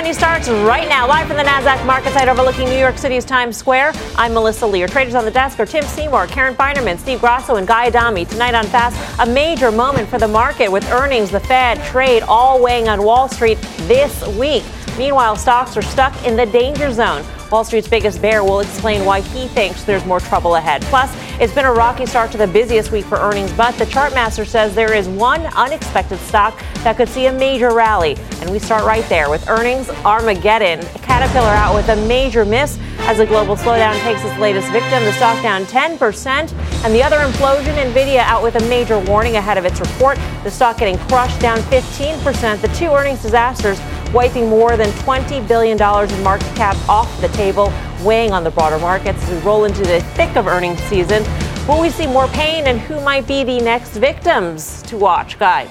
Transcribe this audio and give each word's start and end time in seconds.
Money 0.00 0.14
starts 0.14 0.48
right 0.48 0.88
now, 0.88 1.06
live 1.06 1.26
from 1.26 1.36
the 1.36 1.42
NASDAQ 1.42 1.84
market 1.84 2.14
site 2.14 2.26
overlooking 2.26 2.64
New 2.70 2.78
York 2.78 2.96
City's 2.96 3.22
Times 3.22 3.54
Square. 3.54 3.92
I'm 4.16 4.32
Melissa 4.32 4.66
Lee. 4.66 4.86
Traders 4.86 5.14
on 5.14 5.26
the 5.26 5.30
desk 5.30 5.60
are 5.60 5.66
Tim 5.66 5.84
Seymour, 5.84 6.26
Karen 6.28 6.54
Finerman, 6.54 6.98
Steve 6.98 7.20
Grasso, 7.20 7.56
and 7.56 7.68
Guy 7.68 7.88
Adami. 7.88 8.24
Tonight 8.24 8.54
on 8.54 8.64
Fast, 8.64 8.96
a 9.20 9.26
major 9.26 9.70
moment 9.70 10.08
for 10.08 10.18
the 10.18 10.26
market 10.26 10.72
with 10.72 10.90
earnings, 10.90 11.30
the 11.30 11.40
Fed, 11.40 11.84
trade 11.84 12.22
all 12.22 12.62
weighing 12.62 12.88
on 12.88 13.02
Wall 13.02 13.28
Street 13.28 13.58
this 13.80 14.26
week. 14.38 14.64
Meanwhile, 14.96 15.36
stocks 15.36 15.76
are 15.76 15.82
stuck 15.82 16.14
in 16.24 16.34
the 16.34 16.46
danger 16.46 16.90
zone. 16.90 17.22
Wall 17.50 17.64
Street's 17.64 17.88
biggest 17.88 18.22
bear 18.22 18.44
will 18.44 18.60
explain 18.60 19.04
why 19.04 19.20
he 19.20 19.48
thinks 19.48 19.82
there's 19.82 20.06
more 20.06 20.20
trouble 20.20 20.54
ahead. 20.54 20.82
Plus, 20.82 21.12
it's 21.40 21.52
been 21.52 21.64
a 21.64 21.72
rocky 21.72 22.06
start 22.06 22.30
to 22.30 22.38
the 22.38 22.46
busiest 22.46 22.92
week 22.92 23.04
for 23.04 23.18
earnings, 23.18 23.52
but 23.54 23.76
the 23.76 23.86
chartmaster 23.86 24.46
says 24.46 24.72
there 24.72 24.94
is 24.94 25.08
one 25.08 25.46
unexpected 25.56 26.18
stock 26.20 26.56
that 26.84 26.96
could 26.96 27.08
see 27.08 27.26
a 27.26 27.32
major 27.32 27.74
rally. 27.74 28.16
And 28.40 28.50
we 28.50 28.60
start 28.60 28.84
right 28.84 29.04
there 29.08 29.28
with 29.28 29.48
earnings 29.48 29.88
Armageddon. 30.04 30.80
Caterpillar 31.02 31.48
out 31.48 31.74
with 31.74 31.88
a 31.88 31.96
major 32.06 32.44
miss 32.44 32.78
as 33.00 33.18
the 33.18 33.26
global 33.26 33.56
slowdown 33.56 34.00
takes 34.02 34.22
its 34.22 34.38
latest 34.38 34.70
victim. 34.70 35.02
The 35.02 35.12
stock 35.12 35.42
down 35.42 35.64
10%, 35.64 36.52
and 36.84 36.94
the 36.94 37.02
other 37.02 37.18
implosion, 37.18 37.74
Nvidia 37.74 38.20
out 38.20 38.44
with 38.44 38.54
a 38.54 38.68
major 38.68 39.00
warning 39.00 39.36
ahead 39.36 39.58
of 39.58 39.64
its 39.64 39.80
report. 39.80 40.18
The 40.44 40.50
stock 40.52 40.78
getting 40.78 40.98
crushed 41.08 41.40
down 41.40 41.58
15%. 41.62 42.60
The 42.60 42.68
two 42.68 42.90
earnings 42.92 43.22
disasters 43.22 43.80
wiping 44.12 44.48
more 44.48 44.76
than 44.76 44.90
$20 44.90 45.46
billion 45.46 45.76
in 45.76 46.22
market 46.22 46.56
cap 46.56 46.76
off 46.88 47.20
the 47.20 47.28
table, 47.28 47.72
weighing 48.02 48.32
on 48.32 48.44
the 48.44 48.50
broader 48.50 48.78
markets 48.78 49.22
as 49.24 49.30
we 49.30 49.38
roll 49.38 49.64
into 49.64 49.82
the 49.82 50.00
thick 50.14 50.36
of 50.36 50.46
earnings 50.46 50.80
season. 50.84 51.22
Will 51.68 51.80
we 51.80 51.90
see 51.90 52.06
more 52.06 52.26
pain, 52.28 52.66
and 52.66 52.80
who 52.80 53.00
might 53.00 53.26
be 53.26 53.44
the 53.44 53.60
next 53.60 53.96
victims 53.96 54.82
to 54.82 54.96
watch, 54.96 55.38
Guy? 55.38 55.68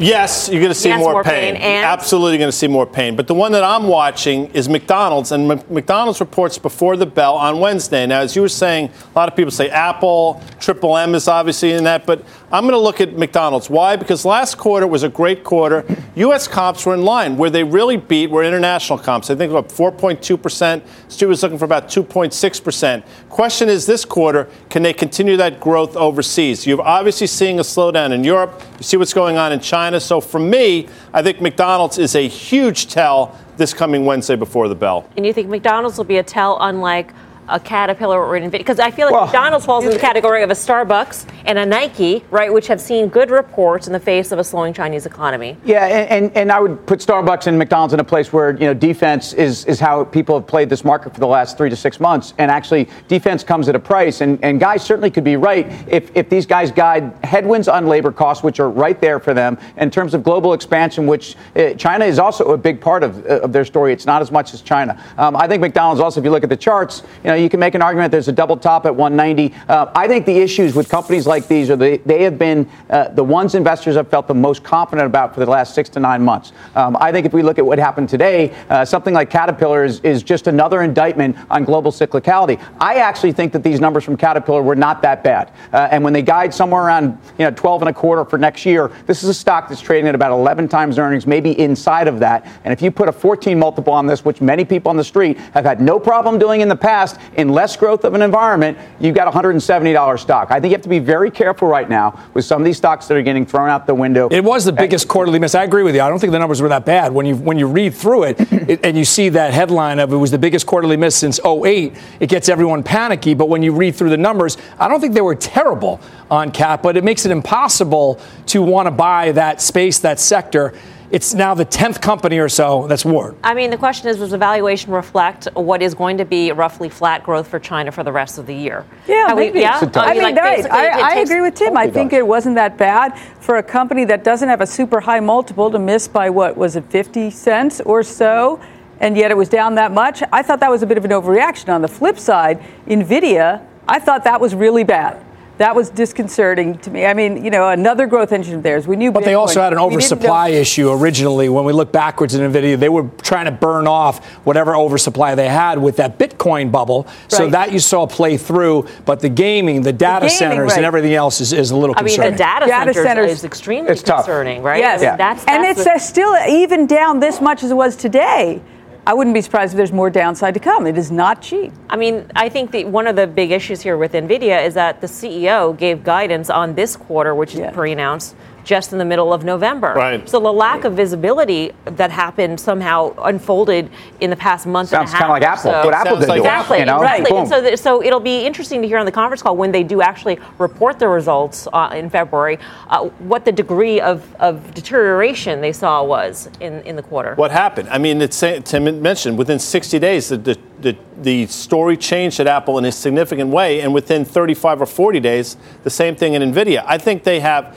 Yes, 0.00 0.48
you're 0.48 0.60
going 0.62 0.72
to 0.72 0.74
see 0.74 0.88
Yes, 0.88 0.98
more, 0.98 1.12
more 1.12 1.22
pain. 1.22 1.56
pain? 1.56 1.84
Absolutely 1.84 2.38
going 2.38 2.48
to 2.50 2.56
see 2.56 2.66
more 2.68 2.86
pain. 2.86 3.16
But 3.16 3.26
the 3.26 3.34
one 3.34 3.52
that 3.52 3.62
I'm 3.62 3.86
watching 3.86 4.46
is 4.54 4.66
McDonald's, 4.66 5.30
and 5.30 5.52
M- 5.52 5.62
McDonald's 5.68 6.20
reports 6.20 6.56
before 6.56 6.96
the 6.96 7.04
bell 7.04 7.34
on 7.36 7.60
Wednesday. 7.60 8.06
Now, 8.06 8.20
as 8.20 8.34
you 8.34 8.40
were 8.40 8.48
saying, 8.48 8.86
a 9.14 9.18
lot 9.18 9.28
of 9.28 9.36
people 9.36 9.50
say 9.50 9.68
Apple, 9.68 10.42
Triple 10.58 10.96
M 10.96 11.14
is 11.14 11.28
obviously 11.28 11.72
in 11.72 11.84
that, 11.84 12.06
but 12.06 12.24
I'm 12.50 12.62
going 12.62 12.72
to 12.72 12.78
look 12.78 13.02
at 13.02 13.18
McDonald's. 13.18 13.68
Why? 13.68 13.94
Because 13.96 14.24
last 14.24 14.56
quarter 14.56 14.86
was 14.86 15.02
a 15.02 15.08
great 15.10 15.44
quarter. 15.44 15.84
U.S. 16.16 16.48
comps 16.48 16.86
were 16.86 16.94
in 16.94 17.02
line. 17.02 17.36
Where 17.36 17.50
they 17.50 17.62
really 17.62 17.98
beat 17.98 18.30
were 18.30 18.42
international 18.42 18.98
comps. 18.98 19.28
I 19.28 19.34
think 19.34 19.50
about 19.50 19.68
4.2%. 19.68 20.82
Stu 21.08 21.28
was 21.28 21.42
looking 21.42 21.58
for 21.58 21.66
about 21.66 21.88
2.6%. 21.88 23.04
Question 23.28 23.68
is 23.68 23.84
this 23.84 24.06
quarter, 24.06 24.48
can 24.70 24.82
they 24.82 24.94
continue 24.94 25.36
that 25.36 25.60
growth 25.60 25.94
overseas? 25.94 26.66
You're 26.66 26.80
obviously 26.80 27.26
seeing 27.26 27.58
a 27.58 27.62
slowdown 27.62 28.12
in 28.12 28.24
Europe. 28.24 28.60
You 28.78 28.82
see 28.82 28.96
what's 28.96 29.12
going 29.12 29.36
on 29.36 29.52
in 29.52 29.60
China. 29.60 29.89
So 29.98 30.20
for 30.20 30.38
me, 30.38 30.88
I 31.12 31.22
think 31.22 31.40
McDonald's 31.40 31.98
is 31.98 32.14
a 32.14 32.28
huge 32.28 32.86
tell 32.86 33.36
this 33.56 33.74
coming 33.74 34.04
Wednesday 34.04 34.36
before 34.36 34.68
the 34.68 34.74
bell. 34.74 35.08
And 35.16 35.26
you 35.26 35.32
think 35.32 35.48
McDonald's 35.48 35.98
will 35.98 36.04
be 36.04 36.18
a 36.18 36.22
tell, 36.22 36.58
unlike 36.60 37.12
a 37.50 37.60
Caterpillar 37.60 38.24
or 38.24 38.36
an 38.36 38.50
Nvidia? 38.50 38.58
Because 38.58 38.80
I 38.80 38.90
feel 38.90 39.10
like 39.10 39.26
McDonald's 39.26 39.66
falls 39.66 39.84
in 39.84 39.90
the 39.90 39.98
category 40.10 40.42
of 40.42 40.50
a 40.50 40.54
Starbucks 40.54 41.26
and 41.44 41.58
a 41.58 41.66
Nike, 41.66 42.24
right, 42.30 42.52
which 42.52 42.66
have 42.68 42.80
seen 42.80 43.08
good 43.08 43.30
reports 43.30 43.86
in 43.86 43.92
the 43.92 44.00
face 44.00 44.32
of 44.32 44.38
a 44.38 44.44
slowing 44.44 44.72
Chinese 44.72 45.06
economy. 45.06 45.56
Yeah, 45.64 45.86
and, 45.86 46.24
and, 46.24 46.36
and 46.36 46.52
I 46.52 46.60
would 46.60 46.86
put 46.86 47.00
Starbucks 47.00 47.46
and 47.46 47.58
McDonald's 47.58 47.94
in 47.94 48.00
a 48.00 48.04
place 48.04 48.32
where 48.32 48.52
you 48.52 48.66
know 48.66 48.74
defense 48.74 49.32
is, 49.32 49.64
is 49.66 49.80
how 49.80 50.04
people 50.04 50.38
have 50.38 50.46
played 50.46 50.70
this 50.70 50.84
market 50.84 51.14
for 51.14 51.20
the 51.20 51.26
last 51.26 51.56
three 51.56 51.70
to 51.70 51.76
six 51.76 52.00
months, 52.00 52.34
and 52.38 52.50
actually 52.50 52.88
defense 53.08 53.44
comes 53.44 53.68
at 53.68 53.74
a 53.74 53.78
price. 53.78 54.20
And, 54.20 54.42
and 54.44 54.60
guys 54.60 54.84
certainly 54.84 55.10
could 55.10 55.24
be 55.24 55.36
right 55.36 55.66
if, 55.88 56.14
if 56.16 56.28
these 56.28 56.46
guys 56.46 56.70
guide 56.70 57.12
headwinds 57.24 57.68
on 57.68 57.86
labor 57.86 58.12
costs, 58.12 58.42
which 58.44 58.60
are 58.60 58.70
right 58.70 59.00
there 59.00 59.18
for 59.18 59.34
them, 59.34 59.58
in 59.76 59.90
terms 59.90 60.14
of 60.14 60.22
global 60.22 60.52
expansion, 60.52 61.06
which 61.06 61.36
uh, 61.56 61.74
China 61.74 62.04
is 62.04 62.18
also 62.18 62.52
a 62.52 62.58
big 62.58 62.80
part 62.80 63.02
of, 63.02 63.24
of 63.26 63.52
their 63.52 63.64
story. 63.64 63.92
It's 63.92 64.06
not 64.06 64.22
as 64.22 64.30
much 64.30 64.54
as 64.54 64.62
China. 64.62 65.02
Um, 65.18 65.36
I 65.36 65.46
think 65.46 65.60
McDonald's 65.60 66.00
also, 66.00 66.20
if 66.20 66.24
you 66.24 66.30
look 66.30 66.44
at 66.44 66.50
the 66.50 66.56
charts, 66.56 67.02
you 67.24 67.30
know 67.30 67.39
you 67.42 67.48
can 67.48 67.60
make 67.60 67.74
an 67.74 67.82
argument 67.82 68.12
there's 68.12 68.28
a 68.28 68.32
double 68.32 68.56
top 68.56 68.86
at 68.86 68.94
190. 68.94 69.54
Uh, 69.68 69.90
I 69.94 70.08
think 70.08 70.26
the 70.26 70.36
issues 70.36 70.74
with 70.74 70.88
companies 70.88 71.26
like 71.26 71.48
these 71.48 71.70
are 71.70 71.76
they, 71.76 71.98
they 71.98 72.22
have 72.22 72.38
been 72.38 72.68
uh, 72.88 73.08
the 73.08 73.24
ones 73.24 73.54
investors 73.54 73.96
have 73.96 74.08
felt 74.08 74.26
the 74.26 74.34
most 74.34 74.62
confident 74.62 75.06
about 75.06 75.34
for 75.34 75.40
the 75.40 75.50
last 75.50 75.74
six 75.74 75.88
to 75.90 76.00
nine 76.00 76.22
months. 76.22 76.52
Um, 76.74 76.96
I 77.00 77.12
think 77.12 77.26
if 77.26 77.32
we 77.32 77.42
look 77.42 77.58
at 77.58 77.66
what 77.66 77.78
happened 77.78 78.08
today, 78.08 78.54
uh, 78.68 78.84
something 78.84 79.14
like 79.14 79.30
Caterpillar 79.30 79.84
is, 79.84 80.00
is 80.00 80.22
just 80.22 80.46
another 80.46 80.82
indictment 80.82 81.36
on 81.50 81.64
global 81.64 81.92
cyclicality. 81.92 82.62
I 82.80 82.96
actually 82.96 83.32
think 83.32 83.52
that 83.52 83.62
these 83.62 83.80
numbers 83.80 84.04
from 84.04 84.16
Caterpillar 84.16 84.62
were 84.62 84.76
not 84.76 85.02
that 85.02 85.22
bad. 85.22 85.52
Uh, 85.72 85.88
and 85.90 86.02
when 86.02 86.12
they 86.12 86.22
guide 86.22 86.52
somewhere 86.52 86.82
around 86.82 87.18
you 87.38 87.44
know 87.44 87.50
12 87.50 87.82
and 87.82 87.88
a 87.90 87.92
quarter 87.92 88.24
for 88.24 88.38
next 88.38 88.66
year, 88.66 88.90
this 89.06 89.22
is 89.22 89.28
a 89.28 89.34
stock 89.34 89.68
that's 89.68 89.80
trading 89.80 90.08
at 90.08 90.14
about 90.14 90.32
11 90.32 90.68
times 90.68 90.98
earnings, 90.98 91.26
maybe 91.26 91.58
inside 91.58 92.08
of 92.08 92.18
that. 92.20 92.46
And 92.64 92.72
if 92.72 92.82
you 92.82 92.90
put 92.90 93.08
a 93.08 93.12
14 93.12 93.58
multiple 93.58 93.92
on 93.92 94.06
this, 94.06 94.24
which 94.24 94.40
many 94.40 94.64
people 94.64 94.90
on 94.90 94.96
the 94.96 95.04
street 95.04 95.38
have 95.54 95.64
had 95.64 95.80
no 95.80 95.98
problem 95.98 96.38
doing 96.38 96.60
in 96.60 96.68
the 96.68 96.76
past, 96.76 97.19
in 97.36 97.50
less 97.50 97.76
growth 97.76 98.04
of 98.04 98.14
an 98.14 98.22
environment, 98.22 98.78
you've 98.98 99.14
got 99.14 99.32
$170 99.32 100.18
stock. 100.18 100.50
I 100.50 100.60
think 100.60 100.70
you 100.70 100.76
have 100.76 100.82
to 100.82 100.88
be 100.88 100.98
very 100.98 101.30
careful 101.30 101.68
right 101.68 101.88
now 101.88 102.18
with 102.34 102.44
some 102.44 102.60
of 102.60 102.64
these 102.64 102.76
stocks 102.76 103.06
that 103.08 103.16
are 103.16 103.22
getting 103.22 103.46
thrown 103.46 103.68
out 103.68 103.86
the 103.86 103.94
window. 103.94 104.28
It 104.28 104.44
was 104.44 104.64
the 104.64 104.72
biggest 104.72 105.08
quarterly 105.08 105.38
miss. 105.38 105.54
I 105.54 105.64
agree 105.64 105.82
with 105.82 105.94
you. 105.94 106.02
I 106.02 106.08
don't 106.08 106.18
think 106.18 106.32
the 106.32 106.38
numbers 106.38 106.60
were 106.60 106.68
that 106.68 106.84
bad. 106.84 107.12
When 107.12 107.26
you 107.26 107.36
when 107.36 107.58
you 107.58 107.66
read 107.66 107.94
through 107.94 108.24
it, 108.24 108.40
it 108.52 108.80
and 108.84 108.96
you 108.96 109.04
see 109.04 109.28
that 109.30 109.52
headline 109.52 109.98
of 109.98 110.12
it 110.12 110.16
was 110.16 110.30
the 110.30 110.38
biggest 110.38 110.66
quarterly 110.66 110.96
miss 110.96 111.16
since 111.16 111.40
08, 111.44 111.94
it 112.20 112.28
gets 112.28 112.48
everyone 112.48 112.82
panicky. 112.82 113.34
But 113.34 113.48
when 113.48 113.62
you 113.62 113.72
read 113.72 113.94
through 113.94 114.10
the 114.10 114.16
numbers, 114.16 114.56
I 114.78 114.88
don't 114.88 115.00
think 115.00 115.14
they 115.14 115.20
were 115.20 115.34
terrible 115.34 116.00
on 116.30 116.50
cap, 116.50 116.82
but 116.82 116.96
it 116.96 117.04
makes 117.04 117.26
it 117.26 117.32
impossible 117.32 118.20
to 118.46 118.62
want 118.62 118.86
to 118.86 118.90
buy 118.90 119.32
that 119.32 119.60
space, 119.60 119.98
that 120.00 120.20
sector. 120.20 120.74
It's 121.10 121.34
now 121.34 121.54
the 121.54 121.66
10th 121.66 122.00
company 122.00 122.38
or 122.38 122.48
so 122.48 122.86
that's 122.86 123.04
warned. 123.04 123.36
I 123.42 123.52
mean, 123.52 123.70
the 123.70 123.76
question 123.76 124.08
is, 124.08 124.18
does 124.18 124.30
the 124.30 124.38
valuation 124.38 124.92
reflect 124.92 125.48
what 125.54 125.82
is 125.82 125.92
going 125.92 126.18
to 126.18 126.24
be 126.24 126.52
roughly 126.52 126.88
flat 126.88 127.24
growth 127.24 127.48
for 127.48 127.58
China 127.58 127.90
for 127.90 128.04
the 128.04 128.12
rest 128.12 128.38
of 128.38 128.46
the 128.46 128.54
year? 128.54 128.84
Yeah, 129.08 129.26
Have 129.28 129.36
we- 129.36 129.46
maybe. 129.46 129.60
yeah? 129.60 129.80
I 129.94 130.12
mean, 130.14 130.22
like, 130.22 130.36
right. 130.36 130.70
I, 130.70 131.14
I 131.16 131.20
agree 131.20 131.40
with 131.40 131.54
Tim. 131.56 131.76
I 131.76 131.90
think 131.90 132.12
it 132.12 132.24
wasn't 132.24 132.54
that 132.54 132.76
bad 132.78 133.18
for 133.40 133.56
a 133.56 133.62
company 133.62 134.04
that 134.04 134.22
doesn't 134.22 134.48
have 134.48 134.60
a 134.60 134.66
super 134.66 135.00
high 135.00 135.18
multiple 135.20 135.68
to 135.72 135.80
miss 135.80 136.06
by 136.06 136.30
what 136.30 136.56
was 136.56 136.76
it, 136.76 136.84
50 136.90 137.30
cents 137.30 137.80
or 137.80 138.04
so, 138.04 138.60
and 139.00 139.16
yet 139.16 139.32
it 139.32 139.36
was 139.36 139.48
down 139.48 139.74
that 139.74 139.90
much. 139.90 140.22
I 140.32 140.42
thought 140.42 140.60
that 140.60 140.70
was 140.70 140.82
a 140.82 140.86
bit 140.86 140.96
of 140.96 141.04
an 141.04 141.10
overreaction. 141.10 141.74
On 141.74 141.82
the 141.82 141.88
flip 141.88 142.20
side, 142.20 142.62
Nvidia, 142.86 143.66
I 143.88 143.98
thought 143.98 144.22
that 144.24 144.40
was 144.40 144.54
really 144.54 144.84
bad. 144.84 145.24
That 145.60 145.76
was 145.76 145.90
disconcerting 145.90 146.78
to 146.78 146.90
me. 146.90 147.04
I 147.04 147.12
mean, 147.12 147.44
you 147.44 147.50
know, 147.50 147.68
another 147.68 148.06
growth 148.06 148.32
engine 148.32 148.54
of 148.54 148.62
theirs. 148.62 148.86
We 148.88 148.96
knew, 148.96 149.12
But 149.12 149.24
they 149.26 149.34
also 149.34 149.60
had 149.60 149.74
an 149.74 149.78
We 149.78 149.82
didn't 149.82 149.90
know- 149.90 149.96
oversupply 149.96 150.48
issue 150.48 150.90
originally. 150.90 151.50
When 151.50 151.66
we 151.66 151.74
look 151.74 151.92
backwards 151.92 152.34
in 152.34 152.50
NVIDIA, 152.50 152.80
they 152.80 152.88
were 152.88 153.04
trying 153.20 153.44
to 153.44 153.50
burn 153.50 153.86
off 153.86 154.24
whatever 154.44 154.74
oversupply 154.74 155.34
they 155.34 155.48
had 155.48 155.76
with 155.76 155.96
that 155.96 156.18
Bitcoin 156.18 156.72
bubble. 156.72 157.06
So 157.28 157.46
that 157.50 157.72
you 157.72 157.78
saw 157.78 158.06
play 158.06 158.38
through. 158.38 158.86
But 159.04 159.20
the 159.20 159.28
gaming, 159.28 159.82
the 159.82 159.92
data 159.92 160.28
gaming, 160.28 160.38
centers, 160.38 160.68
right. 160.70 160.76
and 160.78 160.86
everything 160.86 161.12
else 161.12 161.42
is, 161.42 161.52
is 161.52 161.72
a 161.72 161.76
little 161.76 161.94
I 161.98 162.04
mean, 162.04 162.18
the 162.18 162.30
data, 162.30 162.64
Data 162.66 162.94
centers, 162.94 162.96
centers- 162.96 163.30
is 163.32 163.44
extremely 163.44 163.90
It's 163.90 164.02
tough. 164.02 164.24
concerning, 164.24 164.62
right? 164.62 164.78
Yes, 164.78 165.02
I 165.02 165.08
mean, 165.08 165.16
that's, 165.18 165.44
and 165.44 165.66
it's 165.66 165.84
the- 165.84 165.92
uh, 165.92 165.98
still 165.98 166.34
even 166.48 166.86
down 166.86 167.20
this 167.20 167.38
much 167.42 167.62
as 167.62 167.70
it 167.70 167.76
was 167.76 167.96
today. 167.96 168.62
I 169.06 169.14
wouldn't 169.14 169.34
be 169.34 169.40
surprised 169.40 169.72
if 169.72 169.76
there's 169.76 169.92
more 169.92 170.10
downside 170.10 170.54
to 170.54 170.60
come. 170.60 170.86
It 170.86 170.98
is 170.98 171.10
not 171.10 171.40
cheap. 171.40 171.72
I 171.88 171.96
mean, 171.96 172.30
I 172.36 172.48
think 172.48 172.70
that 172.72 172.86
one 172.86 173.06
of 173.06 173.16
the 173.16 173.26
big 173.26 173.50
issues 173.50 173.80
here 173.80 173.96
with 173.96 174.12
NVIDIA 174.12 174.64
is 174.64 174.74
that 174.74 175.00
the 175.00 175.06
CEO 175.06 175.76
gave 175.76 176.04
guidance 176.04 176.50
on 176.50 176.74
this 176.74 176.96
quarter, 176.96 177.34
which 177.34 177.54
is 177.54 177.72
pre 177.72 177.92
announced 177.92 178.36
just 178.64 178.92
in 178.92 178.98
the 178.98 179.04
middle 179.04 179.32
of 179.32 179.44
November. 179.44 179.92
Right. 179.94 180.28
So 180.28 180.40
the 180.40 180.52
lack 180.52 180.84
of 180.84 180.94
visibility 180.94 181.72
that 181.84 182.10
happened 182.10 182.60
somehow 182.60 183.14
unfolded 183.24 183.90
in 184.20 184.30
the 184.30 184.36
past 184.36 184.66
month 184.66 184.90
Sounds 184.90 185.10
and 185.10 185.14
a 185.14 185.18
half. 185.18 185.20
kind 185.20 185.30
of 185.30 185.34
like 185.34 185.42
Apple. 185.42 185.62
so. 185.62 185.84
What 185.84 185.94
Apple 185.94 186.12
Sounds 186.12 186.26
did. 186.26 186.28
like 186.28 186.42
to 186.42 186.44
it, 186.44 186.50
Exactly, 186.50 186.78
you 186.80 186.84
know? 186.86 186.96
exactly. 187.02 187.30
Boom. 187.30 187.38
And 187.40 187.48
so, 187.48 187.60
th- 187.60 187.78
so 187.78 188.02
it'll 188.02 188.20
be 188.20 188.40
interesting 188.40 188.82
to 188.82 188.88
hear 188.88 188.98
on 188.98 189.06
the 189.06 189.12
conference 189.12 189.42
call 189.42 189.56
when 189.56 189.72
they 189.72 189.82
do 189.82 190.02
actually 190.02 190.38
report 190.58 190.98
the 190.98 191.08
results 191.08 191.66
uh, 191.72 191.90
in 191.94 192.10
February, 192.10 192.58
uh, 192.88 193.04
what 193.20 193.44
the 193.44 193.52
degree 193.52 194.00
of, 194.00 194.34
of 194.36 194.74
deterioration 194.74 195.60
they 195.60 195.72
saw 195.72 196.02
was 196.04 196.48
in, 196.60 196.80
in 196.82 196.96
the 196.96 197.02
quarter. 197.02 197.34
What 197.34 197.50
happened? 197.50 197.88
I 197.88 197.98
mean, 197.98 198.20
it's, 198.20 198.38
Tim 198.40 199.02
mentioned 199.02 199.38
within 199.38 199.58
60 199.58 199.98
days, 199.98 200.28
the, 200.28 200.36
the, 200.36 200.58
the, 200.80 200.96
the 201.22 201.46
story 201.46 201.96
changed 201.96 202.40
at 202.40 202.46
Apple 202.46 202.78
in 202.78 202.84
a 202.84 202.92
significant 202.92 203.50
way, 203.50 203.80
and 203.80 203.92
within 203.92 204.24
35 204.24 204.82
or 204.82 204.86
40 204.86 205.20
days, 205.20 205.56
the 205.84 205.90
same 205.90 206.16
thing 206.16 206.34
in 206.34 206.42
NVIDIA. 206.42 206.82
I 206.86 206.98
think 206.98 207.22
they 207.24 207.40
have 207.40 207.76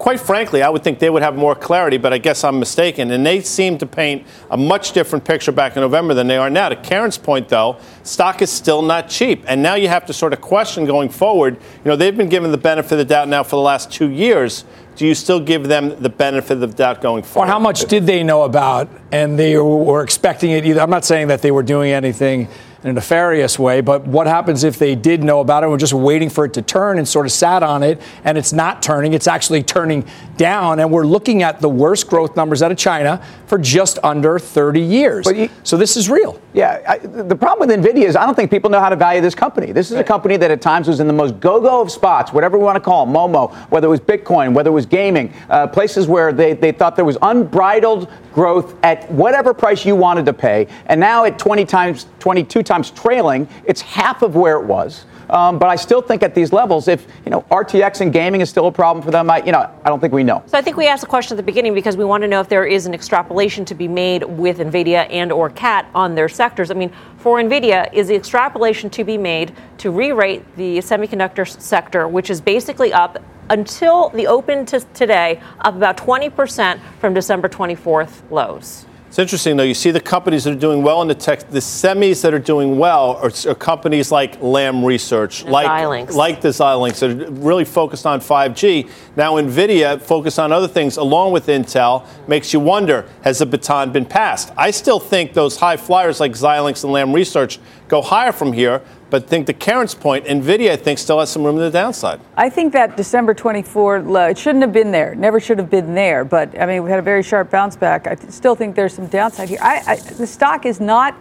quite 0.00 0.18
frankly, 0.18 0.62
I 0.62 0.70
would 0.70 0.82
think 0.82 0.98
they 0.98 1.10
would 1.10 1.22
have 1.22 1.36
more 1.36 1.54
clarity, 1.54 1.98
but 1.98 2.10
I 2.10 2.16
guess 2.16 2.42
I'm 2.42 2.58
mistaken. 2.58 3.10
And 3.10 3.24
they 3.24 3.42
seem 3.42 3.76
to 3.78 3.86
paint 3.86 4.26
a 4.50 4.56
much 4.56 4.92
different 4.92 5.26
picture 5.26 5.52
back 5.52 5.76
in 5.76 5.82
November 5.82 6.14
than 6.14 6.26
they 6.26 6.38
are 6.38 6.48
now. 6.48 6.70
To 6.70 6.76
Karen's 6.76 7.18
point, 7.18 7.50
though, 7.50 7.76
stock 8.02 8.40
is 8.40 8.50
still 8.50 8.80
not 8.80 9.10
cheap. 9.10 9.44
And 9.46 9.62
now 9.62 9.74
you 9.74 9.88
have 9.88 10.06
to 10.06 10.14
sort 10.14 10.32
of 10.32 10.40
question 10.40 10.86
going 10.86 11.10
forward. 11.10 11.56
You 11.84 11.90
know, 11.90 11.96
they've 11.96 12.16
been 12.16 12.30
given 12.30 12.50
the 12.50 12.58
benefit 12.58 12.92
of 12.92 12.98
the 12.98 13.04
doubt 13.04 13.28
now 13.28 13.42
for 13.42 13.56
the 13.56 13.62
last 13.62 13.92
two 13.92 14.08
years. 14.08 14.64
Do 14.96 15.06
you 15.06 15.14
still 15.14 15.38
give 15.38 15.68
them 15.68 15.94
the 16.00 16.08
benefit 16.08 16.54
of 16.54 16.60
the 16.60 16.66
doubt 16.68 17.02
going 17.02 17.22
forward? 17.22 17.48
Or 17.48 17.52
how 17.52 17.58
much 17.58 17.84
did 17.84 18.06
they 18.06 18.22
know 18.22 18.44
about 18.44 18.88
and 19.12 19.38
they 19.38 19.58
were 19.58 20.02
expecting 20.02 20.50
it 20.52 20.64
either? 20.64 20.80
I'm 20.80 20.90
not 20.90 21.04
saying 21.04 21.28
that 21.28 21.42
they 21.42 21.50
were 21.50 21.62
doing 21.62 21.92
anything 21.92 22.48
in 22.82 22.90
a 22.90 22.92
nefarious 22.94 23.58
way. 23.58 23.80
But 23.80 24.06
what 24.06 24.26
happens 24.26 24.64
if 24.64 24.78
they 24.78 24.94
did 24.94 25.22
know 25.22 25.40
about 25.40 25.64
it? 25.64 25.68
We're 25.68 25.76
just 25.76 25.92
waiting 25.92 26.30
for 26.30 26.44
it 26.44 26.54
to 26.54 26.62
turn 26.62 26.98
and 26.98 27.06
sort 27.06 27.26
of 27.26 27.32
sat 27.32 27.62
on 27.62 27.82
it, 27.82 28.00
and 28.24 28.38
it's 28.38 28.52
not 28.52 28.82
turning. 28.82 29.12
It's 29.12 29.26
actually 29.26 29.62
turning 29.62 30.04
down, 30.36 30.80
and 30.80 30.90
we're 30.90 31.06
looking 31.06 31.42
at 31.42 31.60
the 31.60 31.68
worst 31.68 32.08
growth 32.08 32.36
numbers 32.36 32.62
out 32.62 32.72
of 32.72 32.78
China 32.78 33.22
for 33.46 33.58
just 33.58 33.98
under 34.02 34.38
30 34.38 34.80
years. 34.80 35.26
You, 35.30 35.50
so 35.62 35.76
this 35.76 35.96
is 35.96 36.08
real. 36.08 36.40
Yeah. 36.54 36.82
I, 36.88 36.98
the 36.98 37.36
problem 37.36 37.68
with 37.68 37.84
NVIDIA 37.84 38.04
is 38.04 38.16
I 38.16 38.24
don't 38.24 38.34
think 38.34 38.50
people 38.50 38.70
know 38.70 38.80
how 38.80 38.88
to 38.88 38.96
value 38.96 39.20
this 39.20 39.34
company. 39.34 39.72
This 39.72 39.90
is 39.90 39.96
right. 39.96 40.04
a 40.04 40.04
company 40.04 40.36
that 40.38 40.50
at 40.50 40.62
times 40.62 40.88
was 40.88 41.00
in 41.00 41.06
the 41.06 41.12
most 41.12 41.38
go-go 41.40 41.82
of 41.82 41.90
spots, 41.90 42.32
whatever 42.32 42.56
we 42.56 42.64
want 42.64 42.76
to 42.76 42.80
call 42.80 43.04
them, 43.04 43.14
Momo, 43.14 43.54
whether 43.70 43.86
it 43.86 43.90
was 43.90 44.00
Bitcoin, 44.00 44.54
whether 44.54 44.70
it 44.70 44.74
was 44.74 44.86
gaming, 44.86 45.32
uh, 45.50 45.66
places 45.66 46.08
where 46.08 46.32
they, 46.32 46.54
they 46.54 46.72
thought 46.72 46.96
there 46.96 47.04
was 47.04 47.18
unbridled 47.22 48.08
growth 48.32 48.76
at 48.82 49.10
whatever 49.10 49.52
price 49.52 49.84
you 49.84 49.96
wanted 49.96 50.24
to 50.24 50.32
pay. 50.32 50.66
And 50.86 51.00
now 51.00 51.24
at 51.24 51.38
20 51.38 51.64
times, 51.64 52.06
22 52.20 52.62
times 52.62 52.69
trailing, 52.94 53.48
it's 53.64 53.80
half 53.80 54.22
of 54.22 54.36
where 54.36 54.60
it 54.60 54.64
was. 54.64 55.04
Um, 55.30 55.58
but 55.58 55.68
I 55.68 55.76
still 55.76 56.02
think 56.02 56.22
at 56.22 56.34
these 56.34 56.52
levels, 56.52 56.88
if 56.88 57.06
you 57.24 57.30
know 57.30 57.42
RTX 57.50 58.00
and 58.00 58.12
gaming 58.12 58.40
is 58.40 58.50
still 58.50 58.66
a 58.66 58.72
problem 58.72 59.02
for 59.02 59.10
them, 59.10 59.30
I 59.30 59.42
you 59.44 59.52
know 59.52 59.70
I 59.84 59.88
don't 59.88 60.00
think 60.00 60.12
we 60.12 60.24
know. 60.24 60.42
So 60.46 60.58
I 60.58 60.62
think 60.62 60.76
we 60.76 60.86
asked 60.86 61.02
the 61.02 61.06
question 61.06 61.34
at 61.34 61.36
the 61.36 61.44
beginning 61.44 61.72
because 61.72 61.96
we 61.96 62.04
want 62.04 62.22
to 62.22 62.28
know 62.28 62.40
if 62.40 62.48
there 62.48 62.66
is 62.66 62.86
an 62.86 62.94
extrapolation 62.94 63.64
to 63.66 63.74
be 63.74 63.86
made 63.86 64.24
with 64.24 64.58
Nvidia 64.58 65.06
and 65.10 65.30
or 65.30 65.48
CAT 65.50 65.86
on 65.94 66.14
their 66.14 66.28
sectors. 66.28 66.70
I 66.70 66.74
mean, 66.74 66.92
for 67.18 67.38
Nvidia, 67.38 67.92
is 67.92 68.08
the 68.08 68.16
extrapolation 68.16 68.90
to 68.90 69.04
be 69.04 69.16
made 69.16 69.54
to 69.78 69.90
re-rate 69.90 70.44
the 70.56 70.78
semiconductor 70.78 71.46
sector, 71.60 72.08
which 72.08 72.28
is 72.28 72.40
basically 72.40 72.92
up 72.92 73.22
until 73.50 74.08
the 74.10 74.26
open 74.26 74.64
to 74.64 74.80
today, 74.94 75.40
up 75.60 75.74
about 75.74 75.96
20% 75.96 76.80
from 77.00 77.14
December 77.14 77.48
24th 77.48 78.22
lows. 78.30 78.86
It's 79.10 79.18
interesting, 79.18 79.56
though. 79.56 79.64
You 79.64 79.74
see 79.74 79.90
the 79.90 80.00
companies 80.00 80.44
that 80.44 80.52
are 80.52 80.60
doing 80.60 80.84
well 80.84 81.02
in 81.02 81.08
the 81.08 81.16
tech, 81.16 81.50
the 81.50 81.58
semis 81.58 82.22
that 82.22 82.32
are 82.32 82.38
doing 82.38 82.78
well 82.78 83.16
are, 83.16 83.32
are 83.48 83.56
companies 83.56 84.12
like 84.12 84.40
Lam 84.40 84.84
Research, 84.84 85.42
and 85.42 85.50
like 85.50 85.66
Xilinx. 85.66 86.14
like 86.14 86.40
the 86.40 86.50
Xilinx, 86.50 87.00
that 87.00 87.10
are 87.10 87.30
really 87.32 87.64
focused 87.64 88.06
on 88.06 88.20
5G. 88.20 88.88
Now, 89.16 89.34
Nvidia, 89.34 90.00
focused 90.00 90.38
on 90.38 90.52
other 90.52 90.68
things 90.68 90.96
along 90.96 91.32
with 91.32 91.48
Intel, 91.48 92.06
makes 92.28 92.52
you 92.52 92.60
wonder: 92.60 93.04
Has 93.22 93.40
the 93.40 93.46
baton 93.46 93.90
been 93.90 94.06
passed? 94.06 94.52
I 94.56 94.70
still 94.70 95.00
think 95.00 95.32
those 95.32 95.56
high 95.56 95.76
flyers 95.76 96.20
like 96.20 96.30
Xilinx 96.30 96.84
and 96.84 96.92
Lam 96.92 97.12
Research 97.12 97.58
go 97.88 98.02
higher 98.02 98.30
from 98.30 98.52
here. 98.52 98.80
But 99.10 99.26
think 99.26 99.46
to 99.48 99.52
Karen's 99.52 99.94
point, 99.94 100.26
NVIDIA, 100.26 100.70
I 100.70 100.76
think, 100.76 100.98
still 100.98 101.18
has 101.18 101.30
some 101.30 101.42
room 101.44 101.56
to 101.56 101.62
the 101.62 101.70
downside. 101.70 102.20
I 102.36 102.48
think 102.48 102.72
that 102.74 102.96
December 102.96 103.34
24 103.34 104.02
low, 104.02 104.26
it 104.28 104.38
shouldn't 104.38 104.62
have 104.62 104.72
been 104.72 104.92
there. 104.92 105.16
Never 105.16 105.40
should 105.40 105.58
have 105.58 105.68
been 105.68 105.94
there. 105.94 106.24
But, 106.24 106.58
I 106.60 106.64
mean, 106.66 106.84
we 106.84 106.90
had 106.90 107.00
a 107.00 107.02
very 107.02 107.24
sharp 107.24 107.50
bounce 107.50 107.76
back. 107.76 108.06
I 108.06 108.14
still 108.14 108.54
think 108.54 108.76
there's 108.76 108.94
some 108.94 109.08
downside 109.08 109.48
here. 109.48 109.58
I, 109.60 109.82
I, 109.86 109.96
the 109.96 110.26
stock 110.26 110.64
is 110.64 110.80
not. 110.80 111.16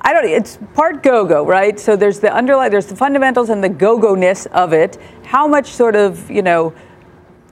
I 0.00 0.14
don't. 0.14 0.24
It's 0.24 0.58
part 0.74 1.02
go-go, 1.02 1.44
right? 1.44 1.78
So 1.78 1.94
there's 1.94 2.20
the 2.20 2.32
underlying, 2.32 2.70
there's 2.70 2.86
the 2.86 2.96
fundamentals 2.96 3.50
and 3.50 3.62
the 3.62 3.68
go-go-ness 3.68 4.46
of 4.46 4.72
it. 4.72 4.98
How 5.24 5.46
much 5.46 5.66
sort 5.72 5.94
of, 5.94 6.30
you 6.30 6.42
know, 6.42 6.72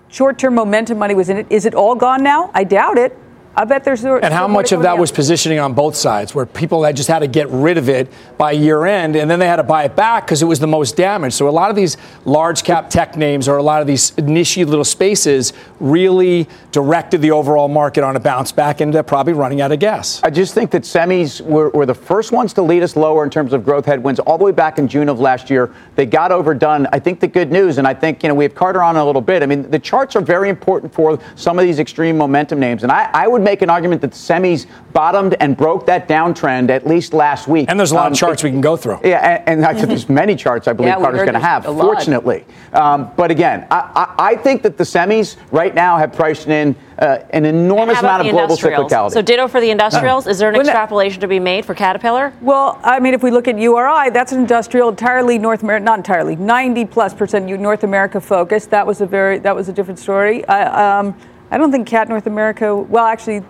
short-term 0.08 0.54
momentum 0.54 0.98
money 0.98 1.14
was 1.14 1.28
in 1.28 1.36
it? 1.36 1.46
Is 1.50 1.66
it 1.66 1.74
all 1.74 1.94
gone 1.94 2.22
now? 2.22 2.50
I 2.54 2.64
doubt 2.64 2.96
it. 2.96 3.18
I 3.56 3.64
bet 3.64 3.84
there's. 3.84 4.04
And 4.04 4.34
how 4.34 4.48
much 4.48 4.72
of 4.72 4.82
that 4.82 4.98
was 4.98 5.12
positioning 5.12 5.58
on 5.60 5.74
both 5.74 5.94
sides, 5.94 6.34
where 6.34 6.46
people 6.46 6.82
had 6.82 6.96
just 6.96 7.08
had 7.08 7.20
to 7.20 7.28
get 7.28 7.48
rid 7.50 7.78
of 7.78 7.88
it 7.88 8.12
by 8.36 8.52
year 8.52 8.84
end, 8.84 9.14
and 9.14 9.30
then 9.30 9.38
they 9.38 9.46
had 9.46 9.56
to 9.56 9.62
buy 9.62 9.84
it 9.84 9.94
back 9.94 10.26
because 10.26 10.42
it 10.42 10.46
was 10.46 10.58
the 10.58 10.66
most 10.66 10.96
damaged. 10.96 11.36
So 11.36 11.48
a 11.48 11.50
lot 11.50 11.70
of 11.70 11.76
these 11.76 11.96
large 12.24 12.64
cap 12.64 12.90
tech 12.90 13.16
names 13.16 13.48
or 13.48 13.56
a 13.56 13.62
lot 13.62 13.80
of 13.80 13.86
these 13.86 14.16
niche 14.18 14.56
little 14.56 14.84
spaces 14.84 15.52
really 15.78 16.48
directed 16.72 17.22
the 17.22 17.30
overall 17.30 17.68
market 17.68 18.02
on 18.02 18.16
a 18.16 18.20
bounce 18.20 18.50
back 18.50 18.80
and 18.80 18.94
probably 19.06 19.32
running 19.32 19.60
out 19.60 19.70
of 19.70 19.78
gas. 19.78 20.20
I 20.22 20.30
just 20.30 20.54
think 20.54 20.70
that 20.72 20.82
semis 20.82 21.40
were, 21.40 21.70
were 21.70 21.86
the 21.86 21.94
first 21.94 22.32
ones 22.32 22.52
to 22.54 22.62
lead 22.62 22.82
us 22.82 22.96
lower 22.96 23.22
in 23.22 23.30
terms 23.30 23.52
of 23.52 23.64
growth 23.64 23.86
headwinds 23.86 24.18
all 24.20 24.38
the 24.38 24.44
way 24.44 24.52
back 24.52 24.78
in 24.78 24.88
June 24.88 25.08
of 25.08 25.20
last 25.20 25.50
year. 25.50 25.72
They 25.94 26.06
got 26.06 26.32
overdone. 26.32 26.88
I 26.92 26.98
think 26.98 27.20
the 27.20 27.28
good 27.28 27.52
news, 27.52 27.78
and 27.78 27.86
I 27.86 27.94
think 27.94 28.22
you 28.22 28.28
know 28.28 28.34
we 28.34 28.44
have 28.44 28.54
Carter 28.54 28.82
on 28.82 28.96
a 28.96 29.04
little 29.04 29.22
bit. 29.22 29.42
I 29.42 29.46
mean 29.46 29.70
the 29.70 29.78
charts 29.78 30.16
are 30.16 30.20
very 30.20 30.48
important 30.48 30.92
for 30.92 31.20
some 31.36 31.58
of 31.58 31.64
these 31.64 31.78
extreme 31.78 32.16
momentum 32.18 32.58
names, 32.58 32.82
and 32.82 32.90
I, 32.90 33.10
I 33.14 33.28
would 33.28 33.43
make 33.44 33.62
an 33.62 33.70
argument 33.70 34.00
that 34.00 34.12
the 34.12 34.16
semis 34.16 34.66
bottomed 34.92 35.36
and 35.40 35.56
broke 35.56 35.86
that 35.86 36.08
downtrend 36.08 36.70
at 36.70 36.86
least 36.86 37.12
last 37.12 37.46
week. 37.46 37.68
And 37.68 37.78
there's 37.78 37.92
a 37.92 37.94
lot 37.94 38.06
um, 38.06 38.12
of 38.12 38.18
charts 38.18 38.42
it, 38.42 38.46
we 38.46 38.50
can 38.50 38.60
go 38.60 38.76
through. 38.76 39.00
Yeah, 39.04 39.42
and, 39.46 39.64
and 39.64 39.90
there's 39.90 40.08
many 40.08 40.34
charts 40.36 40.66
I 40.66 40.72
believe 40.72 40.88
yeah, 40.88 40.96
Carter's 40.96 41.20
going 41.20 41.34
to 41.34 41.40
have, 41.40 41.64
fortunately. 41.64 42.44
Um, 42.72 43.10
but 43.16 43.30
again, 43.30 43.66
I, 43.70 44.14
I, 44.18 44.30
I, 44.30 44.36
think 44.36 44.62
that 44.62 44.76
the 44.76 44.84
semis 44.84 45.36
right 45.52 45.74
now 45.74 45.96
have 45.96 46.12
priced 46.12 46.48
in 46.48 46.74
uh, 46.98 47.18
an 47.30 47.44
enormous 47.44 47.98
amount 48.00 48.26
of 48.26 48.32
global 48.32 48.56
cyclicality. 48.56 49.12
So 49.12 49.22
ditto 49.22 49.48
for 49.48 49.60
the 49.60 49.70
industrials. 49.70 50.26
Uh, 50.26 50.30
Is 50.30 50.38
there 50.38 50.48
an 50.48 50.56
extrapolation 50.56 51.20
to 51.20 51.28
be 51.28 51.38
made 51.38 51.64
for 51.64 51.74
Caterpillar? 51.74 52.32
Well, 52.40 52.80
I 52.82 53.00
mean, 53.00 53.14
if 53.14 53.22
we 53.22 53.30
look 53.30 53.48
at 53.48 53.58
URI, 53.58 54.10
that's 54.10 54.32
an 54.32 54.40
industrial 54.40 54.88
entirely 54.88 55.38
North 55.38 55.62
America, 55.62 55.84
not 55.84 55.98
entirely, 55.98 56.36
90 56.36 56.84
plus 56.86 57.14
percent 57.14 57.46
North 57.46 57.84
America 57.84 58.20
focused. 58.20 58.70
That 58.70 58.86
was 58.86 59.00
a 59.00 59.06
very, 59.06 59.38
that 59.40 59.54
was 59.54 59.68
a 59.68 59.72
different 59.72 59.98
story. 59.98 60.46
I, 60.46 60.98
um, 60.98 61.16
I 61.54 61.56
don't 61.56 61.70
think 61.70 61.86
Cat 61.86 62.08
North 62.08 62.26
America. 62.26 62.74
Well, 62.74 63.06
actually, 63.06 63.40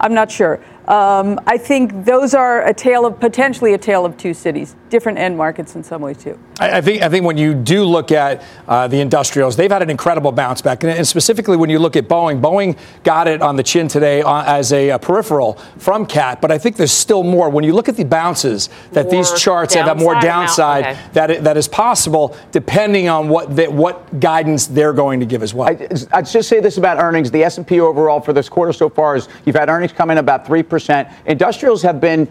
I'm 0.00 0.14
not 0.14 0.30
sure. 0.30 0.58
Um, 0.88 1.38
I 1.46 1.58
think 1.58 2.06
those 2.06 2.32
are 2.32 2.66
a 2.66 2.72
tale 2.72 3.04
of 3.04 3.20
potentially 3.20 3.74
a 3.74 3.78
tale 3.78 4.06
of 4.06 4.16
two 4.16 4.32
cities, 4.32 4.74
different 4.92 5.18
end 5.18 5.36
markets 5.38 5.74
in 5.74 5.82
some 5.82 6.02
ways 6.02 6.18
too. 6.18 6.38
I, 6.60 6.78
I 6.78 6.80
think 6.82 7.02
I 7.02 7.08
think 7.08 7.24
when 7.24 7.38
you 7.38 7.54
do 7.54 7.84
look 7.84 8.12
at 8.12 8.44
uh, 8.68 8.86
the 8.86 9.00
industrials, 9.00 9.56
they've 9.56 9.72
had 9.72 9.80
an 9.80 9.88
incredible 9.88 10.30
bounce 10.32 10.60
back, 10.60 10.84
and, 10.84 10.92
and, 10.92 11.08
specifically 11.08 11.56
when 11.56 11.70
you 11.70 11.78
look 11.78 11.96
at 11.96 12.06
Boeing, 12.08 12.42
Boeing 12.42 12.78
got 13.02 13.26
it 13.26 13.40
on 13.40 13.56
the 13.56 13.62
chin 13.62 13.88
today 13.88 14.20
uh, 14.20 14.44
as 14.44 14.70
a, 14.72 14.90
a, 14.90 14.98
peripheral 14.98 15.54
from 15.78 16.04
Cat, 16.04 16.42
but 16.42 16.52
I 16.52 16.58
think 16.58 16.76
there's 16.76 16.92
still 16.92 17.22
more. 17.24 17.48
When 17.48 17.64
you 17.64 17.72
look 17.72 17.88
at 17.88 17.96
the 17.96 18.04
bounces 18.04 18.68
that 18.92 19.06
more 19.06 19.12
these 19.12 19.32
charts 19.40 19.74
have, 19.74 19.86
have 19.86 19.98
more 19.98 20.20
downside 20.20 20.84
okay. 20.84 21.00
that 21.14 21.30
it, 21.30 21.44
that 21.44 21.56
is 21.56 21.66
possible, 21.66 22.36
depending 22.52 23.08
on 23.08 23.30
what 23.30 23.56
the, 23.56 23.68
what 23.68 24.20
guidance 24.20 24.66
they're 24.66 24.92
going 24.92 25.20
to 25.20 25.26
give 25.26 25.42
as 25.42 25.54
well. 25.54 25.68
I, 25.68 25.88
I'd 26.12 26.26
just 26.26 26.50
say 26.50 26.60
this 26.60 26.76
about 26.76 26.98
earnings: 26.98 27.30
the 27.30 27.42
S&P 27.42 27.80
overall 27.80 28.20
for 28.20 28.34
this 28.34 28.50
quarter 28.50 28.74
so 28.74 28.90
far 28.90 29.16
is 29.16 29.28
you've 29.46 29.56
had 29.56 29.70
earnings 29.70 29.92
come 29.92 30.10
in 30.10 30.18
about 30.18 30.46
three 30.46 30.62
percent. 30.62 31.08
Industrials 31.24 31.80
have 31.80 31.98
been 31.98 32.28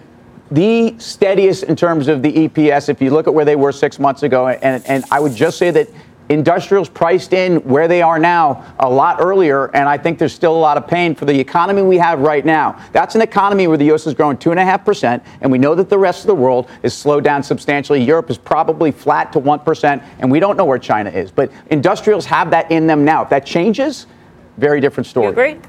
the 0.52 0.96
steadiest 1.00 1.64
in 1.64 1.76
terms 1.76 2.08
of 2.08 2.22
the 2.22 2.48
EPS 2.48 2.90
if 2.90 3.02
you 3.02 3.10
look 3.10 3.28
at 3.28 3.34
where 3.34 3.46
they 3.46 3.56
were 3.56 3.72
six 3.72 3.98
months 3.98 4.24
ago. 4.24 4.50
And, 4.50 4.86
and 4.86 5.06
I 5.10 5.20
would 5.20 5.34
just 5.34 5.58
say 5.58 5.72
that 5.72 5.88
industrials 6.30 6.88
priced 6.88 7.34
in 7.34 7.58
where 7.58 7.88
they 7.88 8.02
are 8.02 8.18
now 8.20 8.74
a 8.80 8.90
lot 8.90 9.18
earlier, 9.20 9.66
and 9.76 9.88
I 9.88 9.98
think 9.98 10.18
there's 10.18 10.34
still 10.34 10.56
a 10.56 10.60
lot 10.60 10.78
of 10.78 10.88
pain 10.88 11.14
for 11.14 11.26
the 11.26 11.38
economy 11.38 11.82
we 11.82 11.98
have 11.98 12.20
right 12.20 12.46
now. 12.46 12.82
That's 12.94 13.16
an 13.16 13.22
economy 13.22 13.68
where 13.68 13.78
the 13.78 13.86
U.S. 13.86 14.08
is 14.08 14.14
growing 14.14 14.38
2.5%, 14.38 15.24
and 15.42 15.52
we 15.52 15.58
know 15.58 15.76
that 15.76 15.90
the 15.90 15.98
rest 15.98 16.22
of 16.22 16.28
the 16.28 16.36
world 16.36 16.70
is 16.84 16.94
slowed 16.94 17.24
down 17.24 17.44
substantially. 17.44 18.02
Europe 18.02 18.30
is 18.30 18.38
probably 18.38 18.92
flat 18.92 19.34
to 19.34 19.40
1%, 19.40 20.04
and 20.20 20.32
we 20.32 20.40
don't 20.40 20.58
know 20.58 20.66
where 20.66 20.80
China 20.80 21.10
is. 21.10 21.32
But 21.32 21.52
industrials 21.70 22.26
have 22.26 22.50
that 22.52 22.72
in 22.72 22.88
them 22.88 23.04
now. 23.04 23.24
If 23.24 23.30
that 23.30 23.46
changes, 23.46 24.08
very 24.58 24.80
different 24.80 25.08
story. 25.08 25.28
You 25.28 25.32
agree? 25.32 25.60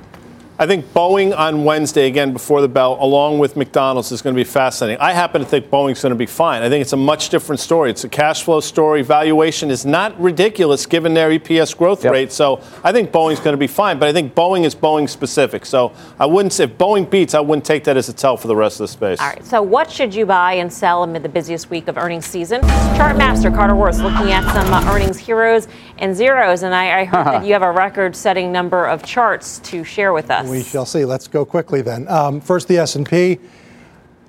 I 0.63 0.67
think 0.69 0.87
Boeing 0.95 1.37
on 1.37 1.65
Wednesday, 1.65 2.07
again 2.07 2.33
before 2.33 2.61
the 2.61 2.69
bell, 2.69 2.97
along 3.01 3.41
with 3.41 3.57
McDonald's, 3.57 4.13
is 4.13 4.23
going 4.23 4.37
to 4.37 4.39
be 4.39 4.49
fascinating. 4.49 5.01
I 5.01 5.13
happen 5.13 5.41
to 5.41 5.45
think 5.45 5.67
Boeing's 5.71 6.01
going 6.01 6.13
to 6.13 6.17
be 6.17 6.25
fine. 6.25 6.63
I 6.63 6.69
think 6.69 6.83
it's 6.83 6.93
a 6.93 6.97
much 6.97 7.31
different 7.31 7.59
story. 7.59 7.91
It's 7.91 8.05
a 8.05 8.09
cash 8.09 8.45
flow 8.45 8.61
story. 8.61 9.03
Valuation 9.03 9.73
is 9.73 9.85
not 9.85 10.17
ridiculous 10.21 10.87
given 10.87 11.15
their 11.15 11.31
EPS 11.31 11.77
growth 11.77 12.05
yep. 12.05 12.13
rate. 12.13 12.31
So 12.31 12.63
I 12.85 12.93
think 12.93 13.11
Boeing's 13.11 13.41
going 13.41 13.55
to 13.55 13.59
be 13.59 13.67
fine. 13.67 13.99
But 13.99 14.09
I 14.09 14.13
think 14.13 14.37
Boeing 14.37 14.65
is 14.65 14.73
Boeing 14.73 15.09
specific. 15.09 15.67
So 15.67 15.93
I 16.21 16.27
wouldn't 16.27 16.53
say 16.53 16.63
if 16.63 16.79
Boeing 16.79 17.11
beats, 17.11 17.35
I 17.35 17.41
wouldn't 17.41 17.65
take 17.65 17.83
that 17.83 17.97
as 17.97 18.09
a 18.09 18.13
tell 18.13 18.37
for 18.37 18.47
the 18.47 18.55
rest 18.55 18.79
of 18.79 18.85
the 18.85 18.93
space. 18.93 19.19
All 19.19 19.31
right. 19.31 19.45
So 19.45 19.63
what 19.63 19.91
should 19.91 20.15
you 20.15 20.27
buy 20.27 20.53
and 20.53 20.73
sell 20.73 21.03
amid 21.03 21.25
the 21.25 21.29
busiest 21.29 21.71
week 21.71 21.89
of 21.89 21.99
earnings 21.99 22.27
season? 22.27 22.61
Chart 22.95 23.17
master 23.17 23.51
Carter 23.51 23.75
Worth 23.75 23.99
looking 23.99 24.31
at 24.31 24.45
some 24.55 24.73
uh, 24.73 24.95
earnings 24.95 25.19
heroes 25.19 25.67
and 25.99 26.15
zeros, 26.15 26.63
and 26.63 26.73
I, 26.73 27.01
I 27.01 27.05
heard 27.05 27.27
that 27.27 27.45
you 27.45 27.53
have 27.53 27.63
a 27.63 27.73
record-setting 27.73 28.53
number 28.53 28.87
of 28.87 29.03
charts 29.03 29.59
to 29.61 29.83
share 29.83 30.13
with 30.13 30.31
us. 30.31 30.52
We 30.53 30.63
shall 30.63 30.85
see. 30.85 31.07
Let's 31.07 31.29
go 31.29 31.47
quickly 31.47 31.81
then. 31.81 32.07
Um, 32.09 32.39
first, 32.39 32.69
the 32.69 32.77
S&P. 32.77 33.39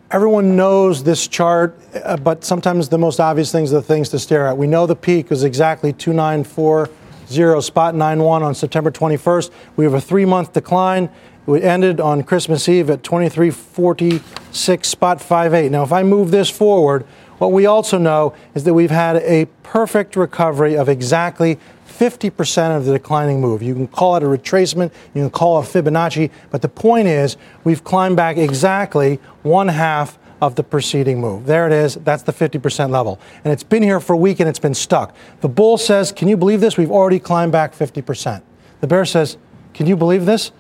Everyone 0.09 0.55
knows 0.55 1.03
this 1.03 1.27
chart, 1.27 1.77
uh, 2.01 2.15
but 2.15 2.45
sometimes 2.45 2.87
the 2.87 2.97
most 2.97 3.19
obvious 3.19 3.51
things 3.51 3.73
are 3.73 3.75
the 3.75 3.81
things 3.81 4.07
to 4.07 4.19
stare 4.19 4.47
at. 4.47 4.57
We 4.57 4.65
know 4.65 4.85
the 4.85 4.95
peak 4.95 5.31
was 5.31 5.43
exactly 5.43 5.91
2940 5.91 7.61
spot 7.61 7.95
91 7.95 8.41
on 8.41 8.55
September 8.55 8.89
21st. 8.89 9.51
We 9.75 9.83
have 9.83 9.95
a 9.95 9.99
three-month 9.99 10.53
decline. 10.53 11.09
It 11.45 11.61
ended 11.61 11.99
on 11.99 12.23
Christmas 12.23 12.69
Eve 12.69 12.89
at 12.89 13.03
2346 13.03 14.87
spot 14.87 15.19
58. 15.19 15.73
Now, 15.73 15.83
if 15.83 15.91
I 15.91 16.03
move 16.03 16.31
this 16.31 16.49
forward, 16.49 17.05
What 17.39 17.51
we 17.51 17.65
also 17.65 17.97
know 17.97 18.33
is 18.55 18.63
that 18.63 18.73
we've 18.73 18.89
had 18.89 19.17
a 19.17 19.47
perfect 19.63 20.15
recovery 20.15 20.77
of 20.77 20.87
exactly 20.87 21.59
50% 21.97 22.77
of 22.77 22.85
the 22.85 22.93
declining 22.93 23.39
move. 23.39 23.62
You 23.62 23.73
can 23.73 23.88
call 23.88 24.15
it 24.15 24.23
a 24.23 24.25
retracement, 24.25 24.91
you 25.13 25.21
can 25.21 25.29
call 25.29 25.62
it 25.62 25.65
Fibonacci, 25.65 26.31
but 26.50 26.62
the 26.62 26.69
point 26.69 27.07
is 27.07 27.38
we've 27.63 27.83
climbed 27.83 28.15
back 28.15 28.38
exactly 28.38 29.19
one 29.43 29.67
half 29.67 30.17
of 30.41 30.55
the 30.55 30.63
preceding 30.63 31.21
move. 31.21 31.45
There 31.45 31.65
it 31.67 31.71
is. 31.71 31.95
That's 31.95 32.23
the 32.23 32.33
50% 32.33 32.89
level. 32.89 33.19
And 33.43 33.53
it's 33.53 33.63
been 33.63 33.83
here 33.83 34.00
for 34.00 34.13
a 34.13 34.17
week 34.17 34.39
and 34.39 34.50
it's 34.50 34.59
been 34.59 34.73
stuck. 34.73 35.15
The 35.41 35.47
bull 35.47 35.77
says, 35.77 36.12
Can 36.12 36.27
you 36.27 36.35
believe 36.35 36.59
this? 36.59 36.77
We've 36.77 36.91
already 36.91 37.19
climbed 37.19 37.53
back 37.53 37.73
50%. 37.73 38.41
The 38.81 38.88
bear 38.88 39.05
says, 39.05 39.38
Can 39.73 39.88
you 39.88 39.95
believe 39.95 40.25
this? 40.25 40.51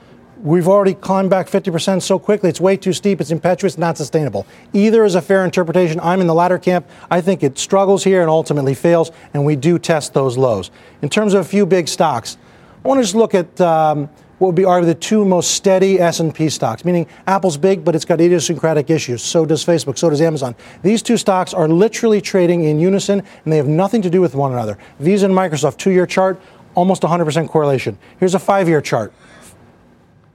We've 0.43 0.67
already 0.67 0.93
climbed 0.93 1.29
back 1.29 1.47
50% 1.47 2.01
so 2.01 2.19
quickly. 2.19 2.49
It's 2.49 2.59
way 2.59 2.75
too 2.75 2.91
steep. 2.91 3.21
It's 3.21 3.31
impetuous, 3.31 3.77
not 3.77 3.95
sustainable. 3.95 4.45
Either 4.73 5.05
is 5.05 5.15
a 5.15 5.21
fair 5.21 5.45
interpretation. 5.45 6.01
I'm 6.01 6.19
in 6.19 6.27
the 6.27 6.33
latter 6.33 6.59
camp. 6.59 6.85
I 7.09 7.21
think 7.21 7.43
it 7.43 7.57
struggles 7.57 8.03
here 8.03 8.19
and 8.19 8.29
ultimately 8.29 8.73
fails, 8.73 9.13
and 9.33 9.45
we 9.45 9.55
do 9.55 9.79
test 9.79 10.13
those 10.13 10.37
lows. 10.37 10.69
In 11.01 11.07
terms 11.07 11.33
of 11.33 11.39
a 11.39 11.43
few 11.45 11.65
big 11.65 11.87
stocks, 11.87 12.37
I 12.83 12.87
want 12.89 12.97
to 12.97 13.03
just 13.03 13.15
look 13.15 13.33
at 13.33 13.61
um, 13.61 14.09
what 14.39 14.47
would 14.47 14.55
be 14.55 14.63
arguably 14.63 14.87
the 14.87 14.95
two 14.95 15.23
most 15.23 15.51
steady 15.51 15.97
S&P 16.01 16.49
stocks, 16.49 16.83
meaning 16.83 17.07
Apple's 17.25 17.55
big, 17.55 17.85
but 17.85 17.95
it's 17.95 18.03
got 18.03 18.19
idiosyncratic 18.19 18.89
issues. 18.89 19.23
So 19.23 19.45
does 19.45 19.63
Facebook. 19.63 19.97
So 19.97 20.09
does 20.09 20.19
Amazon. 20.19 20.55
These 20.81 21.03
two 21.03 21.15
stocks 21.15 21.53
are 21.53 21.69
literally 21.69 22.19
trading 22.19 22.65
in 22.65 22.81
unison, 22.81 23.19
and 23.45 23.53
they 23.53 23.55
have 23.55 23.69
nothing 23.69 24.01
to 24.01 24.09
do 24.09 24.19
with 24.19 24.35
one 24.35 24.51
another. 24.51 24.77
Visa 24.99 25.25
and 25.25 25.33
Microsoft, 25.33 25.77
two-year 25.77 26.05
chart, 26.05 26.37
almost 26.75 27.03
100% 27.03 27.47
correlation. 27.47 27.97
Here's 28.19 28.35
a 28.35 28.39
five-year 28.39 28.81
chart 28.81 29.13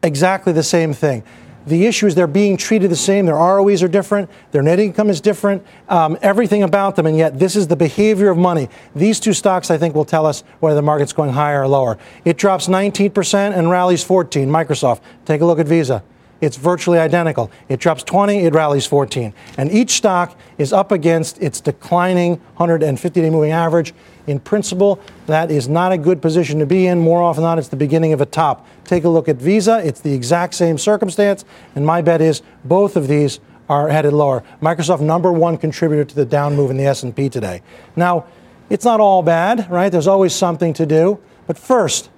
exactly 0.02 0.52
the 0.52 0.62
same 0.62 0.92
thing. 0.92 1.22
The 1.66 1.84
issue 1.84 2.06
is 2.06 2.14
they're 2.14 2.26
being 2.26 2.56
treated 2.56 2.90
the 2.90 2.96
same. 2.96 3.26
Their 3.26 3.34
ROEs 3.34 3.82
are 3.82 3.88
different. 3.88 4.30
Their 4.52 4.62
net 4.62 4.80
income 4.80 5.10
is 5.10 5.20
different. 5.20 5.64
Um, 5.88 6.16
everything 6.22 6.62
about 6.62 6.96
them, 6.96 7.04
and 7.04 7.16
yet 7.16 7.38
this 7.38 7.56
is 7.56 7.68
the 7.68 7.76
behavior 7.76 8.30
of 8.30 8.38
money. 8.38 8.70
These 8.96 9.20
two 9.20 9.34
stocks, 9.34 9.70
I 9.70 9.76
think, 9.76 9.94
will 9.94 10.06
tell 10.06 10.24
us 10.24 10.44
whether 10.60 10.76
the 10.76 10.82
market's 10.82 11.12
going 11.12 11.32
higher 11.32 11.62
or 11.62 11.68
lower. 11.68 11.98
It 12.24 12.38
drops 12.38 12.68
19% 12.68 13.56
and 13.56 13.70
rallies 13.70 14.02
14. 14.02 14.48
Microsoft, 14.48 15.00
take 15.26 15.42
a 15.42 15.44
look 15.44 15.58
at 15.58 15.66
Visa. 15.66 16.02
It's 16.40 16.56
virtually 16.56 16.98
identical. 16.98 17.50
It 17.68 17.80
drops 17.80 18.02
20, 18.04 18.44
it 18.44 18.54
rallies 18.54 18.86
14. 18.86 19.34
And 19.56 19.70
each 19.72 19.90
stock 19.90 20.38
is 20.56 20.72
up 20.72 20.92
against 20.92 21.42
its 21.42 21.60
declining 21.60 22.36
150 22.56 23.20
day 23.20 23.30
moving 23.30 23.50
average. 23.50 23.92
In 24.28 24.38
principle, 24.38 25.00
that 25.26 25.50
is 25.50 25.68
not 25.68 25.90
a 25.90 25.98
good 25.98 26.20
position 26.20 26.58
to 26.58 26.66
be 26.66 26.86
in. 26.86 27.00
More 27.00 27.22
often 27.22 27.42
than 27.42 27.50
not, 27.50 27.58
it's 27.58 27.68
the 27.68 27.76
beginning 27.76 28.12
of 28.12 28.20
a 28.20 28.26
top. 28.26 28.66
Take 28.84 29.04
a 29.04 29.08
look 29.08 29.26
at 29.26 29.36
Visa. 29.36 29.84
It's 29.84 30.00
the 30.00 30.12
exact 30.12 30.54
same 30.54 30.76
circumstance. 30.76 31.46
And 31.74 31.86
my 31.86 32.02
bet 32.02 32.20
is 32.20 32.42
both 32.62 32.94
of 32.94 33.08
these 33.08 33.40
are 33.70 33.88
headed 33.88 34.12
lower. 34.12 34.44
Microsoft, 34.60 35.00
number 35.00 35.32
one 35.32 35.56
contributor 35.56 36.04
to 36.04 36.14
the 36.14 36.26
down 36.26 36.54
move 36.54 36.70
in 36.70 36.76
the 36.76 36.84
S&P 36.84 37.30
today. 37.30 37.62
Now, 37.96 38.26
it's 38.68 38.84
not 38.84 39.00
all 39.00 39.22
bad, 39.22 39.70
right? 39.70 39.90
There's 39.90 40.06
always 40.06 40.34
something 40.34 40.74
to 40.74 40.84
do. 40.84 41.18
But 41.46 41.56
first, 41.56 42.10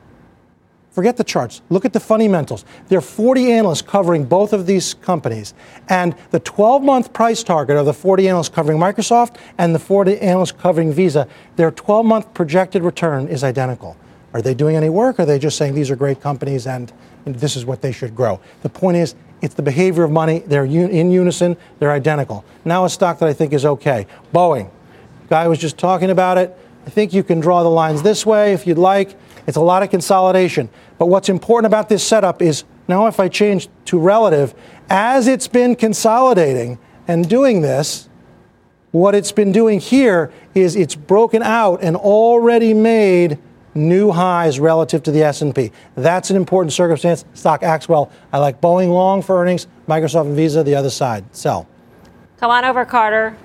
Forget 1.00 1.16
the 1.16 1.25
charts. 1.25 1.62
Look 1.71 1.87
at 1.87 1.95
the 1.95 1.99
fundamentals. 1.99 2.66
There 2.88 2.99
are 2.99 3.00
40 3.00 3.52
analysts 3.52 3.80
covering 3.80 4.26
both 4.26 4.52
of 4.52 4.66
these 4.66 4.92
companies. 4.92 5.54
And 5.88 6.14
the 6.30 6.40
12 6.40 6.83
month 6.83 7.14
price 7.14 7.42
target 7.42 7.78
of 7.78 7.87
the 7.87 7.95
40 7.95 8.28
analysts 8.28 8.50
covering 8.50 8.76
Microsoft 8.76 9.37
and 9.57 9.75
the 9.75 9.78
40 9.78 10.21
analysts 10.21 10.52
covering 10.52 10.92
Visa, 10.92 11.26
their 11.57 11.71
12 11.71 12.04
month 12.04 12.35
projected 12.35 12.83
return 12.83 13.28
is 13.28 13.42
identical. 13.42 13.97
Are 14.35 14.42
they 14.42 14.52
doing 14.52 14.76
any 14.76 14.90
work? 14.90 15.19
Or 15.19 15.23
are 15.23 15.25
they 15.25 15.38
just 15.38 15.57
saying 15.57 15.75
these 15.75 15.90
are 15.90 15.97
great 15.97 16.21
companies 16.21 16.66
and 16.66 16.92
this 17.25 17.57
is 17.57 17.64
what 17.64 17.80
they 17.80 17.92
should 17.92 18.14
grow? 18.14 18.38
The 18.61 18.69
point 18.69 18.99
is, 18.99 19.14
it's 19.40 19.54
the 19.54 19.62
behavior 19.62 20.04
of 20.04 20.11
money. 20.11 20.40
They're 20.40 20.66
in 20.66 21.11
unison, 21.11 21.57
they're 21.78 21.92
identical. 21.92 22.45
Now, 22.66 22.85
a 22.85 22.90
stock 22.90 23.21
that 23.21 23.28
I 23.30 23.33
think 23.33 23.54
is 23.54 23.64
okay 23.64 24.07
Boeing. 24.35 24.69
Guy 25.30 25.49
was 25.49 25.59
just 25.59 25.78
talking 25.78 26.11
about 26.11 26.37
it. 26.37 26.54
I 26.87 26.90
think 26.90 27.14
you 27.14 27.23
can 27.23 27.40
draw 27.40 27.62
the 27.62 27.71
lines 27.71 28.02
this 28.02 28.26
way 28.26 28.52
if 28.52 28.66
you'd 28.66 28.76
like. 28.76 29.16
It's 29.47 29.56
a 29.56 29.61
lot 29.61 29.82
of 29.82 29.90
consolidation. 29.90 30.68
But 30.99 31.06
what's 31.06 31.28
important 31.28 31.66
about 31.66 31.88
this 31.88 32.02
setup 32.02 32.42
is 32.42 32.64
now 32.88 33.06
if 33.06 33.20
I 33.20 33.28
change 33.28 33.68
to 33.87 33.99
relative, 33.99 34.54
as 34.88 35.28
it's 35.28 35.49
been 35.49 35.76
consolidating 35.76 36.78
and 37.09 37.28
doing 37.28 37.62
this, 37.62 38.09
what 38.90 39.14
it's 39.14 39.32
been 39.32 39.52
doing 39.52 39.78
here 39.78 40.32
is 40.54 40.75
it's 40.75 40.94
broken 40.94 41.42
out 41.42 41.82
and 41.82 41.97
already 41.97 42.75
made 42.75 43.38
new 43.75 44.11
highs 44.11 44.59
relative 44.59 45.02
to 45.04 45.12
the 45.12 45.23
S&P. 45.23 45.70
That's 45.94 46.30
an 46.30 46.37
important 46.37 46.73
circumstance. 46.73 47.25
Stock 47.35 47.62
acts 47.62 47.88
well. 47.88 48.11
I 48.32 48.38
like 48.38 48.61
Boeing 48.61 48.88
long 48.88 49.23
for 49.23 49.40
earnings, 49.40 49.68
Microsoft 49.88 50.26
and 50.26 50.37
Visa 50.37 50.64
the 50.64 50.75
other 50.75 50.90
side. 50.90 51.25
Sell. 51.35 51.68
Come 52.38 52.50
on 52.50 52.64
over, 52.64 52.85
Carter. 52.85 53.37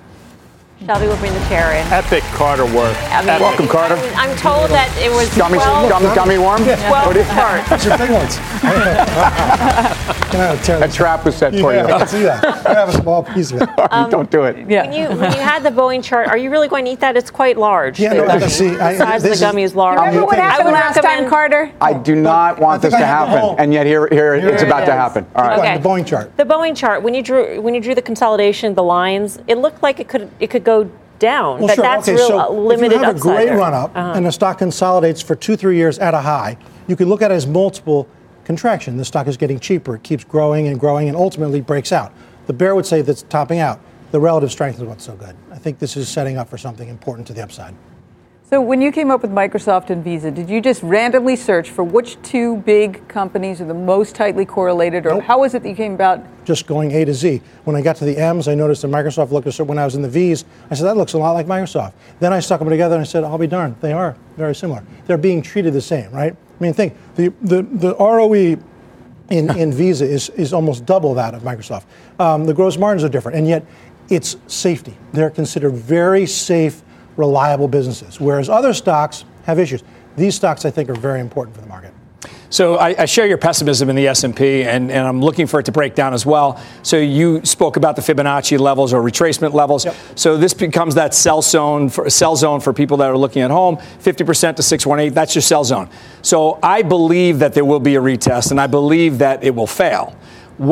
Shelby 0.84 1.06
will 1.06 1.16
bring 1.16 1.32
the 1.32 1.40
chair 1.48 1.72
in. 1.72 1.86
Epic 1.90 2.22
Carter 2.34 2.66
work. 2.66 2.94
I 3.10 3.24
mean, 3.24 3.40
Welcome, 3.40 3.66
Carter. 3.66 3.94
I'm, 3.94 4.30
I'm, 4.30 4.36
told 4.36 4.68
that 4.70 4.94
it 5.00 5.10
was 5.10 5.34
gummy, 5.34 5.56
12, 5.56 5.88
gummy, 5.88 6.14
gummy 6.14 6.36
worm. 6.36 6.62
12 6.62 7.26
parts. 7.28 7.70
That's 7.70 7.86
your 7.86 7.96
big 7.96 8.10
ones. 8.10 8.36
a 10.82 10.88
trap 10.92 11.24
was 11.24 11.34
set 11.34 11.54
for 11.54 11.72
yeah, 11.72 11.86
you. 11.86 11.94
I 11.94 11.98
can 11.98 12.08
see 12.08 12.22
that. 12.24 12.66
I 12.66 12.74
have 12.74 12.90
a 12.90 12.92
small 12.92 13.22
piece 13.22 13.52
of 13.52 13.62
it. 13.62 13.68
Um, 13.96 14.10
Don't 14.10 14.30
do 14.30 14.42
it. 14.42 14.68
Yeah. 14.68 14.82
When 14.82 14.92
you 14.92 15.08
when 15.16 15.32
you 15.32 15.38
had 15.38 15.62
the 15.62 15.70
Boeing 15.70 16.02
chart, 16.02 16.28
are 16.28 16.36
you 16.36 16.50
really 16.50 16.66
going 16.66 16.84
to 16.86 16.90
eat 16.90 17.00
that? 17.00 17.16
It's 17.16 17.30
quite 17.30 17.56
large. 17.56 18.00
Yeah, 18.00 18.14
no, 18.14 18.38
the, 18.38 18.48
see, 18.48 18.70
I, 18.70 18.92
the 18.92 18.98
size 18.98 19.24
of 19.24 19.30
the 19.30 19.38
gummy 19.38 19.62
is, 19.62 19.70
is 19.70 19.76
large. 19.76 19.98
Remember 19.98 20.26
what 20.26 20.38
happened 20.38 20.72
last 20.72 21.00
time, 21.00 21.28
Carter? 21.28 21.72
I 21.80 21.94
do 21.94 22.16
not 22.16 22.58
want 22.58 22.82
this 22.82 22.92
to 22.92 23.06
happen, 23.06 23.56
and 23.58 23.72
yet 23.72 23.86
here, 23.86 24.08
here, 24.08 24.38
here 24.38 24.48
it's 24.48 24.62
about 24.62 24.86
to 24.86 24.92
happen. 24.92 25.24
All 25.36 25.44
right. 25.44 25.58
Okay. 25.58 25.78
The 25.78 25.88
Boeing 25.88 26.06
chart. 26.06 26.36
The 26.36 26.44
Boeing 26.44 26.76
chart. 26.76 27.02
When 27.02 27.14
you 27.14 27.22
drew 27.22 27.60
when 27.60 27.74
you 27.74 27.80
drew 27.80 27.94
the 27.94 28.02
consolidation, 28.02 28.74
the 28.74 28.82
lines, 28.82 29.38
it 29.46 29.56
looked 29.56 29.82
like 29.82 30.00
it 30.00 30.08
could 30.08 30.28
it 30.40 30.50
could 30.50 30.64
go 30.66 30.90
down. 31.18 31.60
Well, 31.60 31.68
but 31.68 31.74
sure. 31.76 31.82
that's 31.82 32.08
okay, 32.08 32.16
real 32.16 32.28
so 32.28 32.52
limited 32.52 32.96
if 32.96 33.00
you 33.00 33.04
have 33.06 33.16
a 33.16 33.18
great 33.18 33.46
there. 33.46 33.56
run 33.56 33.72
up 33.72 33.96
uh-huh. 33.96 34.12
and 34.14 34.26
the 34.26 34.32
stock 34.32 34.58
consolidates 34.58 35.22
for 35.22 35.34
two, 35.34 35.56
three 35.56 35.76
years 35.76 35.98
at 35.98 36.12
a 36.12 36.20
high, 36.20 36.58
you 36.88 36.96
can 36.96 37.08
look 37.08 37.22
at 37.22 37.30
it 37.30 37.34
as 37.34 37.46
multiple 37.46 38.06
contraction. 38.44 38.96
The 38.96 39.04
stock 39.04 39.26
is 39.26 39.36
getting 39.36 39.58
cheaper. 39.58 39.94
It 39.96 40.02
keeps 40.02 40.24
growing 40.24 40.68
and 40.68 40.78
growing 40.78 41.08
and 41.08 41.16
ultimately 41.16 41.60
breaks 41.60 41.90
out. 41.90 42.12
The 42.46 42.52
bear 42.52 42.74
would 42.74 42.86
say 42.86 43.02
that's 43.02 43.22
topping 43.22 43.58
out. 43.58 43.80
The 44.12 44.20
relative 44.20 44.52
strength 44.52 44.76
is 44.76 44.84
what's 44.84 45.04
so 45.04 45.16
good. 45.16 45.34
I 45.50 45.58
think 45.58 45.78
this 45.78 45.96
is 45.96 46.08
setting 46.08 46.36
up 46.36 46.48
for 46.48 46.58
something 46.58 46.88
important 46.88 47.26
to 47.28 47.32
the 47.32 47.42
upside. 47.42 47.74
So 48.48 48.60
when 48.60 48.80
you 48.80 48.92
came 48.92 49.10
up 49.10 49.22
with 49.22 49.32
Microsoft 49.32 49.90
and 49.90 50.04
Visa, 50.04 50.30
did 50.30 50.48
you 50.48 50.60
just 50.60 50.80
randomly 50.84 51.34
search 51.34 51.68
for 51.70 51.82
which 51.82 52.16
two 52.22 52.58
big 52.58 53.08
companies 53.08 53.60
are 53.60 53.64
the 53.64 53.74
most 53.74 54.14
tightly 54.14 54.46
correlated, 54.46 55.04
or 55.04 55.14
Nope. 55.14 55.24
how 55.24 55.42
is 55.42 55.54
it 55.54 55.64
that 55.64 55.68
you 55.68 55.74
came 55.74 55.94
about? 55.94 56.24
Just 56.44 56.68
going 56.68 56.92
A 56.92 57.04
to 57.04 57.12
Z. 57.12 57.42
When 57.64 57.74
I 57.74 57.82
got 57.82 57.96
to 57.96 58.04
the 58.04 58.16
M's, 58.16 58.46
I 58.46 58.54
noticed 58.54 58.82
that 58.82 58.88
Microsoft 58.88 59.32
looked 59.32 59.48
a 59.48 59.52
certain. 59.52 59.66
When 59.66 59.78
I 59.78 59.84
was 59.84 59.96
in 59.96 60.02
the 60.02 60.08
V's, 60.08 60.44
I 60.70 60.76
said 60.76 60.84
that 60.84 60.96
looks 60.96 61.14
a 61.14 61.18
lot 61.18 61.32
like 61.32 61.46
Microsoft. 61.46 61.94
Then 62.20 62.32
I 62.32 62.38
stuck 62.38 62.60
them 62.60 62.68
together 62.68 62.94
and 62.94 63.02
I 63.02 63.04
said, 63.04 63.24
I'll 63.24 63.36
be 63.36 63.48
darned, 63.48 63.80
they 63.80 63.92
are 63.92 64.16
very 64.36 64.54
similar. 64.54 64.84
They're 65.08 65.18
being 65.18 65.42
treated 65.42 65.72
the 65.72 65.80
same, 65.80 66.12
right? 66.12 66.32
I 66.32 66.62
mean, 66.62 66.72
think 66.72 66.94
the 67.16 67.32
the, 67.42 67.62
the 67.62 67.96
ROE 67.96 68.32
in, 68.32 68.60
in 69.58 69.72
Visa 69.72 70.04
is, 70.04 70.28
is 70.30 70.52
almost 70.52 70.86
double 70.86 71.14
that 71.14 71.34
of 71.34 71.42
Microsoft. 71.42 71.86
Um, 72.20 72.44
the 72.44 72.54
gross 72.54 72.76
margins 72.76 73.02
are 73.02 73.08
different, 73.08 73.38
and 73.38 73.48
yet 73.48 73.66
it's 74.08 74.36
safety. 74.46 74.96
They're 75.12 75.30
considered 75.30 75.72
very 75.72 76.26
safe, 76.26 76.82
reliable 77.16 77.68
businesses, 77.68 78.20
whereas 78.20 78.48
other 78.48 78.74
stocks 78.74 79.24
have 79.44 79.58
issues. 79.58 79.82
These 80.16 80.34
stocks, 80.34 80.64
I 80.64 80.70
think, 80.70 80.88
are 80.88 80.94
very 80.94 81.20
important 81.20 81.54
for 81.54 81.62
the 81.62 81.68
market. 81.68 81.92
So 82.48 82.76
I, 82.76 83.02
I 83.02 83.04
share 83.06 83.26
your 83.26 83.38
pessimism 83.38 83.90
in 83.90 83.96
the 83.96 84.06
S&P, 84.08 84.62
and, 84.62 84.90
and 84.90 85.06
I'm 85.06 85.20
looking 85.20 85.46
for 85.46 85.60
it 85.60 85.66
to 85.66 85.72
break 85.72 85.94
down 85.94 86.14
as 86.14 86.24
well. 86.24 86.62
So 86.82 86.96
you 86.96 87.44
spoke 87.44 87.76
about 87.76 87.96
the 87.96 88.02
Fibonacci 88.02 88.58
levels 88.58 88.92
or 88.92 89.02
retracement 89.02 89.52
levels. 89.52 89.84
Yep. 89.84 89.96
So 90.14 90.36
this 90.36 90.54
becomes 90.54 90.94
that 90.94 91.12
sell 91.12 91.42
zone 91.42 91.88
for 91.88 92.08
sell 92.08 92.36
zone 92.36 92.60
for 92.60 92.72
people 92.72 92.96
that 92.98 93.10
are 93.10 93.18
looking 93.18 93.42
at 93.42 93.50
home. 93.50 93.76
50% 93.76 94.56
to 94.56 94.62
618. 94.62 95.12
That's 95.12 95.34
your 95.34 95.42
sell 95.42 95.64
zone. 95.64 95.88
So 96.22 96.58
I 96.62 96.82
believe 96.82 97.40
that 97.40 97.52
there 97.52 97.64
will 97.64 97.80
be 97.80 97.96
a 97.96 98.00
retest, 98.00 98.50
and 98.52 98.60
I 98.60 98.68
believe 98.68 99.18
that 99.18 99.42
it 99.42 99.54
will 99.54 99.66
fail. 99.66 100.16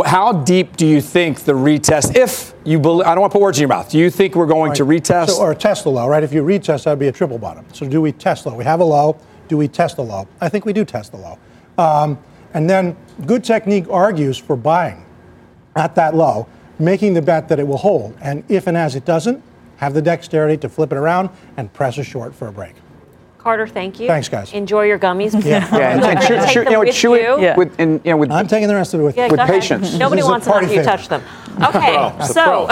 How 0.07 0.33
deep 0.33 0.77
do 0.77 0.87
you 0.87 1.03
think 1.03 1.41
the 1.41 1.53
retest? 1.53 2.17
If 2.17 2.55
you 2.65 2.79
believe, 2.79 3.07
I 3.07 3.15
don't 3.15 3.21
want 3.21 3.33
to 3.33 3.39
put 3.39 3.43
words 3.43 3.59
in 3.59 3.63
your 3.63 3.69
mouth. 3.69 3.91
Do 3.91 3.99
you 3.99 4.09
think 4.09 4.35
we're 4.35 4.47
going 4.47 4.73
to 4.75 4.85
retest? 4.85 5.31
So, 5.31 5.43
or 5.43 5.55
test 5.55 5.85
the 5.85 5.91
low, 5.91 6.09
right? 6.09 6.23
If 6.23 6.33
you 6.33 6.43
retest, 6.43 6.85
that 6.85 6.93
would 6.93 6.99
be 6.99 7.09
a 7.09 7.13
triple 7.13 7.39
bottom. 7.39 7.67
So 7.73 7.87
do 7.87 8.01
we 8.01 8.13
test 8.13 8.47
low? 8.47 8.55
We 8.55 8.65
have 8.65 8.81
a 8.81 8.85
low. 8.85 9.19
Do 9.49 9.59
we 9.59 9.69
test 9.69 9.97
the 9.97 10.03
low? 10.03 10.27
I 10.41 10.49
think 10.49 10.65
we 10.65 10.73
do 10.73 10.87
test 10.87 11.13
the 11.13 11.19
low. 11.19 11.39
Um, 11.77 12.19
and 12.55 12.71
then 12.71 12.97
good 13.27 13.45
technique 13.45 13.87
argues 13.91 14.39
for 14.39 14.57
buying 14.57 15.05
at 15.77 15.95
that 15.97 16.15
low, 16.15 16.49
making 16.79 17.13
the 17.13 17.23
bet 17.23 17.49
that 17.49 17.59
it 17.59 17.67
will 17.67 17.77
hold. 17.77 18.17
And 18.23 18.43
if 18.49 18.67
and 18.67 18.77
as 18.77 18.95
it 18.97 19.05
doesn't, 19.05 19.43
have 19.77 19.93
the 19.93 20.01
dexterity 20.01 20.57
to 20.59 20.69
flip 20.69 20.93
it 20.93 20.97
around 20.97 21.29
and 21.57 21.71
press 21.73 21.99
a 21.99 22.05
short 22.05 22.35
for 22.35 22.49
a 22.49 22.53
break. 22.53 22.75
Carter, 23.45 23.67
thank 23.67 24.01
you. 24.01 24.07
Thanks, 24.07 24.31
guys. 24.31 24.55
Enjoy 24.55 24.85
your 24.85 24.99
gummies. 24.99 25.33
Yeah. 25.45 25.69
Yeah, 25.75 25.97
and, 25.97 26.05
and 26.05 26.21
chew, 26.27 26.35
them 26.35 26.49
chew, 26.49 26.61
you 26.63 26.71
know, 26.71 26.81
with 26.81 26.95
chew 26.95 27.15
you. 27.15 27.39
it 27.39 27.57
with, 27.59 27.79
and, 27.79 28.01
you 28.03 28.11
know, 28.13 28.17
with 28.17 28.31
I'm 28.31 28.47
taking 28.49 28.69
the 28.69 28.75
rest 28.75 28.95
of 28.95 29.01
it 29.01 29.03
with 29.03 29.17
Yeah, 29.19 29.25
with 29.29 29.37
go 29.37 29.43
ahead. 29.43 29.61
patience. 29.61 29.93
Nobody 29.99 30.21
This 30.21 30.25
is 30.25 30.29
a 30.29 30.31
wants 30.31 30.47
them 30.47 30.53
party 30.53 30.67
after 30.67 30.79
you 30.81 30.83
touch 30.85 31.09
them. 31.09 31.23
Okay, 31.63 31.95
It's 32.19 32.33
so 32.33 32.69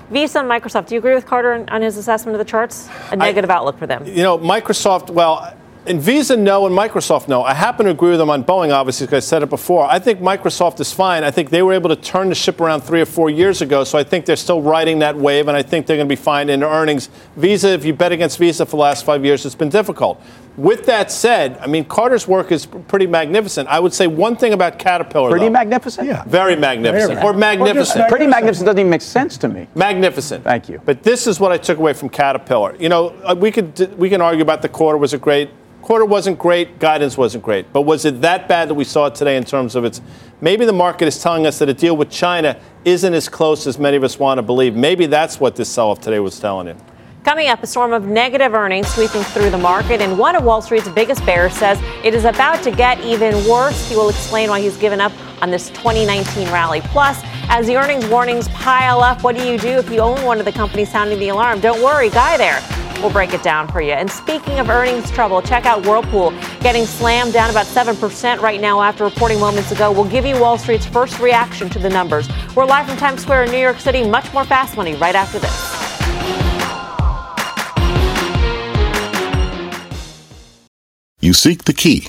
Visa 0.10 0.40
and 0.40 0.48
Microsoft. 0.50 0.86
Do 0.88 0.94
you 0.94 0.98
agree 0.98 1.14
with 1.14 1.26
Carter 1.26 1.52
on, 1.52 1.68
on 1.68 1.82
his 1.82 1.96
assessment 1.98 2.34
of 2.34 2.38
the 2.38 2.50
charts? 2.50 2.88
A 3.12 3.16
negative 3.16 3.50
outlook 3.50 3.78
for 3.78 3.86
them. 3.86 4.06
You 4.06 4.22
know, 4.22 4.38
Microsoft, 4.38 5.10
well, 5.10 5.54
And 5.88 6.02
Visa, 6.02 6.36
no, 6.36 6.66
and 6.66 6.76
Microsoft, 6.76 7.28
no. 7.28 7.42
I 7.42 7.54
happen 7.54 7.86
to 7.86 7.92
agree 7.92 8.10
with 8.10 8.18
them 8.18 8.28
on 8.28 8.44
Boeing, 8.44 8.70
obviously, 8.72 9.06
because 9.06 9.24
I 9.24 9.26
said 9.26 9.42
it 9.42 9.48
before. 9.48 9.86
I 9.90 9.98
think 9.98 10.20
Microsoft 10.20 10.80
is 10.80 10.92
fine. 10.92 11.24
I 11.24 11.30
think 11.30 11.48
they 11.48 11.62
were 11.62 11.72
able 11.72 11.88
to 11.88 11.96
turn 11.96 12.28
the 12.28 12.34
ship 12.34 12.60
around 12.60 12.82
three 12.82 13.00
or 13.00 13.06
four 13.06 13.30
years 13.30 13.62
ago, 13.62 13.84
so 13.84 13.96
I 13.96 14.04
think 14.04 14.26
they're 14.26 14.36
still 14.36 14.60
riding 14.60 14.98
that 14.98 15.16
wave, 15.16 15.48
and 15.48 15.56
I 15.56 15.62
think 15.62 15.86
they're 15.86 15.96
going 15.96 16.08
to 16.08 16.12
be 16.12 16.20
fine 16.20 16.50
in 16.50 16.62
earnings. 16.62 17.08
Visa, 17.36 17.70
if 17.70 17.86
you 17.86 17.94
bet 17.94 18.12
against 18.12 18.38
Visa 18.38 18.66
for 18.66 18.72
the 18.72 18.82
last 18.82 19.06
five 19.06 19.24
years, 19.24 19.46
it's 19.46 19.54
been 19.54 19.70
difficult. 19.70 20.20
With 20.58 20.86
that 20.86 21.10
said, 21.10 21.56
I 21.58 21.68
mean, 21.68 21.84
Carter's 21.84 22.26
work 22.26 22.50
is 22.50 22.66
pretty 22.66 23.06
magnificent. 23.06 23.68
I 23.68 23.78
would 23.78 23.94
say 23.94 24.08
one 24.08 24.36
thing 24.36 24.52
about 24.52 24.78
Caterpillar. 24.78 25.30
Pretty 25.30 25.46
though. 25.46 25.52
magnificent? 25.52 26.08
Yeah. 26.08 26.24
Very 26.24 26.56
magnificent. 26.56 27.14
Very 27.14 27.24
Or 27.24 27.32
magnificent. 27.32 28.08
Pretty 28.08 28.26
magnificent 28.26 28.66
doesn't 28.66 28.80
even 28.80 28.90
make 28.90 29.00
sense 29.00 29.38
to 29.38 29.48
me. 29.48 29.68
Magnificent. 29.76 30.42
Thank 30.42 30.68
you. 30.68 30.82
But 30.84 31.04
this 31.04 31.28
is 31.28 31.38
what 31.38 31.52
I 31.52 31.58
took 31.58 31.78
away 31.78 31.92
from 31.92 32.08
Caterpillar. 32.08 32.74
You 32.74 32.88
know, 32.88 33.10
uh, 33.22 33.36
we 33.38 33.52
could 33.52 33.96
we 33.96 34.10
can 34.10 34.20
argue 34.20 34.42
about 34.42 34.60
the 34.60 34.68
quarter 34.68 34.98
was 34.98 35.14
a 35.14 35.18
great 35.18 35.48
quarter 35.88 36.04
wasn't 36.04 36.38
great, 36.38 36.78
guidance 36.78 37.16
wasn't 37.16 37.42
great. 37.42 37.72
But 37.72 37.82
was 37.82 38.04
it 38.04 38.20
that 38.20 38.46
bad 38.46 38.68
that 38.68 38.74
we 38.74 38.84
saw 38.84 39.06
it 39.06 39.14
today 39.14 39.38
in 39.38 39.44
terms 39.44 39.74
of 39.74 39.86
its 39.86 40.02
maybe 40.42 40.66
the 40.66 40.72
market 40.74 41.08
is 41.08 41.22
telling 41.22 41.46
us 41.46 41.58
that 41.60 41.70
a 41.70 41.72
deal 41.72 41.96
with 41.96 42.10
China 42.10 42.60
isn't 42.84 43.14
as 43.14 43.26
close 43.26 43.66
as 43.66 43.78
many 43.78 43.96
of 43.96 44.04
us 44.04 44.18
want 44.18 44.36
to 44.36 44.42
believe. 44.42 44.76
Maybe 44.76 45.06
that's 45.06 45.40
what 45.40 45.56
this 45.56 45.70
sell-off 45.70 46.02
today 46.02 46.20
was 46.20 46.38
telling 46.38 46.66
you. 46.66 46.76
Coming 47.24 47.48
up, 47.48 47.62
a 47.62 47.66
storm 47.66 47.94
of 47.94 48.04
negative 48.04 48.52
earnings 48.52 48.86
sweeping 48.88 49.22
through 49.22 49.48
the 49.48 49.56
market, 49.56 50.02
and 50.02 50.18
one 50.18 50.36
of 50.36 50.44
Wall 50.44 50.60
Street's 50.60 50.90
biggest 50.90 51.24
bears 51.24 51.54
says 51.54 51.80
it 52.04 52.12
is 52.12 52.26
about 52.26 52.62
to 52.64 52.70
get 52.70 53.00
even 53.00 53.32
worse. 53.48 53.88
He 53.88 53.96
will 53.96 54.10
explain 54.10 54.50
why 54.50 54.60
he's 54.60 54.76
given 54.76 55.00
up 55.00 55.12
on 55.42 55.50
this 55.50 55.68
2019 55.70 56.48
rally. 56.48 56.80
Plus, 56.82 57.20
as 57.48 57.66
the 57.66 57.76
earnings 57.76 58.06
warnings 58.06 58.48
pile 58.48 59.00
up, 59.00 59.22
what 59.22 59.36
do 59.36 59.44
you 59.46 59.58
do 59.58 59.68
if 59.68 59.90
you 59.90 60.00
own 60.00 60.22
one 60.24 60.38
of 60.38 60.44
the 60.44 60.52
companies 60.52 60.90
sounding 60.90 61.18
the 61.18 61.28
alarm? 61.28 61.60
Don't 61.60 61.82
worry, 61.82 62.10
Guy 62.10 62.36
there. 62.36 62.62
We'll 63.00 63.12
break 63.12 63.32
it 63.32 63.42
down 63.42 63.68
for 63.68 63.80
you. 63.80 63.92
And 63.92 64.10
speaking 64.10 64.58
of 64.58 64.68
earnings 64.68 65.10
trouble, 65.10 65.40
check 65.40 65.66
out 65.66 65.86
Whirlpool 65.86 66.30
getting 66.60 66.84
slammed 66.84 67.32
down 67.32 67.48
about 67.48 67.66
7% 67.66 68.40
right 68.40 68.60
now 68.60 68.80
after 68.80 69.04
reporting 69.04 69.38
moments 69.38 69.70
ago. 69.70 69.92
We'll 69.92 70.10
give 70.10 70.26
you 70.26 70.38
Wall 70.40 70.58
Street's 70.58 70.86
first 70.86 71.20
reaction 71.20 71.70
to 71.70 71.78
the 71.78 71.88
numbers. 71.88 72.28
We're 72.56 72.64
live 72.64 72.88
from 72.88 72.96
Times 72.96 73.22
Square 73.22 73.44
in 73.44 73.52
New 73.52 73.58
York 73.58 73.78
City. 73.78 74.08
Much 74.08 74.32
more 74.32 74.44
fast 74.44 74.76
money 74.76 74.96
right 74.96 75.14
after 75.14 75.38
this. 75.38 75.78
You 81.20 81.32
seek 81.32 81.64
the 81.64 81.72
key, 81.72 82.08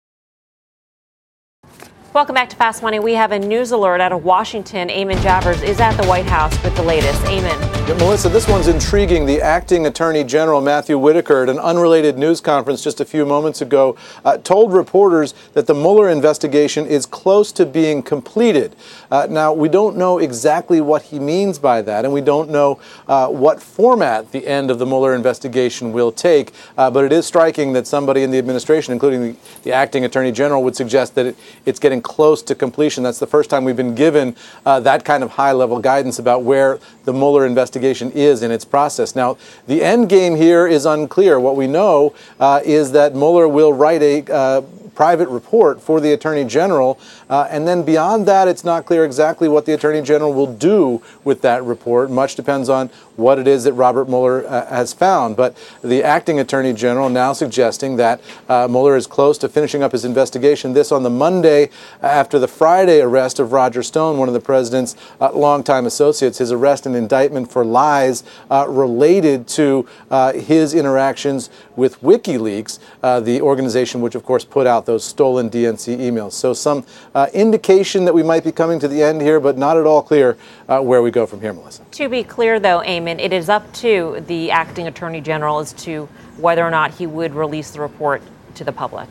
Welcome 2.13 2.35
back 2.35 2.49
to 2.49 2.57
Fast 2.57 2.83
Money. 2.83 2.99
We 2.99 3.13
have 3.13 3.31
a 3.31 3.39
news 3.39 3.71
alert 3.71 4.01
out 4.01 4.11
of 4.11 4.25
Washington. 4.25 4.89
Eamon 4.89 5.15
Javers 5.19 5.63
is 5.63 5.79
at 5.79 5.93
the 5.95 6.05
White 6.07 6.25
House 6.25 6.51
with 6.61 6.75
the 6.75 6.83
latest. 6.83 7.21
Eamon. 7.21 7.87
Yeah, 7.87 7.95
Melissa, 7.95 8.27
this 8.27 8.49
one's 8.49 8.67
intriguing. 8.67 9.25
The 9.25 9.41
acting 9.41 9.85
attorney 9.85 10.25
general, 10.25 10.59
Matthew 10.59 10.97
Whitaker, 10.97 11.43
at 11.43 11.49
an 11.49 11.57
unrelated 11.57 12.17
news 12.17 12.41
conference 12.41 12.83
just 12.83 12.99
a 12.99 13.05
few 13.05 13.25
moments 13.25 13.61
ago, 13.61 13.95
uh, 14.25 14.37
told 14.39 14.73
reporters 14.73 15.33
that 15.53 15.67
the 15.67 15.73
Mueller 15.73 16.09
investigation 16.09 16.85
is 16.85 17.05
close 17.05 17.53
to 17.53 17.65
being 17.65 18.03
completed. 18.03 18.75
Uh, 19.09 19.27
now, 19.29 19.53
we 19.53 19.69
don't 19.69 19.95
know 19.95 20.19
exactly 20.19 20.81
what 20.81 21.03
he 21.03 21.17
means 21.17 21.59
by 21.59 21.81
that, 21.81 22.03
and 22.03 22.13
we 22.13 22.21
don't 22.21 22.49
know 22.49 22.77
uh, 23.07 23.29
what 23.29 23.63
format 23.63 24.33
the 24.33 24.45
end 24.47 24.69
of 24.69 24.79
the 24.79 24.85
Mueller 24.85 25.15
investigation 25.15 25.93
will 25.93 26.11
take. 26.11 26.51
Uh, 26.77 26.91
but 26.91 27.05
it 27.05 27.13
is 27.13 27.25
striking 27.25 27.71
that 27.71 27.87
somebody 27.87 28.21
in 28.21 28.31
the 28.31 28.37
administration, 28.37 28.91
including 28.91 29.21
the, 29.21 29.35
the 29.63 29.71
acting 29.71 30.03
attorney 30.03 30.33
general, 30.33 30.61
would 30.61 30.75
suggest 30.75 31.15
that 31.15 31.25
it, 31.25 31.37
it's 31.65 31.79
getting 31.79 32.00
close 32.01 32.41
to 32.43 32.55
completion. 32.55 33.03
That's 33.03 33.19
the 33.19 33.27
first 33.27 33.49
time 33.49 33.63
we've 33.63 33.77
been 33.77 33.95
given 33.95 34.35
uh, 34.65 34.79
that 34.81 35.05
kind 35.05 35.23
of 35.23 35.31
high 35.31 35.51
level 35.51 35.79
guidance 35.79 36.19
about 36.19 36.43
where 36.43 36.79
the 37.05 37.13
Mueller 37.13 37.45
investigation 37.45 38.11
is 38.11 38.43
in 38.43 38.51
its 38.51 38.65
process. 38.65 39.15
Now, 39.15 39.37
the 39.67 39.83
end 39.83 40.09
game 40.09 40.35
here 40.35 40.67
is 40.67 40.85
unclear. 40.85 41.39
What 41.39 41.55
we 41.55 41.67
know 41.67 42.13
uh, 42.39 42.61
is 42.63 42.91
that 42.91 43.13
Mueller 43.13 43.47
will 43.47 43.73
write 43.73 44.01
a 44.01 44.31
uh, 44.31 44.61
private 44.95 45.29
report 45.29 45.81
for 45.81 45.99
the 45.99 46.13
Attorney 46.13 46.43
General. 46.43 46.99
Uh, 47.29 47.47
and 47.49 47.67
then 47.67 47.83
beyond 47.83 48.27
that, 48.27 48.47
it's 48.47 48.63
not 48.63 48.85
clear 48.85 49.05
exactly 49.05 49.47
what 49.47 49.65
the 49.65 49.73
Attorney 49.73 50.01
General 50.01 50.33
will 50.33 50.53
do 50.53 51.01
with 51.23 51.41
that 51.41 51.63
report. 51.63 52.11
Much 52.11 52.35
depends 52.35 52.69
on 52.69 52.89
what 53.21 53.39
it 53.39 53.47
is 53.47 53.63
that 53.63 53.73
Robert 53.73 54.09
Mueller 54.09 54.45
uh, 54.45 54.65
has 54.67 54.93
found. 54.93 55.35
But 55.35 55.55
the 55.81 56.03
acting 56.03 56.39
Attorney 56.39 56.73
General 56.73 57.09
now 57.09 57.33
suggesting 57.33 57.95
that 57.97 58.21
uh, 58.49 58.67
Mueller 58.69 58.95
is 58.95 59.07
close 59.07 59.37
to 59.39 59.49
finishing 59.49 59.83
up 59.83 59.91
his 59.91 60.03
investigation. 60.05 60.73
This 60.73 60.91
on 60.91 61.03
the 61.03 61.09
Monday 61.09 61.69
after 62.01 62.39
the 62.39 62.47
Friday 62.47 63.01
arrest 63.01 63.39
of 63.39 63.51
Roger 63.51 63.83
Stone, 63.83 64.17
one 64.17 64.27
of 64.27 64.33
the 64.33 64.39
president's 64.39 64.95
uh, 65.19 65.31
longtime 65.31 65.85
associates, 65.85 66.39
his 66.39 66.51
arrest 66.51 66.85
and 66.85 66.95
indictment 66.95 67.51
for 67.51 67.63
lies 67.63 68.23
uh, 68.49 68.65
related 68.67 69.47
to 69.47 69.87
uh, 70.09 70.33
his 70.33 70.73
interactions 70.73 71.49
with 71.75 72.01
WikiLeaks, 72.01 72.79
the 73.23 73.41
organization 73.41 74.01
which, 74.01 74.15
of 74.15 74.23
course, 74.23 74.43
put 74.43 74.67
out 74.67 74.85
those 74.85 75.03
stolen 75.03 75.49
DNC 75.49 75.97
emails. 75.97 76.33
So 76.33 76.53
some 76.53 76.85
uh, 77.13 77.27
indication 77.33 78.05
that 78.05 78.13
we 78.13 78.23
might 78.23 78.43
be 78.43 78.51
coming 78.51 78.79
to 78.79 78.87
the 78.87 79.03
end 79.03 79.21
here, 79.21 79.39
but 79.39 79.57
not 79.57 79.77
at 79.77 79.85
all 79.85 80.01
clear 80.01 80.37
uh, 80.71 80.81
where 80.81 81.01
we 81.01 81.11
go 81.11 81.25
from 81.25 81.41
here, 81.41 81.51
Melissa. 81.51 81.83
To 81.91 82.07
be 82.07 82.23
clear, 82.23 82.59
though, 82.59 82.79
Eamon, 82.79 83.19
it 83.19 83.33
is 83.33 83.49
up 83.49 83.71
to 83.73 84.23
the 84.27 84.51
acting 84.51 84.87
attorney 84.87 85.19
general 85.19 85.59
as 85.59 85.73
to 85.73 86.07
whether 86.37 86.65
or 86.65 86.71
not 86.71 86.91
he 86.91 87.05
would 87.05 87.35
release 87.35 87.71
the 87.71 87.81
report 87.81 88.21
to 88.55 88.63
the 88.63 88.71
public. 88.71 89.09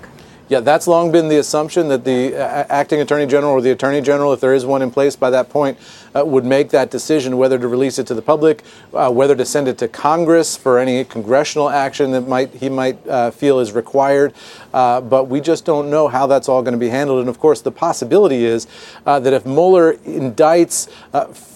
Yeah, 0.49 0.61
that's 0.61 0.89
long 0.89 1.13
been 1.13 1.29
the 1.29 1.39
assumption 1.39 1.89
that 1.89 2.05
the 2.05 2.35
uh, 2.35 2.67
acting 2.69 3.01
attorney 3.01 3.27
general 3.27 3.53
or 3.53 3.61
the 3.61 3.71
attorney 3.71 4.01
general, 4.01 4.33
if 4.33 4.41
there 4.41 4.55
is 4.55 4.65
one 4.65 4.83
in 4.83 4.91
place 4.91 5.15
by 5.15 5.31
that 5.31 5.49
point, 5.51 5.79
uh, 6.15 6.25
would 6.25 6.45
make 6.45 6.71
that 6.71 6.91
decision 6.91 7.37
whether 7.37 7.59
to 7.59 7.69
release 7.69 7.99
it 7.99 8.07
to 8.07 8.15
the 8.15 8.23
public, 8.23 8.63
uh, 8.95 9.11
whether 9.11 9.35
to 9.37 9.45
send 9.45 9.69
it 9.69 9.79
to 9.79 9.89
Congress 9.89 10.57
for 10.57 10.79
any 10.79 11.05
congressional 11.05 11.69
action 11.69 12.11
that 12.13 12.27
might 12.27 12.51
he 12.55 12.69
might 12.69 13.07
uh, 13.07 13.31
feel 13.31 13.59
is 13.59 13.73
required. 13.73 14.33
Uh, 14.73 15.01
but 15.01 15.25
we 15.25 15.41
just 15.41 15.65
don't 15.65 15.91
know 15.91 16.09
how 16.09 16.27
that's 16.27 16.49
all 16.49 16.63
going 16.63 16.73
to 16.73 16.79
be 16.79 16.89
handled. 16.89 17.21
And 17.21 17.29
of 17.29 17.39
course, 17.39 17.61
the 17.61 17.73
possibility 17.73 18.45
is 18.45 18.67
uh, 19.07 19.21
that 19.21 19.33
if 19.33 19.45
Mueller 19.45 19.95
indicts 19.95 20.89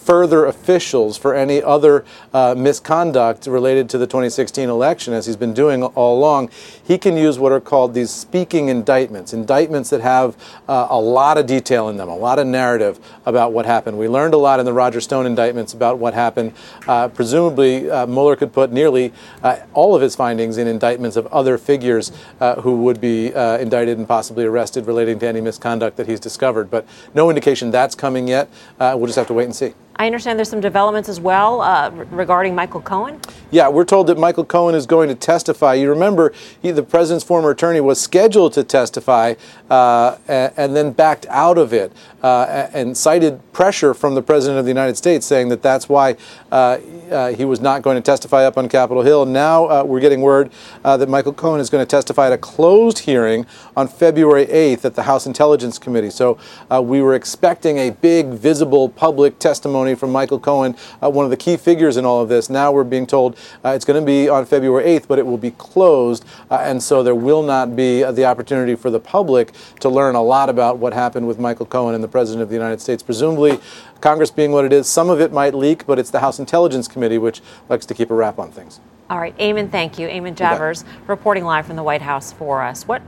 further 0.05 0.45
officials 0.45 1.17
for 1.17 1.35
any 1.35 1.63
other 1.63 2.05
uh, 2.35 2.55
misconduct 2.57 3.47
related 3.47 3.89
to 3.89 3.97
the 3.97 4.07
2016 4.07 4.69
election, 4.69 5.15
as 5.15 5.25
he's 5.25 5.37
been 5.37 5.55
doing 5.55 5.83
all 5.83 6.19
along, 6.19 6.51
he 6.83 6.99
can 6.99 7.17
use 7.17 7.39
what 7.39 7.53
are 7.53 7.61
called 7.61 7.95
these 7.95 8.11
speaking 8.11 8.69
indictments, 8.69 9.33
indictments 9.33 9.89
that 9.89 10.03
have 10.03 10.37
uh, 10.69 10.89
a 10.91 11.01
lot 11.01 11.39
of 11.39 11.47
detail 11.47 11.89
in 11.89 11.97
them, 11.97 12.09
a 12.09 12.17
lot 12.17 12.39
of 12.39 12.47
narrative 12.47 12.99
about 13.25 13.53
what 13.53 13.65
happened. 13.65 13.99
We 13.99 14.09
learned 14.09 14.35
a 14.35 14.39
lot 14.45 14.61
in 14.61 14.67
the 14.67 14.73
Roger 14.73 15.01
Stone 15.01 15.27
indictments 15.27 15.73
about 15.73 15.99
what 15.99 16.15
happened. 16.15 16.53
Uh, 16.87 17.09
presumably, 17.09 17.91
uh, 17.91 18.07
Mueller 18.07 18.37
could 18.37 18.53
put 18.53 18.71
nearly 18.71 19.13
uh, 19.43 19.57
all 19.73 19.95
of 19.95 20.03
his 20.03 20.15
findings 20.15 20.59
in 20.59 20.69
indictments 20.69 21.17
of 21.17 21.27
other 21.29 21.59
figures 21.59 22.13
uh, 22.41 22.61
who 22.61 22.77
would 22.83 23.01
be 23.01 23.33
indicted 23.35 23.99
and 23.99 24.07
possibly 24.07 24.45
arrested 24.45 24.87
relating 24.87 25.19
to 25.19 25.27
any 25.27 25.41
misconduct 25.41 25.97
that 25.97 26.07
he's 26.07 26.21
discovered. 26.21 26.71
But 26.71 26.87
no 27.15 27.31
indication 27.31 27.71
that's 27.71 27.95
coming 27.95 28.29
yet. 28.29 28.49
we'll 28.79 29.07
just 29.07 29.17
have 29.17 29.27
to 29.29 29.35
wait 29.35 29.45
and 29.45 29.57
see. 29.57 29.75
I 29.97 30.07
understand 30.07 30.39
there's 30.39 30.49
some 30.49 30.61
developments 30.61 31.09
as 31.09 31.21
well 31.21 31.61
uh, 31.61 31.91
regarding 31.91 32.55
Michael 32.55 32.81
Cohen. 32.81 33.21
Yeah, 33.53 33.69
we're 33.69 33.85
told 33.85 34.09
that 34.09 34.19
Michael 34.19 34.45
Cohen 34.45 34.75
is 34.75 34.87
going 34.87 35.09
to 35.09 35.15
testify. 35.15 35.75
You 35.75 35.89
remember, 35.89 36.33
he, 36.61 36.73
the 36.73 36.83
president's 36.83 37.25
former 37.25 37.51
attorney 37.51 37.81
was 37.81 38.01
scheduled 38.01 38.53
to 38.55 38.65
testify 38.65 39.35
uh, 39.71 40.17
and 40.27 40.75
then 40.75 40.91
backed 40.91 41.27
out 41.29 41.57
of 41.57 41.73
it 41.73 41.93
uh, 42.25 42.69
and 42.75 42.97
cited 42.97 43.41
pressure 43.53 43.95
from 43.95 44.17
the 44.17 44.23
president 44.23 44.59
of 44.59 44.65
the 44.65 44.71
United 44.71 44.97
States, 44.97 45.25
saying 45.25 45.51
that 45.51 45.63
that's 45.63 45.89
why 45.89 46.17
uh, 46.51 46.79
uh, 47.13 47.33
he 47.33 47.45
was 47.45 47.61
not 47.61 47.83
going 47.83 47.95
to 47.95 48.03
testify 48.03 48.45
up 48.45 48.59
on 48.59 48.69
Capitol 48.69 49.05
Hill. 49.05 49.25
Now 49.27 49.67
uh, 49.67 49.85
we're 49.85 50.01
getting 50.01 50.23
word 50.23 50.51
that 50.83 51.09
Michael 51.09 51.33
Cohen 51.33 51.61
is 51.61 51.71
going 51.71 51.83
to 51.83 51.89
testify 51.89 52.27
at 52.27 52.33
a 52.33 52.39
closed 52.39 53.01
hearing 53.01 53.47
on 53.77 53.87
February 53.87 54.47
8th 54.47 54.85
at 54.85 54.97
the 54.97 55.05
House 55.05 55.27
Intelligence 55.27 55.79
Committee. 55.79 56.11
So 56.11 56.39
we 56.83 57.01
were 57.01 57.15
expecting 57.15 57.79
a 57.79 57.91
big, 57.91 58.29
visible 58.29 58.89
public 58.89 59.39
testimony 59.39 59.84
from 59.93 60.11
Michael 60.11 60.41
Cohen, 60.41 60.75
one 61.01 61.27
of 61.27 61.31
the 61.31 61.37
key 61.37 61.59
figures 61.59 61.99
in 61.99 62.07
all 62.07 62.23
of 62.23 62.31
this. 62.31 62.49
Now 62.49 62.73
we're 62.73 62.85
being 62.85 63.07
told 63.07 63.37
uh, 63.63 63.71
it's 63.71 63.85
going 63.85 64.01
to 64.01 64.07
be 64.07 64.31
on 64.31 64.47
February 64.47 64.85
8th, 64.85 65.07
but 65.07 65.19
it 65.19 65.27
will 65.27 65.37
be 65.37 65.51
closed, 65.51 66.25
uh, 66.51 66.61
and 66.63 66.83
so 66.83 67.03
there 67.03 67.15
will 67.15 67.43
not 67.43 67.77
be 67.77 68.03
uh, 68.03 68.13
the 68.13 68.25
opportunity 68.25 68.75
for 68.75 68.91
the 68.91 69.01
public 69.01 69.53
to 69.81 69.91
learn 69.91 70.15
a 70.15 70.23
lot 70.23 70.49
about 70.49 70.79
what 70.79 70.95
happened 70.95 71.27
with 71.27 71.39
Michael 71.39 71.67
Cohen 71.67 71.95
and 71.95 72.03
the 72.03 72.09
President 72.09 72.43
of 72.43 72.49
the 72.49 72.55
United 72.55 72.81
States. 72.81 73.03
Presumably, 73.03 73.61
Congress 74.01 74.31
being 74.31 74.53
what 74.53 74.65
it 74.65 74.73
is, 74.73 74.89
some 74.89 75.11
of 75.11 75.21
it 75.21 75.33
might 75.33 75.55
leak, 75.55 75.87
but 75.87 75.99
it's 75.99 76.11
the 76.11 76.21
House 76.21 76.39
Intelligence 76.39 76.89
Committee 76.89 77.19
which 77.19 77.43
likes 77.69 77.85
to 77.87 77.95
keep 77.95 78.11
a 78.11 78.15
wrap 78.15 78.39
on 78.39 78.51
things. 78.51 78.81
All 79.11 79.19
right, 79.19 79.37
Eamon, 79.39 79.71
thank 79.71 79.99
you. 79.99 80.09
Eamon 80.09 80.35
Javers 80.35 80.85
reporting 81.07 81.45
live 81.45 81.67
from 81.67 81.77
the 81.77 81.83
White 81.83 82.03
House 82.03 82.33
for 82.33 82.63
us. 82.63 82.87
What 82.89 83.03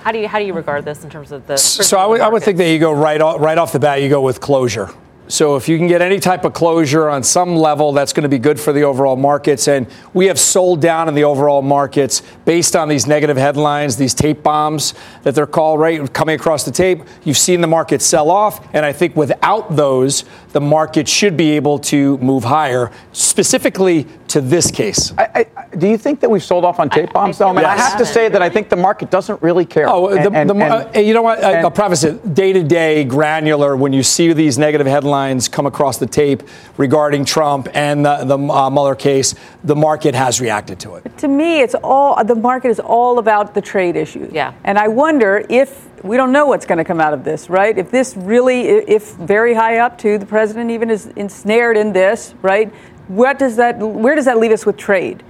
How 0.00 0.10
do 0.12 0.18
you 0.18 0.28
how 0.28 0.38
do 0.38 0.44
you 0.44 0.52
regard 0.54 0.84
this 0.84 1.04
in 1.04 1.10
terms 1.10 1.30
of 1.32 1.46
the? 1.46 1.56
So 1.56 1.98
I 1.98 2.06
would, 2.06 2.20
I 2.20 2.28
would 2.28 2.42
think 2.42 2.58
that 2.58 2.68
you 2.68 2.78
go 2.78 2.92
right 2.92 3.20
off, 3.20 3.40
right 3.40 3.58
off 3.58 3.72
the 3.72 3.78
bat. 3.78 4.02
You 4.02 4.08
go 4.08 4.20
with 4.22 4.40
closure. 4.40 4.90
So 5.28 5.56
if 5.56 5.68
you 5.68 5.76
can 5.76 5.88
get 5.88 6.02
any 6.02 6.20
type 6.20 6.44
of 6.44 6.52
closure 6.52 7.08
on 7.08 7.22
some 7.24 7.56
level, 7.56 7.92
that's 7.92 8.12
going 8.12 8.22
to 8.22 8.28
be 8.28 8.38
good 8.38 8.60
for 8.60 8.72
the 8.72 8.82
overall 8.82 9.16
markets. 9.16 9.66
And 9.66 9.86
we 10.14 10.26
have 10.26 10.38
sold 10.38 10.80
down 10.80 11.08
in 11.08 11.14
the 11.14 11.24
overall 11.24 11.62
markets 11.62 12.22
based 12.44 12.76
on 12.76 12.88
these 12.88 13.08
negative 13.08 13.36
headlines, 13.36 13.96
these 13.96 14.14
tape 14.14 14.44
bombs 14.44 14.94
that 15.24 15.34
they're 15.34 15.46
called, 15.46 15.80
right? 15.80 16.12
Coming 16.12 16.36
across 16.36 16.64
the 16.64 16.70
tape, 16.70 17.02
you've 17.24 17.36
seen 17.38 17.60
the 17.60 17.66
market 17.66 18.02
sell 18.02 18.30
off. 18.30 18.64
And 18.72 18.86
I 18.86 18.92
think 18.92 19.16
without 19.16 19.74
those, 19.74 20.24
the 20.52 20.60
market 20.60 21.08
should 21.08 21.36
be 21.36 21.50
able 21.52 21.80
to 21.80 22.18
move 22.18 22.44
higher, 22.44 22.92
specifically 23.12 24.06
to 24.28 24.40
this 24.40 24.70
case. 24.70 25.12
I, 25.18 25.46
I, 25.56 25.76
do 25.76 25.88
you 25.88 25.98
think 25.98 26.20
that 26.20 26.30
we've 26.30 26.42
sold 26.42 26.64
off 26.64 26.78
on 26.78 26.88
tape 26.88 27.12
bombs, 27.12 27.38
though? 27.38 27.48
I, 27.48 27.52
mean, 27.52 27.62
Yes. 27.62 27.78
I 27.80 27.82
have 27.82 27.98
to 27.98 28.06
say 28.06 28.28
that 28.28 28.42
I 28.42 28.48
think 28.48 28.68
the 28.68 28.76
market 28.76 29.10
doesn't 29.10 29.42
really 29.42 29.64
care. 29.64 29.88
Oh, 29.88 30.08
the, 30.10 30.30
And- 30.30 30.48
the, 30.48 30.54
and- 30.54 30.96
uh, 30.96 31.00
you 31.00 31.14
know 31.14 31.22
what? 31.22 31.42
I- 31.42 31.60
I'll 31.60 31.70
preface 31.70 32.04
it. 32.04 32.34
Day 32.34 32.52
to 32.52 32.62
day, 32.62 33.02
granular. 33.04 33.76
When 33.76 33.92
you 33.92 34.02
see 34.02 34.32
these 34.32 34.56
negative 34.56 34.86
headlines 34.86 35.15
come 35.48 35.66
across 35.66 35.98
the 35.98 36.06
tape 36.06 36.42
regarding 36.76 37.24
Trump 37.24 37.68
and 37.74 38.04
the, 38.04 38.24
the 38.24 38.38
uh, 38.38 38.70
Mueller 38.70 38.94
case, 38.94 39.34
the 39.64 39.76
market 39.76 40.14
has 40.14 40.40
reacted 40.40 40.78
to 40.80 40.96
it. 40.96 41.18
To 41.18 41.28
me, 41.28 41.60
it's 41.60 41.74
all 41.82 42.22
the 42.24 42.34
market 42.34 42.68
is 42.68 42.80
all 42.80 43.18
about 43.18 43.54
the 43.54 43.60
trade 43.60 43.96
issues. 43.96 44.32
Yeah. 44.32 44.52
And 44.64 44.78
I 44.78 44.88
wonder 44.88 45.44
if 45.48 45.88
we 46.04 46.16
don't 46.16 46.32
know 46.32 46.46
what's 46.46 46.66
going 46.66 46.78
to 46.78 46.84
come 46.84 47.00
out 47.00 47.12
of 47.12 47.24
this, 47.24 47.50
right? 47.50 47.76
If 47.76 47.90
this 47.90 48.16
really, 48.16 48.62
if 48.68 49.14
very 49.14 49.54
high 49.54 49.78
up 49.78 49.98
to 49.98 50.18
the 50.18 50.26
president 50.26 50.70
even 50.70 50.90
is 50.90 51.06
ensnared 51.16 51.76
in 51.76 51.92
this, 51.92 52.34
right? 52.42 52.72
What 53.08 53.38
does 53.38 53.56
that? 53.56 53.78
Where 53.78 54.14
does 54.14 54.24
that 54.24 54.38
leave 54.38 54.52
us 54.52 54.66
with 54.66 54.76
trade? 54.76 55.22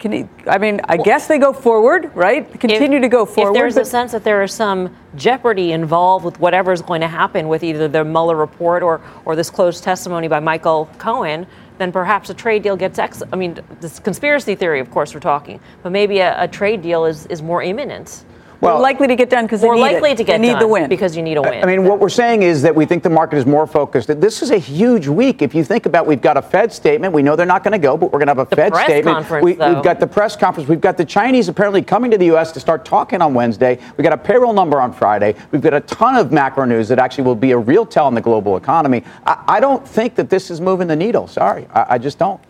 Can 0.00 0.30
I 0.46 0.56
mean, 0.56 0.80
I 0.84 0.96
guess 0.96 1.28
they 1.28 1.38
go 1.38 1.52
forward, 1.52 2.10
right? 2.16 2.50
Continue 2.58 3.00
to 3.00 3.08
go 3.08 3.26
forward. 3.26 3.50
If 3.50 3.54
there's 3.54 3.76
a 3.76 3.84
sense 3.84 4.12
that 4.12 4.24
there 4.24 4.42
is 4.42 4.50
some 4.50 4.96
jeopardy 5.14 5.72
involved 5.72 6.24
with 6.24 6.40
whatever 6.40 6.72
is 6.72 6.80
going 6.80 7.02
to 7.02 7.06
happen 7.08 7.48
with 7.48 7.62
either 7.62 7.86
the 7.86 8.02
Mueller 8.02 8.34
report 8.34 8.82
or, 8.82 9.02
or 9.26 9.36
this 9.36 9.50
closed 9.50 9.84
testimony 9.84 10.26
by 10.26 10.40
Michael 10.40 10.88
Cohen, 10.96 11.46
then 11.76 11.92
perhaps 11.92 12.30
a 12.30 12.34
trade 12.34 12.62
deal 12.62 12.76
gets 12.76 12.98
ex. 12.98 13.22
I 13.30 13.36
mean, 13.36 13.58
this 13.80 13.98
conspiracy 13.98 14.54
theory, 14.54 14.80
of 14.80 14.90
course, 14.90 15.12
we're 15.12 15.20
talking, 15.20 15.60
but 15.82 15.92
maybe 15.92 16.20
a, 16.20 16.44
a 16.44 16.48
trade 16.48 16.80
deal 16.80 17.04
is, 17.04 17.26
is 17.26 17.42
more 17.42 17.62
imminent. 17.62 18.24
More 18.60 18.78
likely 18.78 19.06
to 19.06 19.16
get 19.16 19.30
done 19.30 19.46
because 19.46 19.60
they 19.60 19.70
need 19.70 19.80
likely 19.80 20.14
to 20.14 20.24
get 20.24 20.36
they 20.36 20.42
need 20.42 20.52
done 20.52 20.60
the 20.60 20.68
win 20.68 20.88
because 20.88 21.16
you 21.16 21.22
need 21.22 21.36
a 21.36 21.42
win. 21.42 21.62
I 21.62 21.66
mean, 21.66 21.84
what 21.84 21.98
we're 21.98 22.08
saying 22.08 22.42
is 22.42 22.62
that 22.62 22.74
we 22.74 22.84
think 22.84 23.02
the 23.02 23.10
market 23.10 23.36
is 23.36 23.46
more 23.46 23.66
focused. 23.66 24.08
This 24.20 24.42
is 24.42 24.50
a 24.50 24.58
huge 24.58 25.08
week. 25.08 25.42
If 25.42 25.54
you 25.54 25.64
think 25.64 25.86
about, 25.86 26.06
we've 26.06 26.20
got 26.20 26.36
a 26.36 26.42
Fed 26.42 26.72
statement. 26.72 27.14
We 27.14 27.22
know 27.22 27.36
they're 27.36 27.46
not 27.46 27.64
going 27.64 27.72
to 27.72 27.78
go, 27.78 27.96
but 27.96 28.12
we're 28.12 28.18
going 28.18 28.28
to 28.28 28.34
have 28.34 28.38
a 28.38 28.56
Fed 28.56 28.72
press 28.72 28.84
statement. 28.84 29.42
we, 29.42 29.54
have 29.54 29.82
got 29.82 30.00
the 30.00 30.06
press 30.06 30.36
conference. 30.36 30.68
We've 30.68 30.80
got 30.80 30.96
the 30.96 31.04
Chinese 31.04 31.48
apparently 31.48 31.82
coming 31.82 32.10
to 32.10 32.18
the 32.18 32.26
U.S. 32.26 32.52
to 32.52 32.60
start 32.60 32.84
talking 32.84 33.22
on 33.22 33.34
Wednesday. 33.34 33.78
We've 33.96 34.04
got 34.04 34.12
a 34.12 34.18
payroll 34.18 34.52
number 34.52 34.80
on 34.80 34.92
Friday. 34.92 35.34
We've 35.52 35.62
got 35.62 35.74
a 35.74 35.80
ton 35.80 36.16
of 36.16 36.32
macro 36.32 36.64
news 36.64 36.88
that 36.88 36.98
actually 36.98 37.24
will 37.24 37.34
be 37.34 37.52
a 37.52 37.58
real 37.58 37.86
tell 37.86 38.08
in 38.08 38.14
the 38.14 38.20
global 38.20 38.56
economy. 38.56 39.04
I, 39.26 39.42
I 39.48 39.60
don't 39.60 39.86
think 39.86 40.14
that 40.16 40.28
this 40.28 40.50
is 40.50 40.60
moving 40.60 40.88
the 40.88 40.96
needle. 40.96 41.26
Sorry, 41.28 41.66
I, 41.72 41.94
I 41.94 41.98
just 41.98 42.18
don't. 42.18 42.40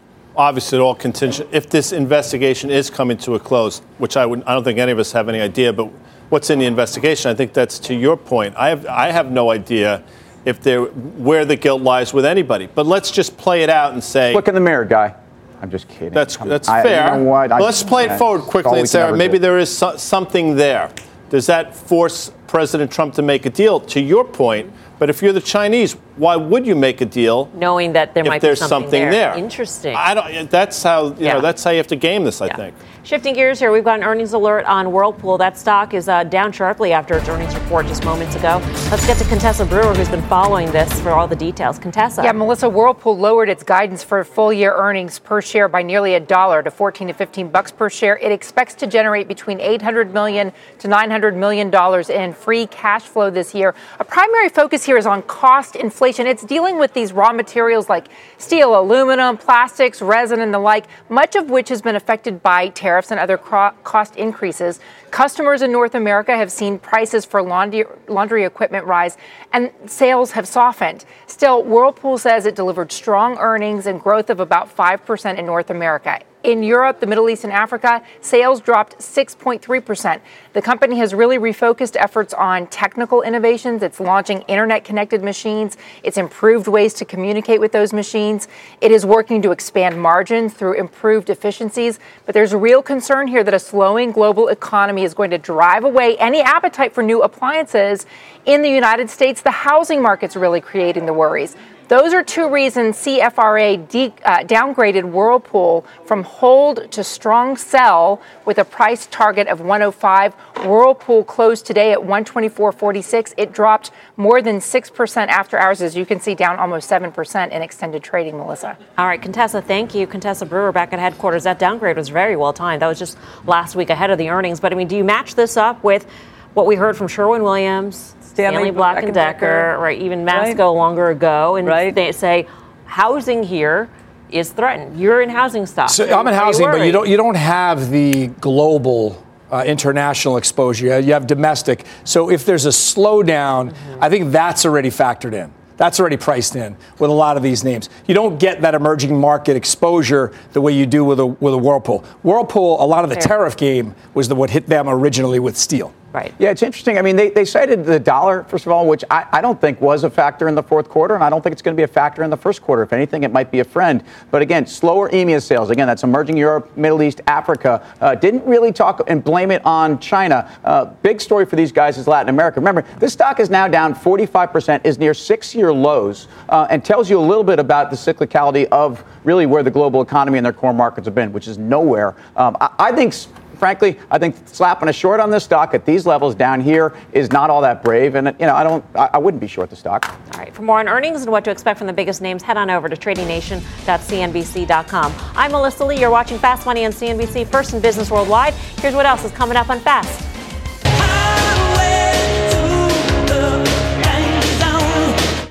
Obviously, 0.40 0.78
all 0.78 0.94
contingent. 0.94 1.50
If 1.52 1.68
this 1.68 1.92
investigation 1.92 2.70
is 2.70 2.88
coming 2.88 3.18
to 3.18 3.34
a 3.34 3.38
close, 3.38 3.80
which 3.98 4.16
I 4.16 4.24
would, 4.24 4.42
I 4.44 4.54
don't 4.54 4.64
think 4.64 4.78
any 4.78 4.90
of 4.90 4.98
us 4.98 5.12
have 5.12 5.28
any 5.28 5.38
idea, 5.38 5.70
but 5.70 5.90
what's 6.30 6.48
in 6.48 6.58
the 6.58 6.64
investigation? 6.64 7.30
I 7.30 7.34
think 7.34 7.52
that's 7.52 7.78
to 7.80 7.94
your 7.94 8.16
point. 8.16 8.56
I 8.56 8.70
have, 8.70 8.86
I 8.86 9.10
have 9.10 9.30
no 9.30 9.50
idea 9.50 10.02
if 10.46 10.62
there, 10.62 10.84
where 10.84 11.44
the 11.44 11.56
guilt 11.56 11.82
lies 11.82 12.14
with 12.14 12.24
anybody. 12.24 12.68
But 12.74 12.86
let's 12.86 13.10
just 13.10 13.36
play 13.36 13.62
it 13.62 13.68
out 13.68 13.92
and 13.92 14.02
say. 14.02 14.32
Look 14.32 14.48
in 14.48 14.54
the 14.54 14.62
mirror, 14.62 14.86
guy. 14.86 15.14
I'm 15.60 15.70
just 15.70 15.86
kidding. 15.88 16.14
That's 16.14 16.38
that's. 16.38 16.70
I- 16.70 16.82
fair. 16.84 17.18
You 17.18 17.24
know? 17.24 17.58
Let's 17.60 17.82
play 17.82 18.06
it 18.06 18.16
forward 18.16 18.40
quickly 18.40 18.78
and 18.78 18.88
say, 18.88 19.12
maybe 19.12 19.34
do. 19.34 19.40
there 19.40 19.58
is 19.58 19.76
so- 19.76 19.98
something 19.98 20.56
there. 20.56 20.90
Does 21.28 21.44
that 21.48 21.76
force 21.76 22.32
President 22.50 22.90
Trump 22.90 23.14
to 23.14 23.22
make 23.22 23.46
a 23.46 23.50
deal? 23.50 23.78
To 23.78 24.00
your 24.00 24.24
point, 24.24 24.72
but 24.98 25.08
if 25.08 25.22
you're 25.22 25.32
the 25.32 25.40
Chinese, 25.40 25.92
why 26.16 26.34
would 26.34 26.66
you 26.66 26.74
make 26.74 27.00
a 27.00 27.06
deal? 27.06 27.48
Knowing 27.54 27.92
that 27.92 28.12
there 28.12 28.24
if 28.24 28.28
might 28.28 28.42
there's 28.42 28.58
be 28.60 28.66
something, 28.66 29.08
there. 29.08 29.36
Interesting. 29.38 29.94
I 29.94 30.14
don't. 30.14 30.50
That's 30.50 30.82
how 30.82 31.06
you 31.06 31.14
Yeah. 31.18 31.34
know. 31.34 31.40
That's 31.40 31.62
how 31.62 31.70
you 31.70 31.76
have 31.76 31.86
to 31.86 31.96
game 31.96 32.24
this. 32.24 32.42
I 32.42 32.46
Yeah. 32.46 32.56
think. 32.56 32.74
Shifting 33.02 33.32
gears 33.34 33.58
here, 33.58 33.72
we've 33.72 33.84
got 33.84 33.98
an 34.00 34.04
earnings 34.04 34.34
alert 34.34 34.66
on 34.66 34.92
Whirlpool. 34.92 35.38
That 35.38 35.56
stock 35.56 35.94
is 35.94 36.06
uh, 36.06 36.24
down 36.24 36.52
sharply 36.52 36.92
after 36.92 37.16
its 37.16 37.26
earnings 37.30 37.54
report 37.54 37.86
just 37.86 38.04
moments 38.04 38.36
ago. 38.36 38.60
Let's 38.90 39.06
get 39.06 39.16
to 39.18 39.24
Contessa 39.24 39.64
Brewer, 39.64 39.94
who's 39.94 40.10
been 40.10 40.20
following 40.22 40.70
this 40.70 41.00
for 41.00 41.10
all 41.10 41.26
the 41.26 41.34
details. 41.36 41.78
Contessa. 41.78 42.22
Yeah, 42.22 42.32
Melissa 42.32 42.68
Whirlpool 42.68 43.16
lowered 43.16 43.48
its 43.48 43.62
guidance 43.62 44.02
for 44.04 44.22
full 44.22 44.52
year 44.52 44.74
earnings 44.76 45.18
per 45.18 45.40
share 45.40 45.66
by 45.66 45.82
nearly 45.82 46.14
a 46.14 46.20
dollar 46.20 46.62
to 46.62 46.70
14 46.70 47.08
to 47.08 47.14
15 47.14 47.48
bucks 47.48 47.70
per 47.72 47.88
share. 47.88 48.18
It 48.18 48.32
expects 48.32 48.74
to 48.74 48.86
generate 48.86 49.28
between 49.28 49.60
800 49.60 50.12
million 50.12 50.52
to 50.80 50.88
900 50.88 51.34
million 51.36 51.70
dollars 51.70 52.10
in 52.10 52.34
free 52.40 52.66
cash 52.66 53.02
flow 53.02 53.30
this 53.30 53.54
year. 53.54 53.74
A 53.98 54.04
primary 54.04 54.48
focus 54.48 54.84
here 54.84 54.96
is 54.96 55.06
on 55.06 55.22
cost 55.22 55.76
inflation. 55.76 56.26
It's 56.26 56.44
dealing 56.44 56.78
with 56.78 56.94
these 56.94 57.12
raw 57.12 57.32
materials 57.32 57.88
like 57.88 58.08
steel, 58.38 58.78
aluminum, 58.78 59.36
plastics, 59.36 60.00
resin, 60.00 60.40
and 60.40 60.52
the 60.52 60.58
like, 60.58 60.86
much 61.08 61.36
of 61.36 61.50
which 61.50 61.68
has 61.68 61.82
been 61.82 61.96
affected 61.96 62.42
by 62.42 62.68
tariffs 62.68 63.10
and 63.10 63.20
other 63.20 63.36
cost 63.36 64.16
increases. 64.16 64.80
Customers 65.10 65.60
in 65.62 65.72
North 65.72 65.94
America 65.94 66.36
have 66.36 66.50
seen 66.52 66.78
prices 66.78 67.24
for 67.24 67.42
laundry, 67.42 67.84
laundry 68.08 68.44
equipment 68.44 68.86
rise, 68.86 69.16
and 69.52 69.70
sales 69.86 70.32
have 70.32 70.46
softened. 70.46 71.04
Still, 71.26 71.62
Whirlpool 71.64 72.16
says 72.18 72.46
it 72.46 72.54
delivered 72.54 72.92
strong 72.92 73.36
earnings 73.38 73.86
and 73.86 74.00
growth 74.00 74.30
of 74.30 74.40
about 74.40 74.74
5% 74.74 75.38
in 75.38 75.46
North 75.46 75.70
America. 75.70 76.20
In 76.42 76.62
Europe, 76.62 77.00
the 77.00 77.06
Middle 77.06 77.28
East, 77.28 77.44
and 77.44 77.52
Africa, 77.52 78.02
sales 78.22 78.62
dropped 78.62 78.96
6.3%. 78.98 80.20
The 80.54 80.62
company 80.62 80.96
has 80.96 81.12
really 81.12 81.38
refocused 81.38 81.96
efforts 81.96 82.32
on 82.32 82.66
technical 82.68 83.20
innovations. 83.20 83.82
It's 83.82 84.00
launching 84.00 84.40
internet 84.42 84.82
connected 84.82 85.22
machines, 85.22 85.76
it's 86.02 86.16
improved 86.16 86.66
ways 86.66 86.94
to 86.94 87.04
communicate 87.04 87.60
with 87.60 87.72
those 87.72 87.92
machines. 87.92 88.48
It 88.80 88.90
is 88.90 89.04
working 89.04 89.42
to 89.42 89.50
expand 89.50 90.00
margins 90.00 90.54
through 90.54 90.74
improved 90.74 91.28
efficiencies. 91.28 91.98
But 92.24 92.34
there's 92.34 92.54
a 92.54 92.58
real 92.58 92.80
concern 92.80 93.28
here 93.28 93.44
that 93.44 93.52
a 93.52 93.58
slowing 93.58 94.10
global 94.10 94.48
economy 94.48 95.04
is 95.04 95.12
going 95.12 95.30
to 95.30 95.38
drive 95.38 95.84
away 95.84 96.16
any 96.16 96.40
appetite 96.40 96.94
for 96.94 97.02
new 97.02 97.22
appliances. 97.22 98.06
In 98.46 98.62
the 98.62 98.70
United 98.70 99.10
States, 99.10 99.42
the 99.42 99.50
housing 99.50 100.00
market's 100.00 100.36
really 100.36 100.62
creating 100.62 101.04
the 101.04 101.12
worries. 101.12 101.54
Those 101.90 102.14
are 102.14 102.22
two 102.22 102.48
reasons 102.48 102.98
CFRA 102.98 103.88
de- 103.88 104.14
uh, 104.24 104.44
downgraded 104.44 105.10
Whirlpool 105.10 105.84
from 106.04 106.22
hold 106.22 106.88
to 106.92 107.02
strong 107.02 107.56
sell 107.56 108.22
with 108.44 108.58
a 108.58 108.64
price 108.64 109.06
target 109.06 109.48
of 109.48 109.58
105. 109.58 110.32
Whirlpool 110.64 111.24
closed 111.24 111.66
today 111.66 111.90
at 111.90 111.98
124.46. 111.98 113.34
It 113.36 113.52
dropped 113.52 113.90
more 114.16 114.40
than 114.40 114.60
6% 114.60 115.26
after 115.26 115.58
hours, 115.58 115.82
as 115.82 115.96
you 115.96 116.06
can 116.06 116.20
see, 116.20 116.36
down 116.36 116.60
almost 116.60 116.88
7% 116.88 117.50
in 117.50 117.60
extended 117.60 118.04
trading, 118.04 118.36
Melissa. 118.38 118.78
All 118.96 119.08
right, 119.08 119.20
Contessa, 119.20 119.60
thank 119.60 119.92
you. 119.92 120.06
Contessa 120.06 120.46
Brewer 120.46 120.70
back 120.70 120.92
at 120.92 121.00
headquarters. 121.00 121.42
That 121.42 121.58
downgrade 121.58 121.96
was 121.96 122.08
very 122.08 122.36
well 122.36 122.52
timed. 122.52 122.82
That 122.82 122.86
was 122.86 123.00
just 123.00 123.18
last 123.46 123.74
week 123.74 123.90
ahead 123.90 124.10
of 124.10 124.18
the 124.18 124.28
earnings. 124.28 124.60
But 124.60 124.72
I 124.72 124.76
mean, 124.76 124.86
do 124.86 124.96
you 124.96 125.02
match 125.02 125.34
this 125.34 125.56
up 125.56 125.82
with 125.82 126.06
what 126.54 126.66
we 126.66 126.76
heard 126.76 126.96
from 126.96 127.08
Sherwin 127.08 127.42
Williams, 127.42 128.14
Stanley, 128.48 128.70
Black 128.70 129.02
and 129.02 129.14
Decker, 129.14 129.76
right? 129.78 130.00
Even 130.00 130.24
Masco 130.24 130.72
longer 130.72 131.10
ago, 131.10 131.56
and 131.56 131.68
they 131.96 132.12
say 132.12 132.46
housing 132.86 133.42
here 133.42 133.88
is 134.30 134.52
threatened. 134.52 134.98
You're 134.98 135.22
in 135.22 135.28
housing 135.30 135.66
stock. 135.66 135.90
So 135.90 136.04
I'm 136.04 136.26
in 136.26 136.28
Are 136.28 136.30
you 136.32 136.40
housing, 136.40 136.66
but 136.70 136.82
you 136.82 136.92
don't 136.92 137.08
you 137.08 137.16
don't 137.16 137.36
have 137.36 137.90
the 137.90 138.28
global. 138.40 139.24
Uh, 139.52 139.64
international 139.66 140.36
exposure. 140.36 141.00
You 141.00 141.12
have- 141.12 141.26
domestic. 141.26 141.84
So 142.04 142.30
if 142.30 142.46
there's 142.46 142.66
a 142.66 142.68
slowdown, 142.68 143.74
I 144.00 144.08
think 144.08 144.30
that's 144.30 144.64
already 144.64 144.90
factored 144.90 145.32
in. 145.32 145.50
That's 145.76 145.98
already 145.98 146.18
priced 146.18 146.54
in 146.54 146.76
with 147.00 147.10
a 147.10 147.12
lot 147.14 147.36
of 147.36 147.42
these 147.42 147.64
names. 147.64 147.88
You 148.06 148.14
don't 148.14 148.38
get 148.38 148.60
that 148.60 148.76
emerging 148.76 149.18
market 149.18 149.56
exposure 149.56 150.30
the 150.52 150.60
way 150.60 150.72
you 150.72 150.86
do 150.86 151.04
with 151.04 151.18
a 151.18 151.26
with 151.26 151.52
a 151.52 151.58
Whirlpool. 151.58 152.04
Whirlpool, 152.22 152.80
a 152.80 152.86
lot 152.86 153.02
of 153.02 153.10
the 153.10 153.16
Fair. 153.16 153.24
tariff 153.38 153.56
game 153.56 153.96
was 154.14 154.28
the 154.28 154.36
what 154.36 154.50
hit 154.50 154.66
them 154.68 154.88
originally 154.88 155.40
with 155.40 155.56
steel. 155.56 155.92
Right. 156.12 156.34
Yeah, 156.40 156.50
it's 156.50 156.64
interesting. 156.64 156.98
I 156.98 157.02
mean, 157.02 157.14
they, 157.14 157.30
they 157.30 157.44
cited 157.44 157.84
the 157.84 158.00
dollar, 158.00 158.42
first 158.42 158.66
of 158.66 158.72
all, 158.72 158.88
which 158.88 159.04
I, 159.12 159.26
I 159.30 159.40
don't 159.40 159.60
think 159.60 159.80
was 159.80 160.02
a 160.02 160.10
factor 160.10 160.48
in 160.48 160.56
the 160.56 160.62
fourth 160.62 160.88
quarter, 160.88 161.14
and 161.14 161.22
I 161.22 161.30
don't 161.30 161.40
think 161.40 161.52
it's 161.52 161.62
going 161.62 161.76
to 161.76 161.80
be 161.80 161.84
a 161.84 161.88
factor 161.88 162.24
in 162.24 162.30
the 162.30 162.36
first 162.36 162.62
quarter. 162.62 162.82
If 162.82 162.92
anything, 162.92 163.22
it 163.22 163.32
might 163.32 163.52
be 163.52 163.60
a 163.60 163.64
friend. 163.64 164.02
But 164.32 164.42
again, 164.42 164.66
slower 164.66 165.08
EMEA 165.10 165.40
sales. 165.40 165.70
Again, 165.70 165.86
that's 165.86 166.02
emerging 166.02 166.36
Europe, 166.36 166.76
Middle 166.76 167.00
East, 167.02 167.20
Africa. 167.28 167.86
Uh, 168.00 168.16
didn't 168.16 168.44
really 168.44 168.72
talk 168.72 169.02
and 169.06 169.22
blame 169.22 169.52
it 169.52 169.64
on 169.64 170.00
China. 170.00 170.50
Uh, 170.64 170.86
big 170.86 171.20
story 171.20 171.46
for 171.46 171.54
these 171.54 171.70
guys 171.70 171.96
is 171.96 172.08
Latin 172.08 172.28
America. 172.28 172.58
Remember, 172.58 172.82
this 172.98 173.12
stock 173.12 173.38
is 173.38 173.48
now 173.48 173.68
down 173.68 173.94
45%, 173.94 174.80
is 174.84 174.98
near 174.98 175.14
six 175.14 175.54
year 175.54 175.72
lows, 175.72 176.26
uh, 176.48 176.66
and 176.70 176.84
tells 176.84 177.08
you 177.08 177.20
a 177.20 177.22
little 177.22 177.44
bit 177.44 177.60
about 177.60 177.88
the 177.88 177.96
cyclicality 177.96 178.66
of 178.72 179.04
really 179.22 179.46
where 179.46 179.62
the 179.62 179.70
global 179.70 180.02
economy 180.02 180.38
and 180.38 180.44
their 180.44 180.52
core 180.52 180.74
markets 180.74 181.06
have 181.06 181.14
been, 181.14 181.32
which 181.32 181.46
is 181.46 181.56
nowhere. 181.56 182.16
Um, 182.34 182.56
I, 182.60 182.70
I 182.80 182.92
think 182.92 183.14
frankly, 183.60 183.96
I 184.10 184.18
think 184.18 184.34
slapping 184.46 184.88
a 184.88 184.92
short 184.92 185.20
on 185.20 185.30
this 185.30 185.44
stock 185.44 185.74
at 185.74 185.84
these 185.84 186.06
levels 186.06 186.34
down 186.34 186.62
here 186.62 186.96
is 187.12 187.30
not 187.30 187.50
all 187.50 187.60
that 187.60 187.84
brave. 187.84 188.16
And, 188.16 188.34
you 188.40 188.46
know, 188.46 188.56
I 188.56 188.64
don't, 188.64 188.84
I, 188.96 189.10
I 189.12 189.18
wouldn't 189.18 189.40
be 189.40 189.46
short 189.46 189.70
the 189.70 189.76
stock. 189.76 190.08
All 190.08 190.16
right. 190.40 190.52
For 190.52 190.62
more 190.62 190.80
on 190.80 190.88
earnings 190.88 191.22
and 191.22 191.30
what 191.30 191.44
to 191.44 191.52
expect 191.52 191.78
from 191.78 191.86
the 191.86 191.92
biggest 191.92 192.20
names, 192.22 192.42
head 192.42 192.56
on 192.56 192.70
over 192.70 192.88
to 192.88 192.96
tradingnation.cnbc.com. 192.96 195.14
I'm 195.36 195.52
Melissa 195.52 195.84
Lee. 195.84 196.00
You're 196.00 196.10
watching 196.10 196.38
Fast 196.38 196.66
Money 196.66 196.84
on 196.86 196.92
CNBC, 196.92 197.46
first 197.46 197.74
in 197.74 197.80
business 197.80 198.10
worldwide. 198.10 198.54
Here's 198.54 198.94
what 198.94 199.06
else 199.06 199.24
is 199.24 199.30
coming 199.32 199.56
up 199.56 199.68
on 199.68 199.78
Fast. 199.78 200.26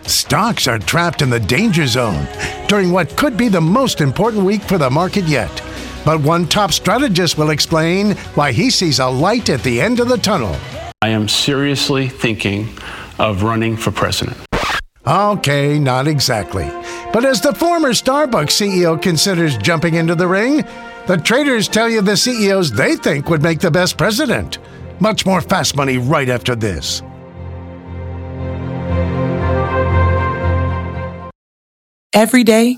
Stocks 0.10 0.67
are 0.67 0.80
trapped 0.80 1.22
in 1.22 1.30
the 1.30 1.39
danger 1.39 1.88
zone 1.88 2.28
during 2.67 2.91
what 2.91 3.15
could 3.15 3.38
be 3.38 3.50
the 3.50 3.62
most 3.62 4.02
important 4.02 4.43
week 4.43 4.62
for 4.63 4.78
the 4.78 4.89
market 4.89 5.24
yet. 5.26 5.69
But 6.10 6.22
one 6.22 6.48
top 6.48 6.72
strategist 6.72 7.38
will 7.38 7.52
explain 7.52 8.15
why 8.34 8.52
he 8.52 8.72
sees 8.72 8.98
a 8.98 9.06
light 9.06 9.48
at 9.52 9.62
the 9.62 9.80
end 9.80 10.00
of 10.00 10.08
the 10.10 10.17
tunnel. 10.17 10.56
I 11.04 11.10
am 11.10 11.28
seriously 11.28 12.10
thinking 12.10 12.67
of 13.19 13.43
running 13.43 13.78
for 13.78 13.91
president. 13.91 14.36
Okay, 15.06 15.78
not 15.78 16.08
exactly. 16.08 16.67
But 17.13 17.26
as 17.26 17.41
the 17.41 17.54
former 17.54 17.89
Starbucks 17.89 18.58
CEO 18.58 19.00
considers 19.00 19.56
jumping 19.58 19.93
into 19.93 20.15
the 20.15 20.28
ring, 20.28 20.65
the 21.06 21.17
traders 21.17 21.67
tell 21.67 21.88
you 21.88 22.02
the 22.02 22.17
CEOs 22.17 22.72
they 22.72 22.95
think 22.95 23.30
would 23.30 23.43
make 23.43 23.60
the 23.60 23.69
best 23.69 23.95
president. 23.95 24.58
Much 25.00 25.28
more 25.28 25.41
fast 25.41 25.76
money 25.76 26.00
right 26.00 26.30
after 26.30 26.56
this. 26.56 27.04
Every 32.13 32.43
day, 32.43 32.78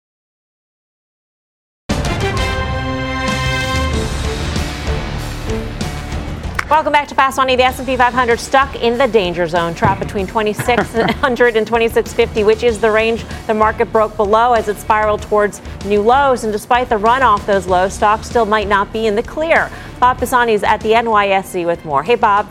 Welcome 6.71 6.93
back 6.93 7.09
to 7.09 7.15
Fast 7.15 7.35
Money. 7.35 7.57
The 7.57 7.63
S&P 7.63 7.97
500 7.97 8.39
stuck 8.39 8.81
in 8.81 8.97
the 8.97 9.05
danger 9.05 9.45
zone, 9.45 9.75
trapped 9.75 9.99
between 9.99 10.25
2600 10.25 11.57
and 11.57 11.67
2650, 11.67 12.45
which 12.45 12.63
is 12.63 12.79
the 12.79 12.89
range 12.89 13.25
the 13.45 13.53
market 13.53 13.91
broke 13.91 14.15
below 14.15 14.53
as 14.53 14.69
it 14.69 14.77
spiraled 14.77 15.21
towards 15.21 15.61
new 15.83 16.01
lows. 16.01 16.45
And 16.45 16.53
despite 16.53 16.87
the 16.87 16.97
run 16.97 17.23
off 17.23 17.45
those 17.45 17.67
lows, 17.67 17.93
stocks 17.93 18.29
still 18.29 18.45
might 18.45 18.69
not 18.69 18.93
be 18.93 19.07
in 19.07 19.15
the 19.15 19.21
clear. 19.21 19.69
Bob 19.99 20.19
Pisani 20.19 20.53
is 20.53 20.63
at 20.63 20.79
the 20.79 20.91
NYSE 20.91 21.65
with 21.65 21.83
more. 21.83 22.03
Hey, 22.03 22.15
Bob. 22.15 22.47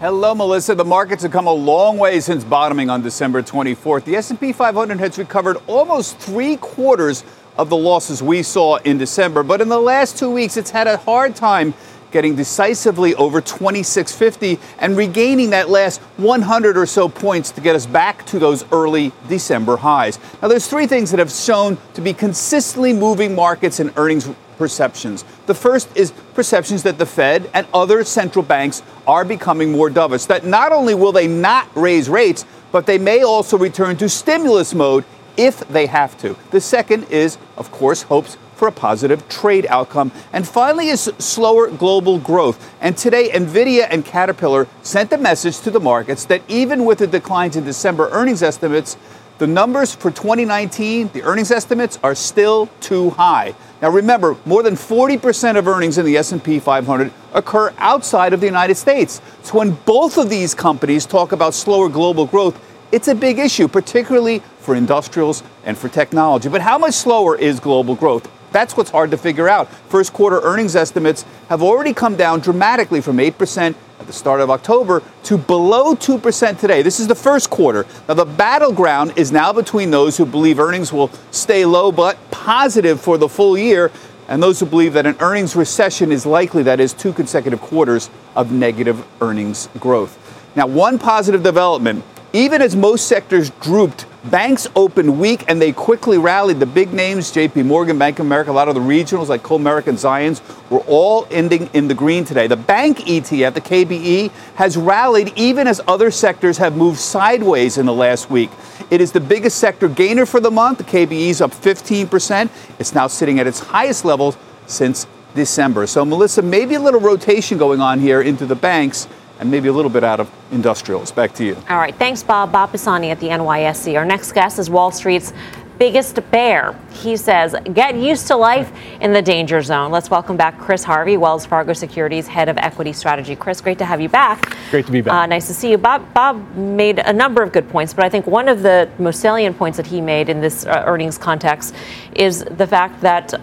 Hello, 0.00 0.34
Melissa. 0.34 0.74
The 0.74 0.84
markets 0.84 1.22
have 1.22 1.30
come 1.30 1.46
a 1.46 1.52
long 1.52 1.98
way 1.98 2.18
since 2.18 2.42
bottoming 2.42 2.90
on 2.90 3.00
December 3.00 3.42
24th. 3.42 4.02
The 4.02 4.16
S&P 4.16 4.52
500 4.52 4.98
has 4.98 5.18
recovered 5.18 5.58
almost 5.68 6.18
three 6.18 6.56
quarters 6.56 7.22
of 7.56 7.68
the 7.68 7.76
losses 7.76 8.24
we 8.24 8.42
saw 8.42 8.78
in 8.78 8.98
December, 8.98 9.44
but 9.44 9.60
in 9.60 9.68
the 9.68 9.78
last 9.78 10.18
two 10.18 10.30
weeks, 10.30 10.56
it's 10.56 10.70
had 10.70 10.88
a 10.88 10.96
hard 10.96 11.36
time 11.36 11.74
getting 12.12 12.36
decisively 12.36 13.14
over 13.16 13.40
2650 13.40 14.58
and 14.78 14.96
regaining 14.96 15.50
that 15.50 15.68
last 15.68 16.00
100 16.18 16.76
or 16.76 16.86
so 16.86 17.08
points 17.08 17.50
to 17.50 17.60
get 17.60 17.74
us 17.74 17.86
back 17.86 18.24
to 18.26 18.38
those 18.38 18.64
early 18.70 19.10
December 19.28 19.78
highs. 19.78 20.18
Now, 20.40 20.48
there's 20.48 20.68
three 20.68 20.86
things 20.86 21.10
that 21.10 21.18
have 21.18 21.32
shown 21.32 21.78
to 21.94 22.00
be 22.00 22.12
consistently 22.12 22.92
moving 22.92 23.34
markets 23.34 23.80
and 23.80 23.92
earnings 23.96 24.28
perceptions. 24.58 25.24
The 25.46 25.54
first 25.54 25.88
is 25.96 26.12
perceptions 26.34 26.84
that 26.84 26.98
the 26.98 27.06
Fed 27.06 27.50
and 27.52 27.66
other 27.74 28.04
central 28.04 28.44
banks 28.44 28.82
are 29.06 29.24
becoming 29.24 29.72
more 29.72 29.90
dovish, 29.90 30.28
that 30.28 30.44
not 30.44 30.70
only 30.70 30.94
will 30.94 31.10
they 31.10 31.26
not 31.26 31.68
raise 31.74 32.08
rates, 32.08 32.44
but 32.70 32.86
they 32.86 32.98
may 32.98 33.22
also 33.22 33.58
return 33.58 33.96
to 33.96 34.08
stimulus 34.08 34.74
mode 34.74 35.04
if 35.36 35.60
they 35.68 35.86
have 35.86 36.16
to. 36.18 36.36
The 36.50 36.60
second 36.60 37.04
is, 37.10 37.38
of 37.56 37.70
course, 37.72 38.02
hopes 38.02 38.36
for 38.62 38.68
a 38.68 38.70
positive 38.70 39.28
trade 39.28 39.66
outcome. 39.70 40.12
And 40.32 40.46
finally, 40.46 40.86
is 40.86 41.10
slower 41.18 41.68
global 41.68 42.20
growth. 42.20 42.72
And 42.80 42.96
today, 42.96 43.28
Nvidia 43.30 43.88
and 43.90 44.04
Caterpillar 44.04 44.68
sent 44.82 45.12
a 45.12 45.18
message 45.18 45.58
to 45.62 45.72
the 45.72 45.80
markets 45.80 46.26
that 46.26 46.42
even 46.46 46.84
with 46.84 46.98
the 46.98 47.08
declines 47.08 47.56
in 47.56 47.64
December 47.64 48.08
earnings 48.12 48.40
estimates, 48.40 48.96
the 49.38 49.48
numbers 49.48 49.96
for 49.96 50.12
2019, 50.12 51.10
the 51.12 51.24
earnings 51.24 51.50
estimates 51.50 51.98
are 52.04 52.14
still 52.14 52.68
too 52.78 53.10
high. 53.10 53.56
Now 53.80 53.90
remember, 53.90 54.36
more 54.44 54.62
than 54.62 54.74
40% 54.74 55.58
of 55.58 55.66
earnings 55.66 55.98
in 55.98 56.06
the 56.06 56.16
S&P 56.16 56.60
500 56.60 57.12
occur 57.34 57.74
outside 57.78 58.32
of 58.32 58.38
the 58.38 58.46
United 58.46 58.76
States. 58.76 59.20
So 59.42 59.58
when 59.58 59.72
both 59.72 60.18
of 60.18 60.30
these 60.30 60.54
companies 60.54 61.04
talk 61.04 61.32
about 61.32 61.54
slower 61.54 61.88
global 61.88 62.26
growth, 62.26 62.64
it's 62.92 63.08
a 63.08 63.14
big 63.16 63.40
issue, 63.40 63.66
particularly 63.66 64.40
for 64.60 64.76
industrials 64.76 65.42
and 65.64 65.76
for 65.76 65.88
technology. 65.88 66.48
But 66.48 66.60
how 66.60 66.78
much 66.78 66.94
slower 66.94 67.36
is 67.36 67.58
global 67.58 67.96
growth? 67.96 68.30
That's 68.52 68.76
what's 68.76 68.90
hard 68.90 69.10
to 69.10 69.16
figure 69.16 69.48
out. 69.48 69.72
First 69.88 70.12
quarter 70.12 70.40
earnings 70.40 70.76
estimates 70.76 71.24
have 71.48 71.62
already 71.62 71.92
come 71.92 72.16
down 72.16 72.40
dramatically 72.40 73.00
from 73.00 73.16
8% 73.16 73.74
at 73.98 74.06
the 74.06 74.12
start 74.12 74.40
of 74.40 74.50
October 74.50 75.02
to 75.24 75.38
below 75.38 75.94
2% 75.94 76.58
today. 76.58 76.82
This 76.82 77.00
is 77.00 77.08
the 77.08 77.14
first 77.14 77.50
quarter. 77.50 77.86
Now, 78.08 78.14
the 78.14 78.24
battleground 78.24 79.14
is 79.16 79.32
now 79.32 79.52
between 79.52 79.90
those 79.90 80.16
who 80.16 80.26
believe 80.26 80.58
earnings 80.58 80.92
will 80.92 81.10
stay 81.30 81.64
low 81.64 81.90
but 81.90 82.18
positive 82.30 83.00
for 83.00 83.16
the 83.16 83.28
full 83.28 83.56
year 83.56 83.90
and 84.28 84.42
those 84.42 84.60
who 84.60 84.66
believe 84.66 84.92
that 84.94 85.06
an 85.06 85.16
earnings 85.20 85.56
recession 85.56 86.12
is 86.12 86.24
likely, 86.24 86.62
that 86.62 86.80
is, 86.80 86.92
two 86.92 87.12
consecutive 87.12 87.60
quarters 87.60 88.08
of 88.34 88.52
negative 88.52 89.04
earnings 89.20 89.68
growth. 89.78 90.18
Now, 90.54 90.66
one 90.66 90.98
positive 90.98 91.42
development, 91.42 92.04
even 92.32 92.62
as 92.62 92.74
most 92.76 93.06
sectors 93.06 93.50
drooped 93.60 94.06
Banks 94.24 94.68
opened 94.76 95.18
weak 95.18 95.44
and 95.48 95.60
they 95.60 95.72
quickly 95.72 96.16
rallied. 96.16 96.60
The 96.60 96.66
big 96.66 96.92
names, 96.92 97.32
JP 97.32 97.66
Morgan, 97.66 97.98
Bank 97.98 98.20
of 98.20 98.26
America, 98.26 98.52
a 98.52 98.52
lot 98.52 98.68
of 98.68 98.76
the 98.76 98.80
regionals 98.80 99.26
like 99.26 99.42
Comerica 99.42 99.88
and 99.88 99.98
Zions 99.98 100.40
were 100.70 100.84
all 100.86 101.26
ending 101.32 101.68
in 101.72 101.88
the 101.88 101.94
green 101.94 102.24
today. 102.24 102.46
The 102.46 102.56
bank 102.56 102.98
ETF, 102.98 103.54
the 103.54 103.60
KBE, 103.60 104.30
has 104.54 104.76
rallied 104.76 105.32
even 105.34 105.66
as 105.66 105.80
other 105.88 106.12
sectors 106.12 106.58
have 106.58 106.76
moved 106.76 107.00
sideways 107.00 107.78
in 107.78 107.86
the 107.86 107.92
last 107.92 108.30
week. 108.30 108.50
It 108.90 109.00
is 109.00 109.10
the 109.10 109.20
biggest 109.20 109.58
sector 109.58 109.88
gainer 109.88 110.24
for 110.24 110.38
the 110.38 110.52
month. 110.52 110.78
The 110.78 110.84
KBE 110.84 111.30
is 111.30 111.40
up 111.40 111.50
15%. 111.50 112.48
It's 112.78 112.94
now 112.94 113.08
sitting 113.08 113.40
at 113.40 113.48
its 113.48 113.58
highest 113.58 114.04
levels 114.04 114.36
since 114.68 115.08
December. 115.34 115.88
So, 115.88 116.04
Melissa, 116.04 116.42
maybe 116.42 116.76
a 116.76 116.80
little 116.80 117.00
rotation 117.00 117.58
going 117.58 117.80
on 117.80 117.98
here 117.98 118.22
into 118.22 118.46
the 118.46 118.54
banks 118.54 119.08
and 119.42 119.50
maybe 119.50 119.68
a 119.68 119.72
little 119.72 119.90
bit 119.90 120.04
out 120.04 120.20
of 120.20 120.30
industrials. 120.52 121.10
Back 121.10 121.34
to 121.34 121.44
you. 121.44 121.56
All 121.68 121.76
right. 121.76 121.94
Thanks, 121.96 122.22
Bob. 122.22 122.52
Bob 122.52 122.70
Pisani 122.70 123.10
at 123.10 123.18
the 123.18 123.26
NYSE. 123.26 123.96
Our 123.98 124.04
next 124.04 124.30
guest 124.32 124.60
is 124.60 124.70
Wall 124.70 124.92
Street's 124.92 125.32
biggest 125.78 126.20
bear. 126.30 126.78
He 126.92 127.16
says, 127.16 127.56
get 127.74 127.96
used 127.96 128.28
to 128.28 128.36
life 128.36 128.70
in 129.00 129.12
the 129.12 129.20
danger 129.20 129.60
zone. 129.60 129.90
Let's 129.90 130.10
welcome 130.10 130.36
back 130.36 130.60
Chris 130.60 130.84
Harvey, 130.84 131.16
Wells 131.16 131.44
Fargo 131.44 131.72
Securities 131.72 132.28
Head 132.28 132.48
of 132.48 132.56
Equity 132.56 132.92
Strategy. 132.92 133.34
Chris, 133.34 133.60
great 133.60 133.78
to 133.78 133.84
have 133.84 134.00
you 134.00 134.08
back. 134.08 134.56
Great 134.70 134.86
to 134.86 134.92
be 134.92 135.00
back. 135.00 135.12
Uh, 135.12 135.26
nice 135.26 135.48
to 135.48 135.54
see 135.54 135.72
you. 135.72 135.78
Bob, 135.78 136.14
Bob 136.14 136.54
made 136.54 137.00
a 137.00 137.12
number 137.12 137.42
of 137.42 137.50
good 137.50 137.68
points, 137.68 137.92
but 137.92 138.04
I 138.04 138.08
think 138.08 138.28
one 138.28 138.48
of 138.48 138.62
the 138.62 138.88
most 139.00 139.18
salient 139.18 139.58
points 139.58 139.76
that 139.76 139.88
he 139.88 140.00
made 140.00 140.28
in 140.28 140.40
this 140.40 140.64
uh, 140.64 140.84
earnings 140.86 141.18
context 141.18 141.74
is 142.14 142.44
the 142.44 142.66
fact 142.66 143.00
that 143.00 143.34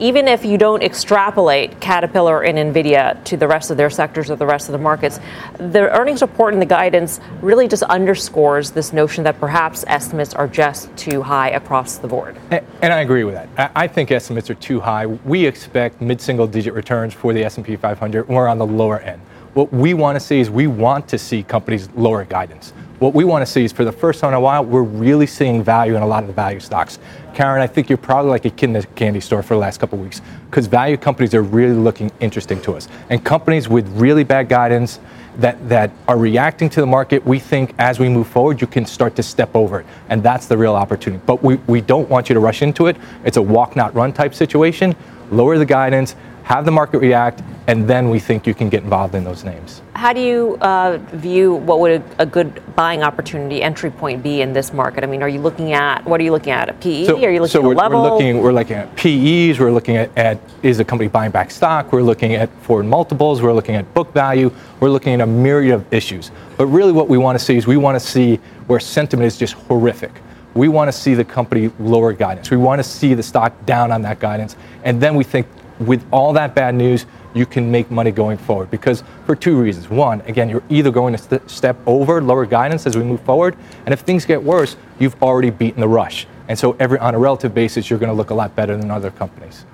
even 0.00 0.26
if 0.26 0.44
you 0.46 0.56
don't 0.56 0.82
extrapolate 0.82 1.78
Caterpillar 1.78 2.42
and 2.42 2.56
Nvidia 2.56 3.22
to 3.24 3.36
the 3.36 3.46
rest 3.46 3.70
of 3.70 3.76
their 3.76 3.90
sectors 3.90 4.30
or 4.30 4.36
the 4.36 4.46
rest 4.46 4.68
of 4.68 4.72
the 4.72 4.78
markets, 4.78 5.20
the 5.58 5.90
earnings 5.96 6.22
report 6.22 6.54
and 6.54 6.60
the 6.60 6.66
guidance 6.66 7.20
really 7.42 7.68
just 7.68 7.82
underscores 7.84 8.70
this 8.70 8.94
notion 8.94 9.22
that 9.24 9.38
perhaps 9.38 9.84
estimates 9.86 10.32
are 10.32 10.48
just 10.48 10.94
too 10.96 11.20
high 11.20 11.50
across 11.50 11.98
the 11.98 12.08
board. 12.08 12.36
And, 12.50 12.92
I 12.92 13.00
agree 13.00 13.24
with 13.24 13.34
that. 13.34 13.48
I, 13.58 13.84
I 13.84 13.86
think 13.86 14.10
estimates 14.10 14.48
are 14.48 14.54
too 14.54 14.80
high. 14.80 15.04
We 15.06 15.46
expect 15.46 16.00
mid-single 16.00 16.46
digit 16.46 16.72
returns 16.72 17.12
for 17.12 17.32
the 17.34 17.44
S&P 17.44 17.76
500. 17.76 18.26
We're 18.26 18.48
on 18.48 18.58
the 18.58 18.66
lower 18.66 19.00
end. 19.00 19.20
What 19.52 19.72
we 19.72 19.94
want 19.94 20.16
to 20.16 20.20
see 20.20 20.40
is 20.40 20.48
we 20.48 20.66
want 20.66 21.08
to 21.08 21.18
see 21.18 21.42
companies 21.42 21.90
lower 21.94 22.24
guidance. 22.24 22.72
What 23.00 23.14
we 23.14 23.24
want 23.24 23.40
to 23.40 23.50
see 23.50 23.64
is 23.64 23.72
for 23.72 23.86
the 23.86 23.92
first 23.92 24.20
time 24.20 24.28
in 24.28 24.34
a 24.34 24.40
while, 24.40 24.62
we're 24.62 24.82
really 24.82 25.26
seeing 25.26 25.64
value 25.64 25.96
in 25.96 26.02
a 26.02 26.06
lot 26.06 26.22
of 26.22 26.26
the 26.26 26.34
value 26.34 26.60
stocks. 26.60 26.98
Karen, 27.32 27.62
I 27.62 27.66
think 27.66 27.88
you're 27.88 27.96
probably 27.96 28.30
like 28.30 28.44
a 28.44 28.50
kid 28.50 28.66
in 28.66 28.72
the 28.74 28.82
candy 28.88 29.20
store 29.20 29.42
for 29.42 29.54
the 29.54 29.58
last 29.58 29.80
couple 29.80 29.96
weeks 29.96 30.20
because 30.50 30.66
value 30.66 30.98
companies 30.98 31.34
are 31.34 31.42
really 31.42 31.74
looking 31.74 32.12
interesting 32.20 32.60
to 32.60 32.74
us. 32.74 32.88
And 33.08 33.24
companies 33.24 33.70
with 33.70 33.88
really 33.98 34.22
bad 34.22 34.50
guidance 34.50 35.00
that, 35.38 35.66
that 35.70 35.90
are 36.08 36.18
reacting 36.18 36.68
to 36.68 36.80
the 36.82 36.86
market, 36.86 37.24
we 37.24 37.38
think 37.38 37.74
as 37.78 37.98
we 37.98 38.10
move 38.10 38.26
forward, 38.26 38.60
you 38.60 38.66
can 38.66 38.84
start 38.84 39.16
to 39.16 39.22
step 39.22 39.56
over 39.56 39.80
it. 39.80 39.86
And 40.10 40.22
that's 40.22 40.44
the 40.44 40.58
real 40.58 40.74
opportunity. 40.74 41.22
But 41.24 41.42
we, 41.42 41.54
we 41.68 41.80
don't 41.80 42.10
want 42.10 42.28
you 42.28 42.34
to 42.34 42.40
rush 42.40 42.60
into 42.60 42.86
it. 42.88 42.98
It's 43.24 43.38
a 43.38 43.42
walk, 43.42 43.76
not 43.76 43.94
run 43.94 44.12
type 44.12 44.34
situation. 44.34 44.94
Lower 45.30 45.56
the 45.56 45.64
guidance, 45.64 46.16
have 46.50 46.64
the 46.64 46.70
market 46.72 46.98
react, 46.98 47.44
and 47.68 47.86
then 47.86 48.10
we 48.10 48.18
think 48.18 48.44
you 48.44 48.54
can 48.54 48.68
get 48.68 48.82
involved 48.82 49.14
in 49.14 49.22
those 49.22 49.44
names. 49.44 49.82
How 49.94 50.12
do 50.12 50.20
you 50.20 50.56
uh, 50.60 50.98
view 51.12 51.54
what 51.54 51.78
would 51.78 51.92
a, 51.92 52.22
a, 52.22 52.26
good 52.26 52.60
buying 52.74 53.04
opportunity 53.04 53.62
entry 53.62 53.92
point 53.92 54.20
be 54.20 54.40
in 54.40 54.52
this 54.52 54.72
market? 54.72 55.04
I 55.04 55.06
mean, 55.06 55.22
are 55.22 55.28
you 55.28 55.40
looking 55.40 55.74
at 55.74 56.04
what 56.04 56.20
are 56.20 56.24
you 56.24 56.32
looking 56.32 56.52
at 56.52 56.68
a 56.68 56.72
PE? 56.72 57.04
So, 57.04 57.14
are 57.14 57.30
you 57.30 57.40
looking 57.40 57.52
so 57.52 57.60
at 57.60 57.66
we're, 57.66 57.74
level? 57.76 58.02
We're 58.02 58.10
looking, 58.10 58.42
we're 58.42 58.52
looking 58.52 58.76
at 58.78 58.96
PEs. 58.96 59.60
We're 59.60 59.70
looking 59.70 59.96
at, 59.96 60.10
at 60.18 60.40
is 60.64 60.78
the 60.78 60.84
company 60.84 61.06
buying 61.06 61.30
back 61.30 61.52
stock. 61.52 61.92
We're 61.92 62.02
looking 62.02 62.34
at 62.34 62.50
forward 62.64 62.86
multiples. 62.86 63.40
We're 63.40 63.52
looking 63.52 63.76
at 63.76 63.94
book 63.94 64.12
value. 64.12 64.50
We're 64.80 64.90
looking 64.90 65.14
at 65.14 65.20
a 65.20 65.26
myriad 65.26 65.74
of 65.74 65.94
issues. 65.94 66.32
But 66.56 66.66
really, 66.66 66.90
what 66.90 67.08
we 67.08 67.16
want 67.16 67.38
to 67.38 67.44
see 67.44 67.56
is 67.56 67.68
we 67.68 67.76
want 67.76 67.94
to 67.94 68.04
see 68.04 68.40
where 68.66 68.80
sentiment 68.80 69.28
is 69.28 69.38
just 69.38 69.54
horrific. 69.54 70.10
We 70.54 70.66
want 70.66 70.88
to 70.88 70.92
see 70.92 71.14
the 71.14 71.24
company 71.24 71.70
lower 71.78 72.12
guidance. 72.12 72.50
We 72.50 72.56
want 72.56 72.80
to 72.80 72.82
see 72.82 73.14
the 73.14 73.22
stock 73.22 73.52
down 73.66 73.92
on 73.92 74.02
that 74.02 74.18
guidance, 74.18 74.56
and 74.82 75.00
then 75.00 75.14
we 75.14 75.22
think 75.22 75.46
with 75.80 76.04
all 76.12 76.32
that 76.34 76.54
bad 76.54 76.74
news, 76.74 77.06
you 77.34 77.46
can 77.46 77.70
make 77.70 77.90
money 77.90 78.10
going 78.10 78.38
forward. 78.38 78.70
Because 78.70 79.02
for 79.26 79.34
two 79.34 79.60
reasons. 79.60 79.88
One, 79.88 80.20
again, 80.22 80.48
you're 80.48 80.62
either 80.68 80.90
going 80.90 81.12
to 81.12 81.18
st- 81.18 81.50
step 81.50 81.76
over 81.86 82.20
lower 82.20 82.46
guidance 82.46 82.86
as 82.86 82.96
we 82.96 83.02
move 83.02 83.20
forward, 83.22 83.56
and 83.86 83.92
if 83.92 84.00
things 84.00 84.24
get 84.24 84.42
worse, 84.42 84.76
you've 84.98 85.20
already 85.22 85.50
beaten 85.50 85.80
the 85.80 85.88
rush. 85.88 86.26
And 86.48 86.58
so, 86.58 86.76
every 86.80 86.98
on 86.98 87.14
a 87.14 87.18
relative 87.18 87.54
basis, 87.54 87.88
you're 87.88 87.98
going 87.98 88.10
to 88.10 88.16
look 88.16 88.30
a 88.30 88.34
lot 88.34 88.54
better 88.56 88.76
than 88.76 88.90
other 88.90 89.10
companies. 89.10 89.64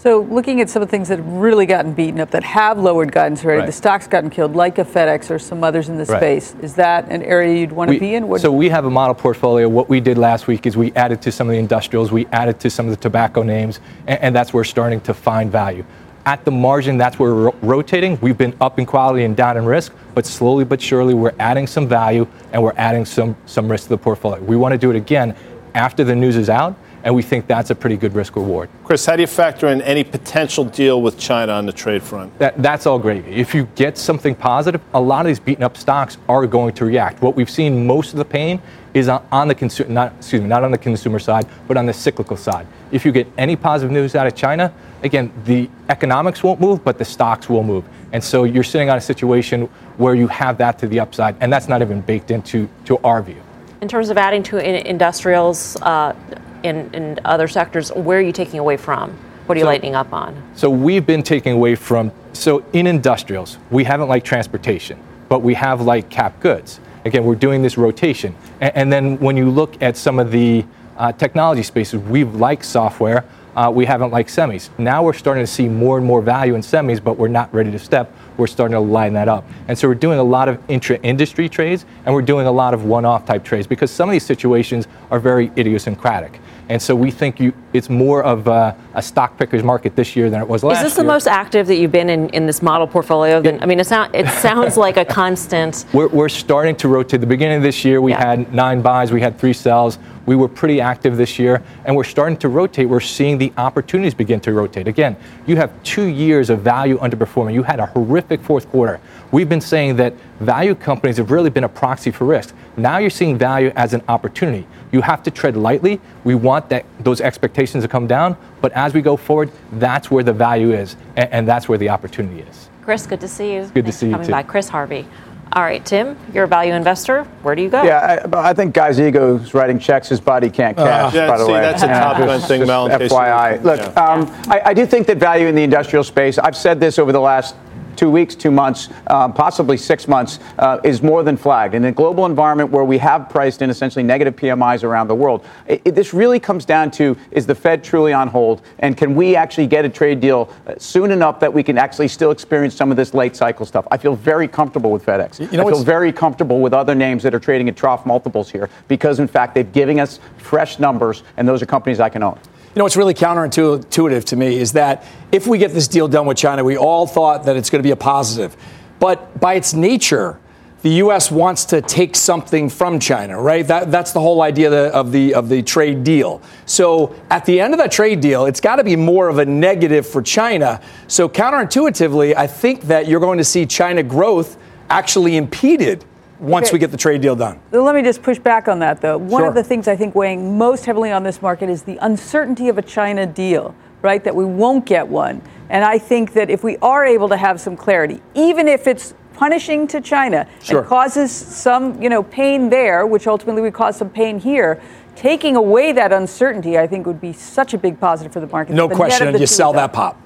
So, 0.00 0.20
looking 0.30 0.60
at 0.60 0.70
some 0.70 0.80
of 0.80 0.86
the 0.86 0.92
things 0.92 1.08
that 1.08 1.18
have 1.18 1.26
really 1.26 1.66
gotten 1.66 1.92
beaten 1.92 2.20
up, 2.20 2.30
that 2.30 2.44
have 2.44 2.78
lowered 2.78 3.10
guidance 3.10 3.44
already, 3.44 3.62
right. 3.62 3.66
the 3.66 3.72
stock's 3.72 4.06
gotten 4.06 4.30
killed, 4.30 4.54
like 4.54 4.78
a 4.78 4.84
FedEx 4.84 5.28
or 5.28 5.40
some 5.40 5.64
others 5.64 5.88
in 5.88 5.96
the 5.96 6.04
right. 6.04 6.20
space. 6.20 6.54
Is 6.62 6.76
that 6.76 7.10
an 7.10 7.24
area 7.24 7.58
you'd 7.58 7.72
want 7.72 7.90
to 7.90 7.98
be 7.98 8.14
in? 8.14 8.28
What 8.28 8.40
so, 8.40 8.52
we 8.52 8.68
have 8.68 8.84
a 8.84 8.90
model 8.90 9.16
portfolio. 9.16 9.68
What 9.68 9.88
we 9.88 9.98
did 9.98 10.16
last 10.16 10.46
week 10.46 10.66
is 10.66 10.76
we 10.76 10.92
added 10.92 11.20
to 11.22 11.32
some 11.32 11.48
of 11.48 11.52
the 11.52 11.58
industrials, 11.58 12.12
we 12.12 12.26
added 12.26 12.60
to 12.60 12.70
some 12.70 12.86
of 12.86 12.90
the 12.90 12.96
tobacco 12.96 13.42
names, 13.42 13.80
and, 14.06 14.20
and 14.20 14.36
that's 14.36 14.52
where 14.52 14.60
we're 14.60 14.64
starting 14.66 15.00
to 15.00 15.12
find 15.12 15.50
value. 15.50 15.84
At 16.26 16.44
the 16.44 16.52
margin, 16.52 16.96
that's 16.96 17.18
where 17.18 17.34
we're 17.34 17.44
ro- 17.46 17.56
rotating. 17.62 18.20
We've 18.20 18.38
been 18.38 18.54
up 18.60 18.78
in 18.78 18.86
quality 18.86 19.24
and 19.24 19.36
down 19.36 19.56
in 19.56 19.64
risk, 19.64 19.92
but 20.14 20.26
slowly 20.26 20.64
but 20.64 20.80
surely, 20.80 21.14
we're 21.14 21.34
adding 21.40 21.66
some 21.66 21.88
value 21.88 22.24
and 22.52 22.62
we're 22.62 22.76
adding 22.76 23.04
some, 23.04 23.34
some 23.46 23.68
risk 23.68 23.84
to 23.84 23.88
the 23.88 23.98
portfolio. 23.98 24.40
We 24.44 24.54
want 24.54 24.74
to 24.74 24.78
do 24.78 24.90
it 24.90 24.96
again 24.96 25.34
after 25.74 26.04
the 26.04 26.14
news 26.14 26.36
is 26.36 26.48
out 26.48 26.76
and 27.08 27.14
we 27.14 27.22
think 27.22 27.46
that's 27.46 27.70
a 27.70 27.74
pretty 27.74 27.96
good 27.96 28.12
risk 28.14 28.36
reward. 28.36 28.68
Chris, 28.84 29.06
how 29.06 29.16
do 29.16 29.22
you 29.22 29.26
factor 29.26 29.68
in 29.68 29.80
any 29.80 30.04
potential 30.04 30.62
deal 30.62 31.00
with 31.00 31.18
China 31.18 31.52
on 31.52 31.64
the 31.64 31.72
trade 31.72 32.02
front? 32.02 32.38
That, 32.38 32.62
that's 32.62 32.84
all 32.84 32.98
gravy. 32.98 33.30
If 33.30 33.54
you 33.54 33.64
get 33.76 33.96
something 33.96 34.34
positive, 34.34 34.82
a 34.92 35.00
lot 35.00 35.24
of 35.24 35.28
these 35.28 35.40
beaten 35.40 35.64
up 35.64 35.78
stocks 35.78 36.18
are 36.28 36.46
going 36.46 36.74
to 36.74 36.84
react. 36.84 37.22
What 37.22 37.34
we've 37.34 37.48
seen 37.48 37.86
most 37.86 38.12
of 38.12 38.18
the 38.18 38.26
pain 38.26 38.60
is 38.92 39.08
on 39.08 39.48
the 39.48 39.54
consumer, 39.54 39.88
not 39.88 40.12
excuse 40.18 40.42
me, 40.42 40.48
not 40.48 40.62
on 40.62 40.70
the 40.70 40.76
consumer 40.76 41.18
side, 41.18 41.46
but 41.66 41.78
on 41.78 41.86
the 41.86 41.94
cyclical 41.94 42.36
side. 42.36 42.66
If 42.92 43.06
you 43.06 43.12
get 43.12 43.26
any 43.38 43.56
positive 43.56 43.90
news 43.90 44.14
out 44.14 44.26
of 44.26 44.34
China, 44.34 44.70
again, 45.02 45.32
the 45.46 45.70
economics 45.88 46.42
won't 46.42 46.60
move, 46.60 46.84
but 46.84 46.98
the 46.98 47.06
stocks 47.06 47.48
will 47.48 47.62
move. 47.62 47.86
And 48.12 48.22
so 48.22 48.44
you're 48.44 48.62
sitting 48.62 48.90
on 48.90 48.98
a 48.98 49.00
situation 49.00 49.62
where 49.96 50.14
you 50.14 50.26
have 50.28 50.58
that 50.58 50.78
to 50.80 50.86
the 50.86 51.00
upside, 51.00 51.36
and 51.40 51.50
that's 51.50 51.68
not 51.68 51.80
even 51.80 52.02
baked 52.02 52.30
into 52.30 52.68
to 52.84 52.98
our 52.98 53.22
view. 53.22 53.40
In 53.80 53.88
terms 53.88 54.10
of 54.10 54.18
adding 54.18 54.42
to 54.42 54.58
industrials, 54.58 55.80
uh, 55.82 56.14
in, 56.62 56.92
in 56.94 57.20
other 57.24 57.48
sectors, 57.48 57.90
where 57.92 58.18
are 58.18 58.22
you 58.22 58.32
taking 58.32 58.58
away 58.58 58.76
from? 58.76 59.10
What 59.46 59.56
are 59.56 59.58
you 59.58 59.64
so, 59.64 59.70
lightening 59.70 59.94
up 59.94 60.12
on? 60.12 60.42
So 60.54 60.68
we've 60.68 61.06
been 61.06 61.22
taking 61.22 61.52
away 61.52 61.74
from, 61.74 62.12
so 62.32 62.64
in 62.72 62.86
industrials, 62.86 63.58
we 63.70 63.84
haven't 63.84 64.08
liked 64.08 64.26
transportation, 64.26 64.98
but 65.28 65.40
we 65.40 65.54
have 65.54 65.80
like 65.80 66.10
cap 66.10 66.38
goods. 66.40 66.80
Again, 67.04 67.24
we're 67.24 67.34
doing 67.34 67.62
this 67.62 67.78
rotation. 67.78 68.34
And, 68.60 68.76
and 68.76 68.92
then 68.92 69.18
when 69.18 69.36
you 69.36 69.48
look 69.50 69.80
at 69.82 69.96
some 69.96 70.18
of 70.18 70.30
the 70.30 70.64
uh, 70.96 71.12
technology 71.12 71.62
spaces, 71.62 72.00
we've 72.00 72.34
liked 72.34 72.64
software, 72.64 73.24
uh, 73.58 73.68
we 73.68 73.84
haven't 73.84 74.12
liked 74.12 74.30
semis. 74.30 74.70
Now 74.78 75.02
we're 75.02 75.12
starting 75.12 75.42
to 75.42 75.46
see 75.50 75.68
more 75.68 75.98
and 75.98 76.06
more 76.06 76.22
value 76.22 76.54
in 76.54 76.60
semis, 76.60 77.02
but 77.02 77.18
we're 77.18 77.26
not 77.26 77.52
ready 77.52 77.72
to 77.72 77.78
step. 77.78 78.14
We're 78.36 78.46
starting 78.46 78.74
to 78.74 78.80
line 78.80 79.14
that 79.14 79.26
up. 79.26 79.44
And 79.66 79.76
so 79.76 79.88
we're 79.88 79.96
doing 79.96 80.20
a 80.20 80.22
lot 80.22 80.48
of 80.48 80.62
intra 80.68 80.96
industry 80.98 81.48
trades 81.48 81.84
and 82.06 82.14
we're 82.14 82.22
doing 82.22 82.46
a 82.46 82.52
lot 82.52 82.72
of 82.72 82.84
one 82.84 83.04
off 83.04 83.26
type 83.26 83.42
trades 83.42 83.66
because 83.66 83.90
some 83.90 84.08
of 84.08 84.12
these 84.12 84.24
situations 84.24 84.86
are 85.10 85.18
very 85.18 85.50
idiosyncratic. 85.58 86.40
And 86.68 86.80
so 86.80 86.94
we 86.94 87.10
think 87.10 87.40
you, 87.40 87.54
it's 87.72 87.88
more 87.88 88.22
of 88.22 88.46
a, 88.46 88.76
a, 88.94 89.00
stock 89.00 89.38
picker's 89.38 89.62
market 89.62 89.96
this 89.96 90.14
year 90.14 90.28
than 90.28 90.42
it 90.42 90.46
was 90.46 90.62
last 90.62 90.76
year. 90.76 90.86
Is 90.86 90.92
this 90.92 90.96
the 90.96 91.02
year. 91.02 91.12
most 91.12 91.26
active 91.26 91.66
that 91.66 91.76
you've 91.76 91.92
been 91.92 92.10
in, 92.10 92.28
in 92.30 92.44
this 92.44 92.60
model 92.60 92.86
portfolio? 92.86 93.40
Yeah. 93.40 93.58
I 93.62 93.66
mean, 93.66 93.80
it, 93.80 93.86
sound, 93.86 94.14
it 94.14 94.28
sounds 94.28 94.76
like 94.76 94.98
a 94.98 95.04
constant. 95.04 95.86
We're, 95.94 96.08
we're 96.08 96.28
starting 96.28 96.76
to 96.76 96.88
rotate. 96.88 97.20
The 97.20 97.26
beginning 97.26 97.56
of 97.56 97.62
this 97.62 97.84
year, 97.84 98.02
we 98.02 98.12
yeah. 98.12 98.26
had 98.26 98.52
nine 98.52 98.82
buys, 98.82 99.12
we 99.12 99.20
had 99.20 99.38
three 99.38 99.54
sells. 99.54 99.98
We 100.26 100.36
were 100.36 100.48
pretty 100.48 100.78
active 100.78 101.16
this 101.16 101.38
year, 101.38 101.62
and 101.86 101.96
we're 101.96 102.04
starting 102.04 102.36
to 102.38 102.50
rotate. 102.50 102.86
We're 102.86 103.00
seeing 103.00 103.38
the 103.38 103.50
opportunities 103.56 104.12
begin 104.12 104.40
to 104.40 104.52
rotate. 104.52 104.86
Again, 104.86 105.16
you 105.46 105.56
have 105.56 105.82
two 105.84 106.04
years 106.04 106.50
of 106.50 106.60
value 106.60 106.98
underperforming. 106.98 107.54
You 107.54 107.62
had 107.62 107.80
a 107.80 107.86
horrific 107.86 108.42
fourth 108.42 108.68
quarter. 108.68 109.00
We've 109.30 109.48
been 109.48 109.60
saying 109.60 109.96
that 109.96 110.14
value 110.40 110.74
companies 110.74 111.18
have 111.18 111.30
really 111.30 111.50
been 111.50 111.64
a 111.64 111.68
proxy 111.68 112.10
for 112.10 112.24
risk. 112.24 112.54
Now 112.76 112.98
you're 112.98 113.10
seeing 113.10 113.36
value 113.36 113.72
as 113.76 113.92
an 113.92 114.02
opportunity. 114.08 114.66
You 114.90 115.02
have 115.02 115.22
to 115.24 115.30
tread 115.30 115.56
lightly. 115.56 116.00
We 116.24 116.34
want 116.34 116.70
that 116.70 116.86
those 117.00 117.20
expectations 117.20 117.84
to 117.84 117.88
come 117.88 118.06
down, 118.06 118.36
but 118.62 118.72
as 118.72 118.94
we 118.94 119.02
go 119.02 119.16
forward, 119.16 119.50
that's 119.72 120.10
where 120.10 120.24
the 120.24 120.32
value 120.32 120.72
is, 120.72 120.96
and, 121.16 121.30
and 121.30 121.48
that's 121.48 121.68
where 121.68 121.76
the 121.76 121.90
opportunity 121.90 122.40
is. 122.40 122.70
Chris, 122.82 123.06
good 123.06 123.20
to 123.20 123.28
see 123.28 123.52
you. 123.52 123.60
It's 123.60 123.70
good 123.70 123.84
Thanks 123.84 123.96
to 123.96 124.00
see 124.00 124.06
you 124.06 124.12
coming 124.12 124.26
too. 124.26 124.32
by. 124.32 124.42
Chris 124.42 124.68
Harvey. 124.70 125.06
All 125.52 125.62
right, 125.62 125.84
Tim, 125.84 126.16
you're 126.34 126.44
a 126.44 126.48
value 126.48 126.74
investor. 126.74 127.24
Where 127.42 127.54
do 127.54 127.62
you 127.62 127.70
go? 127.70 127.82
Yeah, 127.82 128.26
I, 128.32 128.50
I 128.50 128.52
think 128.52 128.74
Guy's 128.74 129.00
ego 129.00 129.38
is 129.38 129.54
writing 129.54 129.78
checks 129.78 130.08
his 130.08 130.20
body 130.20 130.50
can't 130.50 130.78
uh, 130.78 130.84
cash, 130.84 131.14
uh, 131.14 131.16
yeah, 131.16 131.26
by 131.26 131.38
the 131.38 131.46
see, 131.46 131.52
way. 131.52 131.60
That's 131.60 131.82
a 131.82 131.86
Top 131.86 132.18
Gun 132.18 132.40
thing, 132.40 132.66
Mel. 132.66 132.88
FYI. 132.88 133.62
Look, 133.62 133.80
yeah. 133.80 133.86
um, 134.04 134.26
I, 134.50 134.60
I 134.66 134.74
do 134.74 134.84
think 134.84 135.06
that 135.06 135.16
value 135.16 135.46
in 135.46 135.54
the 135.54 135.62
industrial 135.62 136.04
space, 136.04 136.38
I've 136.38 136.56
said 136.56 136.80
this 136.80 136.98
over 136.98 137.12
the 137.12 137.20
last 137.20 137.56
two 137.98 138.08
weeks, 138.08 138.36
two 138.36 138.52
months, 138.52 138.88
um, 139.08 139.32
possibly 139.32 139.76
six 139.76 140.06
months, 140.06 140.38
uh, 140.58 140.78
is 140.84 141.02
more 141.02 141.24
than 141.24 141.36
flagged. 141.36 141.74
In 141.74 141.84
a 141.84 141.92
global 141.92 142.24
environment 142.26 142.70
where 142.70 142.84
we 142.84 142.96
have 142.98 143.28
priced 143.28 143.60
in 143.60 143.70
essentially 143.70 144.04
negative 144.04 144.36
PMIs 144.36 144.84
around 144.84 145.08
the 145.08 145.16
world, 145.16 145.44
it, 145.66 145.82
it, 145.84 145.94
this 145.96 146.14
really 146.14 146.38
comes 146.38 146.64
down 146.64 146.92
to 146.92 147.16
is 147.32 147.44
the 147.44 147.54
Fed 147.54 147.82
truly 147.82 148.12
on 148.12 148.28
hold, 148.28 148.62
and 148.78 148.96
can 148.96 149.16
we 149.16 149.34
actually 149.34 149.66
get 149.66 149.84
a 149.84 149.88
trade 149.88 150.20
deal 150.20 150.48
uh, 150.66 150.74
soon 150.78 151.10
enough 151.10 151.40
that 151.40 151.52
we 151.52 151.62
can 151.62 151.76
actually 151.76 152.08
still 152.08 152.30
experience 152.30 152.74
some 152.74 152.92
of 152.92 152.96
this 152.96 153.14
late 153.14 153.34
cycle 153.34 153.66
stuff? 153.66 153.86
I 153.90 153.96
feel 153.96 154.14
very 154.14 154.46
comfortable 154.46 154.92
with 154.92 155.04
FedEx. 155.04 155.40
You 155.50 155.58
know 155.58 155.66
I 155.66 155.72
feel 155.72 155.82
very 155.82 156.12
comfortable 156.12 156.60
with 156.60 156.72
other 156.72 156.94
names 156.94 157.24
that 157.24 157.34
are 157.34 157.40
trading 157.40 157.68
at 157.68 157.76
trough 157.76 158.06
multiples 158.06 158.48
here 158.48 158.70
because, 158.86 159.18
in 159.18 159.26
fact, 159.26 159.56
they've 159.56 159.72
given 159.72 159.98
us 159.98 160.20
fresh 160.36 160.78
numbers, 160.78 161.24
and 161.36 161.48
those 161.48 161.62
are 161.62 161.66
companies 161.66 161.98
I 161.98 162.08
can 162.08 162.22
own. 162.22 162.38
You 162.74 162.80
know, 162.80 162.84
what's 162.84 162.96
really 162.96 163.14
counterintuitive 163.14 164.24
to 164.24 164.36
me 164.36 164.58
is 164.58 164.72
that 164.72 165.04
if 165.32 165.46
we 165.46 165.58
get 165.58 165.72
this 165.72 165.88
deal 165.88 166.06
done 166.06 166.26
with 166.26 166.36
China, 166.36 166.62
we 166.62 166.76
all 166.76 167.06
thought 167.06 167.44
that 167.44 167.56
it's 167.56 167.70
going 167.70 167.80
to 167.80 167.86
be 167.86 167.92
a 167.92 167.96
positive. 167.96 168.56
But 169.00 169.40
by 169.40 169.54
its 169.54 169.72
nature, 169.72 170.38
the 170.82 170.90
U.S. 170.90 171.30
wants 171.30 171.64
to 171.66 171.80
take 171.80 172.14
something 172.14 172.68
from 172.68 173.00
China, 173.00 173.40
right? 173.40 173.66
That, 173.66 173.90
that's 173.90 174.12
the 174.12 174.20
whole 174.20 174.42
idea 174.42 174.70
of 174.90 175.10
the, 175.10 175.34
of 175.34 175.48
the 175.48 175.62
trade 175.62 176.04
deal. 176.04 176.40
So 176.66 177.16
at 177.30 177.44
the 177.46 177.60
end 177.60 177.74
of 177.74 177.78
that 177.78 177.90
trade 177.90 178.20
deal, 178.20 178.46
it's 178.46 178.60
got 178.60 178.76
to 178.76 178.84
be 178.84 178.94
more 178.94 179.28
of 179.28 179.38
a 179.38 179.44
negative 179.44 180.06
for 180.06 180.22
China. 180.22 180.80
So 181.08 181.28
counterintuitively, 181.28 182.36
I 182.36 182.46
think 182.46 182.82
that 182.82 183.08
you're 183.08 183.18
going 183.18 183.38
to 183.38 183.44
see 183.44 183.66
China 183.66 184.04
growth 184.04 184.56
actually 184.88 185.36
impeded 185.36 186.04
once 186.40 186.68
okay. 186.68 186.74
we 186.74 186.78
get 186.78 186.90
the 186.90 186.96
trade 186.96 187.20
deal 187.20 187.36
done. 187.36 187.60
Let 187.72 187.94
me 187.94 188.02
just 188.02 188.22
push 188.22 188.38
back 188.38 188.68
on 188.68 188.78
that, 188.80 189.00
though. 189.00 189.18
One 189.18 189.40
sure. 189.40 189.48
of 189.48 189.54
the 189.54 189.64
things 189.64 189.88
I 189.88 189.96
think 189.96 190.14
weighing 190.14 190.56
most 190.56 190.84
heavily 190.84 191.10
on 191.10 191.22
this 191.22 191.42
market 191.42 191.68
is 191.68 191.82
the 191.82 191.98
uncertainty 192.02 192.68
of 192.68 192.78
a 192.78 192.82
China 192.82 193.26
deal, 193.26 193.74
right? 194.02 194.22
That 194.22 194.34
we 194.34 194.44
won't 194.44 194.86
get 194.86 195.06
one. 195.06 195.42
And 195.68 195.84
I 195.84 195.98
think 195.98 196.32
that 196.34 196.50
if 196.50 196.64
we 196.64 196.76
are 196.78 197.04
able 197.04 197.28
to 197.28 197.36
have 197.36 197.60
some 197.60 197.76
clarity, 197.76 198.22
even 198.34 198.68
if 198.68 198.86
it's 198.86 199.14
punishing 199.34 199.86
to 199.86 200.00
China 200.00 200.46
sure. 200.62 200.80
and 200.80 200.88
causes 200.88 201.30
some, 201.30 202.00
you 202.02 202.08
know, 202.08 202.22
pain 202.24 202.70
there, 202.70 203.06
which 203.06 203.26
ultimately 203.26 203.62
would 203.62 203.74
cause 203.74 203.96
some 203.96 204.10
pain 204.10 204.38
here, 204.38 204.80
taking 205.14 205.56
away 205.56 205.92
that 205.92 206.12
uncertainty, 206.12 206.78
I 206.78 206.86
think, 206.86 207.06
would 207.06 207.20
be 207.20 207.32
such 207.32 207.74
a 207.74 207.78
big 207.78 208.00
positive 208.00 208.32
for 208.32 208.40
the 208.40 208.46
market. 208.46 208.74
No 208.74 208.88
The 208.88 208.94
question, 208.94 209.28
and 209.28 209.38
you 209.38 209.46
sell 209.46 209.72
that 209.74 209.92
pop. 209.92 210.20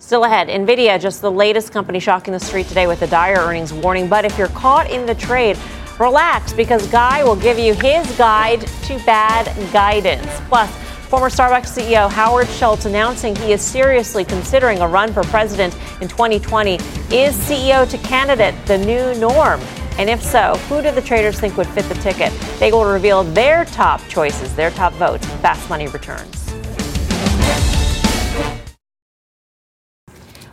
Still 0.00 0.24
ahead, 0.24 0.46
Nvidia, 0.48 0.98
just 1.00 1.20
the 1.20 1.30
latest 1.30 1.72
company 1.72 1.98
shocking 1.98 2.32
the 2.32 2.38
street 2.38 2.66
today 2.68 2.86
with 2.86 3.02
a 3.02 3.06
dire 3.08 3.36
earnings 3.38 3.72
warning. 3.72 4.08
But 4.08 4.24
if 4.24 4.38
you're 4.38 4.48
caught 4.48 4.88
in 4.88 5.06
the 5.06 5.14
trade, 5.14 5.58
relax 5.98 6.52
because 6.52 6.86
Guy 6.86 7.24
will 7.24 7.36
give 7.36 7.58
you 7.58 7.74
his 7.74 8.10
guide 8.16 8.60
to 8.84 8.98
bad 9.04 9.52
guidance. 9.72 10.26
Plus, 10.48 10.70
former 11.08 11.28
Starbucks 11.28 11.76
CEO 11.76 12.08
Howard 12.08 12.46
Schultz 12.48 12.86
announcing 12.86 13.34
he 13.36 13.52
is 13.52 13.60
seriously 13.60 14.24
considering 14.24 14.78
a 14.78 14.88
run 14.88 15.12
for 15.12 15.24
president 15.24 15.74
in 16.00 16.06
2020. 16.06 16.76
Is 17.10 17.36
CEO 17.36 17.88
to 17.90 17.98
candidate 17.98 18.54
the 18.66 18.78
new 18.78 19.18
norm? 19.18 19.60
And 19.98 20.08
if 20.08 20.22
so, 20.22 20.54
who 20.68 20.80
do 20.80 20.92
the 20.92 21.02
traders 21.02 21.40
think 21.40 21.56
would 21.56 21.66
fit 21.66 21.86
the 21.86 21.96
ticket? 21.96 22.32
They 22.60 22.70
will 22.70 22.84
reveal 22.84 23.24
their 23.24 23.64
top 23.64 24.00
choices, 24.08 24.54
their 24.54 24.70
top 24.70 24.92
votes. 24.92 25.26
Fast 25.42 25.68
Money 25.68 25.88
returns. 25.88 26.47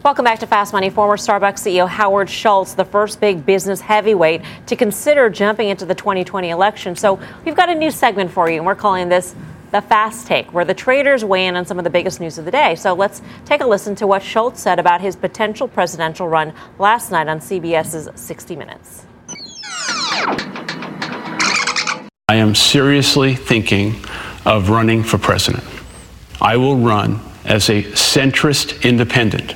Welcome 0.05 0.25
back 0.25 0.37
to 0.41 0.45
Fast 0.45 0.71
Money. 0.71 0.91
Former 0.91 1.17
Starbucks 1.17 1.65
CEO 1.65 1.87
Howard 1.87 2.29
Schultz, 2.29 2.75
the 2.75 2.85
first 2.85 3.19
big 3.19 3.43
business 3.43 3.81
heavyweight 3.81 4.43
to 4.67 4.75
consider 4.75 5.31
jumping 5.31 5.69
into 5.69 5.83
the 5.83 5.95
2020 5.95 6.51
election. 6.51 6.95
So 6.95 7.19
we've 7.43 7.55
got 7.55 7.69
a 7.69 7.73
new 7.73 7.89
segment 7.89 8.29
for 8.29 8.47
you, 8.47 8.57
and 8.57 8.67
we're 8.67 8.75
calling 8.75 9.09
this 9.09 9.33
the 9.71 9.81
Fast 9.81 10.27
Take, 10.27 10.53
where 10.53 10.63
the 10.63 10.75
traders 10.75 11.25
weigh 11.25 11.47
in 11.47 11.55
on 11.55 11.65
some 11.65 11.79
of 11.79 11.83
the 11.85 11.89
biggest 11.89 12.21
news 12.21 12.37
of 12.37 12.45
the 12.45 12.51
day. 12.51 12.75
So 12.75 12.93
let's 12.93 13.23
take 13.45 13.61
a 13.61 13.65
listen 13.65 13.95
to 13.95 14.05
what 14.05 14.21
Schultz 14.21 14.61
said 14.61 14.77
about 14.77 15.01
his 15.01 15.15
potential 15.15 15.67
presidential 15.67 16.27
run 16.27 16.53
last 16.77 17.09
night 17.09 17.27
on 17.27 17.39
CBS's 17.39 18.07
60 18.13 18.55
Minutes. 18.57 19.07
I 22.29 22.35
am 22.35 22.53
seriously 22.53 23.33
thinking 23.33 23.95
of 24.45 24.69
running 24.69 25.01
for 25.01 25.17
president. 25.17 25.63
I 26.39 26.57
will 26.57 26.77
run 26.77 27.19
as 27.45 27.71
a 27.71 27.81
centrist 27.81 28.87
independent 28.87 29.55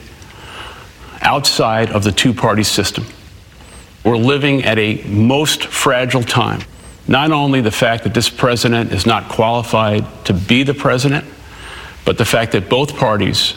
outside 1.21 1.91
of 1.91 2.03
the 2.03 2.11
two 2.11 2.33
party 2.33 2.63
system. 2.63 3.05
We're 4.03 4.17
living 4.17 4.63
at 4.63 4.77
a 4.77 5.03
most 5.05 5.65
fragile 5.65 6.23
time. 6.23 6.61
Not 7.07 7.31
only 7.31 7.61
the 7.61 7.71
fact 7.71 8.03
that 8.03 8.13
this 8.13 8.29
president 8.29 8.91
is 8.91 9.05
not 9.05 9.29
qualified 9.29 10.05
to 10.25 10.33
be 10.33 10.63
the 10.63 10.73
president, 10.73 11.25
but 12.05 12.17
the 12.17 12.25
fact 12.25 12.53
that 12.53 12.69
both 12.69 12.95
parties 12.95 13.55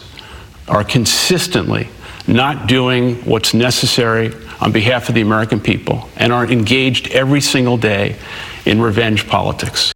are 0.69 0.85
consistently 0.85 1.89
not 2.27 2.67
doing 2.67 3.17
what's 3.25 3.53
necessary 3.53 4.33
on 4.61 4.73
behalf 4.73 5.09
of 5.09 5.15
the 5.15 5.21
American 5.21 5.61
people 5.61 6.09
and 6.17 6.33
are 6.33 6.47
engaged 6.47 7.11
every 7.11 7.41
single 7.41 7.77
day 7.77 8.17
in 8.65 8.81
revenge 8.81 9.27
politics. 9.27 9.93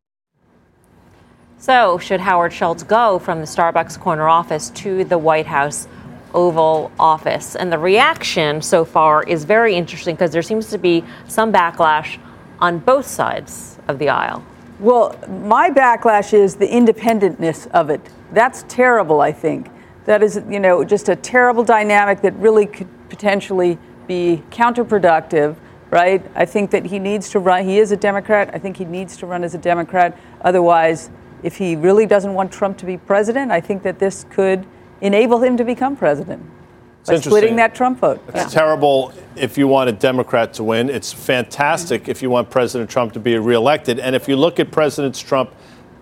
So, 1.58 1.98
should 1.98 2.20
Howard 2.20 2.52
Schultz 2.52 2.82
go 2.82 3.18
from 3.18 3.40
the 3.40 3.46
Starbucks 3.46 3.98
corner 3.98 4.28
office 4.28 4.70
to 4.70 5.04
the 5.04 5.18
White 5.18 5.46
House 5.46 5.88
Oval 6.34 6.90
Office? 6.98 7.56
And 7.56 7.72
the 7.72 7.78
reaction 7.78 8.62
so 8.62 8.84
far 8.84 9.22
is 9.22 9.44
very 9.44 9.74
interesting 9.74 10.14
because 10.14 10.32
there 10.32 10.42
seems 10.42 10.68
to 10.70 10.78
be 10.78 11.04
some 11.28 11.52
backlash 11.52 12.18
on 12.60 12.78
both 12.78 13.06
sides 13.06 13.78
of 13.88 13.98
the 13.98 14.08
aisle. 14.08 14.44
Well, 14.78 15.18
my 15.28 15.70
backlash 15.70 16.34
is 16.34 16.56
the 16.56 16.66
independentness 16.66 17.66
of 17.68 17.88
it. 17.90 18.00
That's 18.32 18.64
terrible, 18.68 19.20
I 19.20 19.32
think. 19.32 19.70
That 20.04 20.22
is, 20.22 20.40
you 20.48 20.60
know, 20.60 20.84
just 20.84 21.08
a 21.08 21.16
terrible 21.16 21.64
dynamic 21.64 22.20
that 22.22 22.34
really 22.36 22.66
could 22.66 22.88
potentially 23.08 23.78
be 24.06 24.42
counterproductive, 24.50 25.56
right? 25.90 26.24
I 26.34 26.44
think 26.44 26.70
that 26.72 26.86
he 26.86 26.98
needs 26.98 27.30
to 27.30 27.38
run. 27.38 27.64
He 27.64 27.78
is 27.78 27.90
a 27.90 27.96
Democrat. 27.96 28.50
I 28.52 28.58
think 28.58 28.76
he 28.76 28.84
needs 28.84 29.16
to 29.18 29.26
run 29.26 29.44
as 29.44 29.54
a 29.54 29.58
Democrat. 29.58 30.16
Otherwise, 30.42 31.10
if 31.42 31.56
he 31.56 31.76
really 31.76 32.06
doesn't 32.06 32.34
want 32.34 32.52
Trump 32.52 32.78
to 32.78 32.86
be 32.86 32.96
president, 32.96 33.50
I 33.50 33.60
think 33.60 33.82
that 33.82 33.98
this 33.98 34.24
could 34.30 34.66
enable 35.00 35.42
him 35.42 35.56
to 35.56 35.64
become 35.64 35.96
president 35.96 36.42
by 37.06 37.20
splitting 37.20 37.56
that 37.56 37.74
Trump 37.74 37.98
vote. 37.98 38.20
It's 38.34 38.52
terrible 38.52 39.12
if 39.36 39.56
you 39.56 39.68
want 39.68 39.88
a 39.88 39.92
Democrat 39.92 40.54
to 40.54 40.64
win. 40.64 40.90
It's 40.90 41.12
fantastic 41.12 42.08
if 42.08 42.22
you 42.22 42.30
want 42.30 42.50
President 42.50 42.90
Trump 42.90 43.12
to 43.12 43.20
be 43.20 43.36
reelected. 43.38 44.00
And 44.00 44.16
if 44.16 44.28
you 44.28 44.36
look 44.36 44.58
at 44.58 44.70
President 44.70 45.14
Trump, 45.14 45.54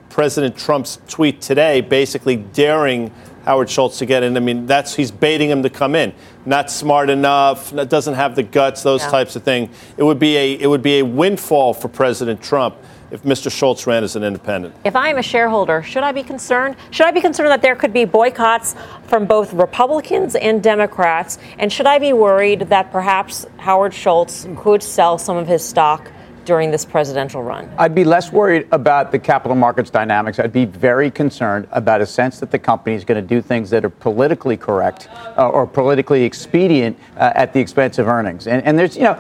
President 0.09 0.57
Trump's 0.57 0.99
tweet 1.09 1.41
today, 1.41 1.81
basically 1.81 2.37
daring 2.37 3.11
Howard 3.45 3.69
Schultz 3.69 3.99
to 3.99 4.07
get 4.07 4.23
in. 4.23 4.37
I 4.37 4.41
mean, 4.41 4.65
that's 4.65 4.95
he's 4.95 5.11
baiting 5.11 5.51
him 5.51 5.63
to 5.63 5.71
come 5.71 5.95
in. 5.95 6.15
Not 6.47 6.71
smart 6.71 7.11
enough, 7.11 7.75
doesn't 7.75 8.15
have 8.15 8.35
the 8.37 8.43
guts, 8.43 8.83
those 8.83 9.03
Yeah. 9.03 9.11
types 9.11 9.37
of 9.37 9.43
things. 9.43 9.69
It 9.99 10.03
would 10.03 10.19
be 10.19 10.37
a 10.37 10.53
it 10.55 10.67
would 10.67 10.83
be 10.83 11.01
a 11.01 11.03
windfall 11.05 11.75
for 11.75 11.89
President 11.89 12.41
Trump 12.41 12.77
if 13.11 13.23
Mr. 13.23 13.51
Schultz 13.51 13.87
ran 13.87 14.05
as 14.05 14.17
an 14.17 14.25
independent. 14.25 14.75
If 14.85 14.97
I 14.97 15.09
am 15.09 15.19
a 15.19 15.23
shareholder, 15.23 15.83
should 15.83 16.03
I 16.03 16.13
be 16.13 16.23
concerned? 16.23 16.77
Should 16.91 17.07
I 17.07 17.11
be 17.11 17.21
concerned 17.21 17.51
that 17.51 17.63
there 17.63 17.77
could 17.77 17.93
be 17.93 18.05
boycotts 18.05 18.75
from 19.05 19.27
both 19.27 19.53
Republicans 19.53 20.35
and 20.35 20.63
Democrats? 20.63 21.39
And 21.59 21.73
should 21.73 21.87
I 21.87 21.99
be 21.99 22.13
worried 22.13 22.61
that 22.61 22.91
perhaps 22.91 23.47
Howard 23.59 23.95
Schultz 23.95 24.47
could 24.57 24.83
sell 24.83 25.19
some 25.19 25.37
of 25.37 25.47
his 25.47 25.65
stock 25.65 26.11
during 26.45 26.71
this 26.71 26.85
presidential 26.85 27.43
run? 27.43 27.71
I'd 27.79 27.95
be 27.95 28.05
less 28.05 28.33
worried 28.33 28.69
about 28.73 29.13
the 29.13 29.19
capital 29.19 29.57
markets 29.57 29.91
dynamics. 29.91 30.39
I'd 30.39 30.53
be 30.53 30.65
very 30.65 31.11
concerned 31.11 31.69
about 31.73 32.01
a 32.01 32.07
sense 32.07 32.41
that 32.41 32.51
the 32.51 32.59
company 32.59 32.97
is 32.97 33.05
going 33.05 33.21
to 33.21 33.27
do 33.27 33.41
things 33.41 33.71
that 33.71 33.85
are 33.85 33.91
politically 33.91 34.57
correct 34.57 35.09
uh, 35.37 35.49
or 35.49 35.67
politically 35.67 36.25
expedient 36.25 36.99
uh, 37.17 37.33
at 37.35 37.53
the 37.53 37.61
expense 37.61 37.99
of 37.99 38.09
earnings. 38.09 38.47
And, 38.47 38.63
and 38.65 38.79
there's, 38.79 38.97
you 38.97 39.05
know, 39.05 39.19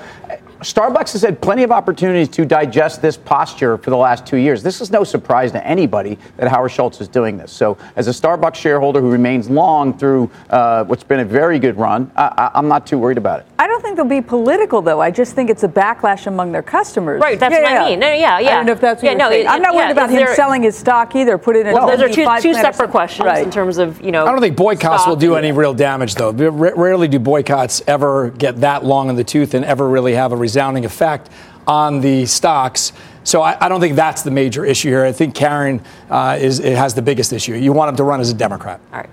Starbucks 0.64 1.12
has 1.12 1.20
had 1.22 1.40
plenty 1.42 1.62
of 1.62 1.70
opportunities 1.70 2.28
to 2.30 2.44
digest 2.46 3.02
this 3.02 3.16
posture 3.18 3.76
for 3.76 3.90
the 3.90 3.96
last 3.96 4.24
two 4.26 4.38
years. 4.38 4.62
This 4.62 4.80
is 4.80 4.90
no 4.90 5.04
surprise 5.04 5.52
to 5.52 5.64
anybody 5.66 6.18
that 6.38 6.48
Howard 6.48 6.70
Schultz 6.70 7.00
is 7.02 7.08
doing 7.08 7.36
this. 7.36 7.52
So, 7.52 7.76
as 7.96 8.08
a 8.08 8.10
Starbucks 8.10 8.54
shareholder 8.54 9.00
who 9.00 9.10
remains 9.10 9.50
long 9.50 9.96
through 9.96 10.30
uh, 10.48 10.84
what's 10.84 11.04
been 11.04 11.20
a 11.20 11.24
very 11.24 11.58
good 11.58 11.76
run, 11.76 12.10
I, 12.16 12.50
I, 12.54 12.58
I'm 12.58 12.66
not 12.66 12.86
too 12.86 12.98
worried 12.98 13.18
about 13.18 13.40
it. 13.40 13.46
I 13.58 13.66
don't 13.66 13.82
think 13.82 13.96
they'll 13.96 14.04
be 14.06 14.22
political, 14.22 14.80
though. 14.80 15.00
I 15.00 15.10
just 15.10 15.34
think 15.34 15.50
it's 15.50 15.64
a 15.64 15.68
backlash 15.68 16.26
among 16.26 16.50
their 16.52 16.62
customers. 16.62 17.20
Right, 17.20 17.38
that's 17.38 17.52
what 17.54 17.64
I 17.70 17.84
mean. 17.90 17.98
No, 18.00 18.08
yeah, 18.12 18.38
yeah. 18.38 18.50
I 18.52 18.54
don't 18.56 18.66
know 18.66 18.72
if 18.72 18.80
that's 18.80 19.02
what 19.02 19.06
Yeah, 19.06 19.10
you're 19.12 19.18
no, 19.18 19.28
saying. 19.30 19.46
it- 19.46 19.50
I'm 19.50 19.60
not 19.62 19.74
worried 19.74 19.86
yeah, 19.86 19.92
about 19.92 20.08
him 20.10 20.16
there- 20.16 20.34
selling 20.34 20.62
his 20.62 20.76
stock 20.76 21.14
either. 21.14 21.36
Put 21.36 21.56
it 21.56 21.66
in 21.66 21.74
Well, 21.74 21.88
a 21.90 21.96
those 21.96 22.02
are 22.10 22.12
two, 22.12 22.26
two 22.40 22.54
separate 22.54 22.90
questions 22.90 23.26
Right. 23.26 23.44
in 23.44 23.50
terms 23.50 23.76
of, 23.78 24.00
you 24.00 24.12
know. 24.12 24.26
I 24.26 24.30
don't 24.32 24.40
think 24.40 24.56
boycotts 24.56 25.02
stock 25.02 25.06
will 25.08 25.16
do 25.16 25.34
and- 25.34 25.44
any 25.44 25.52
real 25.56 25.74
damage, 25.74 26.14
though. 26.14 26.28
R- 26.30 26.50
Rarely 26.74 27.08
do 27.08 27.18
boycotts 27.18 27.82
ever 27.86 28.30
get 28.30 28.60
that 28.62 28.84
long 28.84 29.10
in 29.10 29.16
the 29.16 29.24
tooth 29.24 29.52
and 29.54 29.64
ever 29.64 29.86
really 29.88 30.14
have 30.14 30.32
a 30.32 30.36
resounding 30.54 30.84
effect 30.84 31.30
on 31.66 32.00
the 32.00 32.26
stocks. 32.26 32.92
So 33.24 33.42
I, 33.42 33.56
I 33.60 33.68
don't 33.68 33.80
think 33.80 33.96
that's 33.96 34.22
the 34.22 34.30
major 34.30 34.64
issue 34.64 34.88
here. 34.88 35.04
I 35.04 35.10
think 35.10 35.34
Karen 35.34 35.82
uh, 36.10 36.38
is 36.40 36.60
it 36.60 36.76
has 36.76 36.94
the 36.94 37.02
biggest 37.02 37.32
issue. 37.32 37.54
You 37.54 37.72
want 37.72 37.88
him 37.88 37.96
to 37.96 38.04
run 38.04 38.20
as 38.20 38.30
a 38.30 38.34
Democrat. 38.34 38.80
All 38.92 39.00
right. 39.00 39.10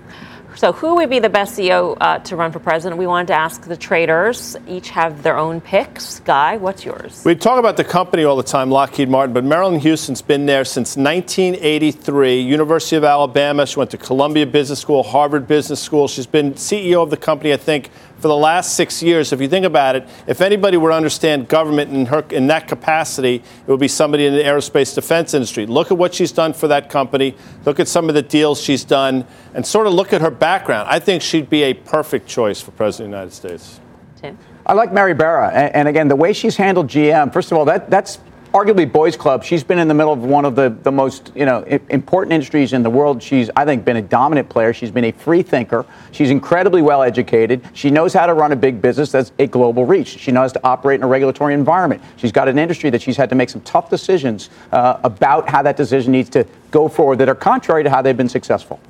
So, 0.54 0.70
who 0.70 0.94
would 0.96 1.10
be 1.10 1.18
the 1.18 1.30
best 1.30 1.58
CEO 1.58 1.96
uh, 2.00 2.18
to 2.20 2.36
run 2.36 2.52
for 2.52 2.60
president? 2.60 2.98
We 2.98 3.06
wanted 3.06 3.28
to 3.28 3.34
ask 3.34 3.62
the 3.62 3.76
traders. 3.76 4.54
Each 4.68 4.90
have 4.90 5.22
their 5.24 5.36
own 5.36 5.60
picks. 5.60 6.20
Guy, 6.20 6.58
what's 6.58 6.84
yours? 6.84 7.22
We 7.24 7.34
talk 7.34 7.58
about 7.58 7.76
the 7.76 7.84
company 7.84 8.22
all 8.22 8.36
the 8.36 8.44
time, 8.44 8.70
Lockheed 8.70 9.08
Martin, 9.08 9.32
but 9.32 9.44
Marillyn 9.44 9.80
Hewson's 9.80 10.22
been 10.22 10.46
there 10.46 10.64
since 10.64 10.96
1983. 10.96 12.42
University 12.42 12.94
of 12.94 13.02
Alabama. 13.02 13.66
She 13.66 13.76
went 13.76 13.90
to 13.90 13.98
Columbia 13.98 14.46
Business 14.46 14.78
School, 14.78 15.02
Harvard 15.02 15.48
Business 15.48 15.80
School. 15.80 16.06
She's 16.06 16.26
been 16.26 16.52
CEO 16.52 17.02
of 17.02 17.10
the 17.10 17.16
company, 17.16 17.52
I 17.52 17.56
think, 17.56 17.90
for 18.22 18.28
the 18.28 18.36
last 18.36 18.76
six 18.76 19.02
years. 19.02 19.32
If 19.32 19.40
you 19.40 19.48
think 19.48 19.66
about 19.66 19.96
it, 19.96 20.08
if 20.28 20.40
anybody 20.40 20.76
were 20.76 20.90
to 20.90 20.94
understand 20.94 21.48
government 21.48 21.92
in 21.92 22.06
her 22.06 22.24
in 22.30 22.46
that 22.46 22.68
capacity, 22.68 23.34
it 23.36 23.66
would 23.66 23.80
be 23.80 23.88
somebody 23.88 24.26
in 24.26 24.32
the 24.32 24.42
aerospace 24.42 24.94
defense 24.94 25.34
industry. 25.34 25.66
Look 25.66 25.90
at 25.90 25.98
what 25.98 26.14
she's 26.14 26.30
done 26.30 26.52
for 26.52 26.68
that 26.68 26.88
company. 26.88 27.34
Look 27.66 27.80
at 27.80 27.88
some 27.88 28.08
of 28.08 28.14
the 28.14 28.22
deals 28.22 28.62
she's 28.62 28.84
done, 28.84 29.26
and 29.54 29.66
sort 29.66 29.88
of 29.88 29.92
look 29.92 30.12
at 30.12 30.20
her 30.20 30.30
background. 30.30 30.88
I 30.88 31.00
think 31.00 31.20
she'd 31.20 31.50
be 31.50 31.64
a 31.64 31.74
perfect 31.74 32.28
choice 32.28 32.60
for 32.60 32.70
president 32.70 33.08
of 33.08 33.10
the 33.10 33.16
United 33.18 33.34
States. 33.34 33.80
Tim? 34.20 34.38
I 34.64 34.74
like 34.74 34.92
Mary 34.92 35.14
Barra, 35.14 35.50
and, 35.50 35.74
and 35.74 35.88
again, 35.88 36.06
the 36.06 36.14
way 36.14 36.32
she's 36.32 36.56
handled 36.56 36.86
GM. 36.86 37.32
First 37.32 37.50
of 37.50 37.58
all, 37.58 37.64
that 37.64 37.90
that's 37.90 38.20
arguably 38.52 38.90
Boys 38.90 39.16
Club. 39.16 39.42
She's 39.42 39.64
been 39.64 39.78
in 39.78 39.88
the 39.88 39.94
middle 39.94 40.12
of 40.12 40.22
one 40.22 40.44
of 40.44 40.54
the, 40.54 40.68
the 40.82 40.92
most 40.92 41.32
you 41.34 41.46
know 41.46 41.62
important 41.88 42.32
industries 42.32 42.72
in 42.72 42.82
the 42.82 42.90
world. 42.90 43.22
She's 43.22 43.50
I 43.56 43.64
think 43.64 43.84
been 43.84 43.96
a 43.96 44.02
dominant 44.02 44.48
player. 44.48 44.72
She's 44.72 44.90
been 44.90 45.04
a 45.04 45.12
free 45.12 45.42
thinker. 45.42 45.84
She's 46.12 46.30
incredibly 46.30 46.82
well 46.82 47.02
educated. 47.02 47.64
She 47.72 47.90
knows 47.90 48.12
how 48.12 48.26
to 48.26 48.34
run 48.34 48.52
a 48.52 48.56
big 48.56 48.82
business 48.82 49.12
that's 49.12 49.32
a 49.38 49.46
global 49.46 49.86
reach. 49.86 50.08
She 50.18 50.32
knows 50.32 50.52
to 50.52 50.60
operate 50.64 51.00
in 51.00 51.04
a 51.04 51.08
regulatory 51.08 51.54
environment. 51.54 52.02
She's 52.16 52.32
got 52.32 52.48
an 52.48 52.58
industry 52.58 52.90
that 52.90 53.02
she's 53.02 53.16
had 53.16 53.30
to 53.30 53.34
make 53.34 53.50
some 53.50 53.62
tough 53.62 53.88
decisions 53.90 54.50
uh, 54.70 55.00
about 55.02 55.48
how 55.48 55.62
that 55.62 55.76
decision 55.76 56.12
needs 56.12 56.28
to 56.30 56.46
go 56.70 56.88
forward 56.88 57.18
that 57.18 57.28
are 57.28 57.34
contrary 57.34 57.82
to 57.82 57.90
how 57.90 58.02
they've 58.02 58.16
been 58.16 58.28
successful. 58.28 58.80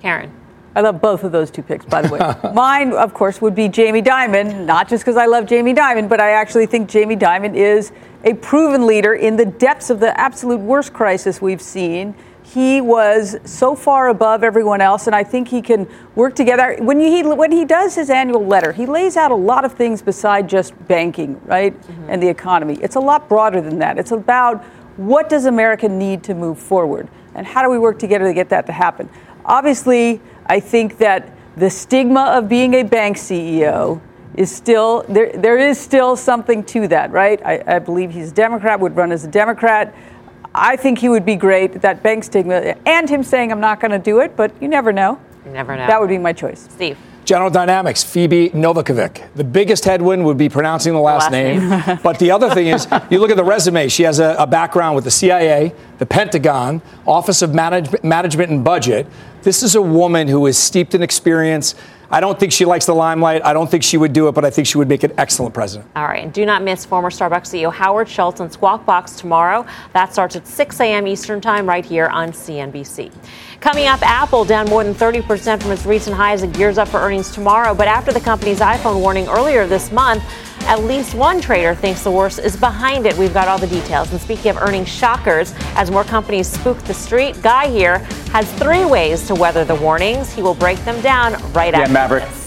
Karen. 0.00 0.32
I 0.76 0.80
love 0.80 1.00
both 1.00 1.22
of 1.22 1.32
those 1.32 1.50
two 1.50 1.62
picks, 1.62 1.84
by 1.84 2.02
the 2.02 2.08
way. 2.08 2.52
Mine, 2.54 2.92
of 2.92 3.14
course, 3.14 3.40
would 3.40 3.54
be 3.54 3.68
Jamie 3.68 4.02
Dimon, 4.02 4.64
not 4.64 4.88
just 4.88 5.04
because 5.04 5.16
I 5.16 5.26
love 5.26 5.46
Jamie 5.46 5.74
Dimon, 5.74 6.08
but 6.08 6.20
I 6.20 6.30
actually 6.30 6.66
think 6.66 6.88
Jamie 6.88 7.16
Dimon 7.16 7.54
is 7.54 7.92
a 8.24 8.34
proven 8.34 8.86
leader 8.86 9.14
in 9.14 9.36
the 9.36 9.44
depths 9.44 9.90
of 9.90 10.00
the 10.00 10.18
absolute 10.18 10.58
worst 10.58 10.92
crisis 10.92 11.40
we've 11.40 11.62
seen. 11.62 12.14
He 12.42 12.80
was 12.80 13.36
so 13.44 13.74
far 13.74 14.08
above 14.08 14.42
everyone 14.42 14.80
else, 14.80 15.06
and 15.06 15.16
I 15.16 15.24
think 15.24 15.48
he 15.48 15.62
can 15.62 15.88
work 16.14 16.34
together. 16.34 16.76
When 16.80 17.00
he 17.00 17.22
when 17.22 17.52
he 17.52 17.64
does 17.64 17.94
his 17.94 18.10
annual 18.10 18.44
letter, 18.44 18.72
he 18.72 18.84
lays 18.84 19.16
out 19.16 19.30
a 19.30 19.36
lot 19.36 19.64
of 19.64 19.72
things 19.72 20.02
beside 20.02 20.48
just 20.48 20.72
banking, 20.86 21.40
right, 21.46 21.72
mm-hmm. 21.80 22.10
and 22.10 22.22
the 22.22 22.28
economy. 22.28 22.78
It's 22.82 22.96
a 22.96 23.00
lot 23.00 23.28
broader 23.28 23.60
than 23.60 23.78
that. 23.78 23.98
It's 23.98 24.12
about 24.12 24.62
what 24.96 25.28
does 25.28 25.46
America 25.46 25.88
need 25.88 26.22
to 26.24 26.34
move 26.34 26.58
forward? 26.58 27.08
And 27.34 27.46
how 27.46 27.62
do 27.62 27.70
we 27.70 27.78
work 27.78 27.98
together 27.98 28.26
to 28.26 28.34
get 28.34 28.50
that 28.50 28.66
to 28.66 28.72
happen? 28.72 29.08
Obviously, 29.44 30.20
I 30.46 30.60
think 30.60 30.98
that 30.98 31.30
the 31.56 31.70
stigma 31.70 32.32
of 32.36 32.48
being 32.48 32.74
a 32.74 32.82
bank 32.82 33.16
CEO 33.16 34.00
is 34.36 34.50
still 34.54 35.04
there 35.08 35.32
there 35.32 35.58
is 35.58 35.78
still 35.78 36.16
something 36.16 36.64
to 36.64 36.88
that 36.88 37.10
right? 37.12 37.40
I, 37.44 37.62
I, 37.66 37.78
believe 37.78 38.10
he's 38.10 38.32
a 38.32 38.34
democrat 38.34 38.80
would 38.80 38.96
run 38.96 39.12
as 39.12 39.24
a 39.24 39.28
democrat. 39.28 39.94
I 40.54 40.76
think 40.76 40.98
he 40.98 41.08
would 41.08 41.24
be 41.24 41.36
great 41.36 41.80
that 41.82 42.02
bank 42.02 42.24
stigma 42.24 42.76
and 42.84 43.08
him 43.08 43.22
saying 43.22 43.52
i'm 43.52 43.60
not 43.60 43.80
going 43.80 43.92
to 43.92 43.98
do 43.98 44.20
it 44.20 44.36
but 44.36 44.50
you 44.60 44.68
never 44.68 44.92
know. 44.92 45.20
You 45.44 45.52
never 45.52 45.76
know. 45.76 45.86
That 45.86 46.00
would 46.00 46.08
be 46.08 46.18
my 46.18 46.32
choice. 46.32 46.66
Steve 46.70 46.98
General 47.24 47.50
Dynamics, 47.50 48.04
Phoebe 48.04 48.50
Novakovic. 48.50 49.32
The 49.34 49.44
biggest 49.44 49.84
headwind 49.84 50.26
would 50.26 50.36
be 50.36 50.50
pronouncing 50.50 50.92
the 50.92 51.00
last, 51.00 51.24
last 51.24 51.32
name. 51.32 51.68
name. 51.70 51.98
but 52.02 52.18
the 52.18 52.30
other 52.30 52.50
thing 52.50 52.66
is, 52.66 52.86
you 53.10 53.18
look 53.18 53.30
at 53.30 53.36
the 53.36 53.44
resume, 53.44 53.88
she 53.88 54.02
has 54.02 54.18
a, 54.18 54.36
a 54.38 54.46
background 54.46 54.94
with 54.94 55.04
the 55.04 55.10
CIA, 55.10 55.72
the 55.98 56.06
Pentagon, 56.06 56.82
Office 57.06 57.40
of 57.40 57.54
Manage- 57.54 58.02
Management 58.02 58.50
and 58.50 58.62
Budget. 58.62 59.06
This 59.42 59.62
is 59.62 59.74
a 59.74 59.82
woman 59.82 60.28
who 60.28 60.46
is 60.46 60.58
steeped 60.58 60.94
in 60.94 61.02
experience. 61.02 61.74
I 62.14 62.20
don't 62.20 62.38
think 62.38 62.52
she 62.52 62.64
likes 62.64 62.86
the 62.86 62.94
limelight. 62.94 63.44
I 63.44 63.52
don't 63.52 63.68
think 63.68 63.82
she 63.82 63.96
would 63.96 64.12
do 64.12 64.28
it, 64.28 64.36
but 64.36 64.44
I 64.44 64.50
think 64.50 64.68
she 64.68 64.78
would 64.78 64.88
make 64.88 65.02
an 65.02 65.12
excellent 65.18 65.52
president. 65.52 65.90
All 65.96 66.04
right. 66.04 66.22
And 66.22 66.32
do 66.32 66.46
not 66.46 66.62
miss 66.62 66.84
former 66.84 67.10
Starbucks 67.10 67.50
CEO 67.50 67.72
Howard 67.72 68.08
Schultz 68.08 68.40
on 68.40 68.48
Squawk 68.52 68.86
Box 68.86 69.16
tomorrow. 69.16 69.66
That 69.94 70.12
starts 70.12 70.36
at 70.36 70.46
6 70.46 70.78
a.m. 70.78 71.08
Eastern 71.08 71.40
Time 71.40 71.68
right 71.68 71.84
here 71.84 72.06
on 72.06 72.30
CNBC. 72.30 73.12
Coming 73.58 73.88
up, 73.88 74.00
Apple 74.02 74.44
down 74.44 74.68
more 74.68 74.84
than 74.84 74.94
30% 74.94 75.60
from 75.60 75.72
its 75.72 75.86
recent 75.86 76.14
highs 76.14 76.42
and 76.42 76.54
gears 76.54 76.78
up 76.78 76.86
for 76.86 76.98
earnings 77.00 77.32
tomorrow. 77.32 77.74
But 77.74 77.88
after 77.88 78.12
the 78.12 78.20
company's 78.20 78.60
iPhone 78.60 79.00
warning 79.00 79.26
earlier 79.26 79.66
this 79.66 79.90
month, 79.90 80.22
at 80.66 80.84
least 80.84 81.14
one 81.14 81.40
trader 81.40 81.74
thinks 81.74 82.02
the 82.02 82.10
worst 82.10 82.38
is 82.38 82.56
behind 82.56 83.06
it. 83.06 83.16
We've 83.16 83.34
got 83.34 83.48
all 83.48 83.58
the 83.58 83.66
details. 83.66 84.10
And 84.12 84.20
speaking 84.20 84.50
of 84.50 84.56
earning 84.58 84.84
shockers, 84.84 85.54
as 85.76 85.90
more 85.90 86.04
companies 86.04 86.48
spook 86.48 86.78
the 86.84 86.94
street, 86.94 87.40
Guy 87.42 87.68
here 87.68 87.98
has 88.32 88.50
three 88.54 88.84
ways 88.84 89.26
to 89.26 89.34
weather 89.34 89.64
the 89.64 89.74
warnings. 89.74 90.32
He 90.32 90.42
will 90.42 90.54
break 90.54 90.78
them 90.84 91.00
down 91.02 91.32
right 91.52 91.72
yeah, 91.72 91.80
after 91.80 91.92
Maverick. 91.92 92.24
this. 92.24 92.43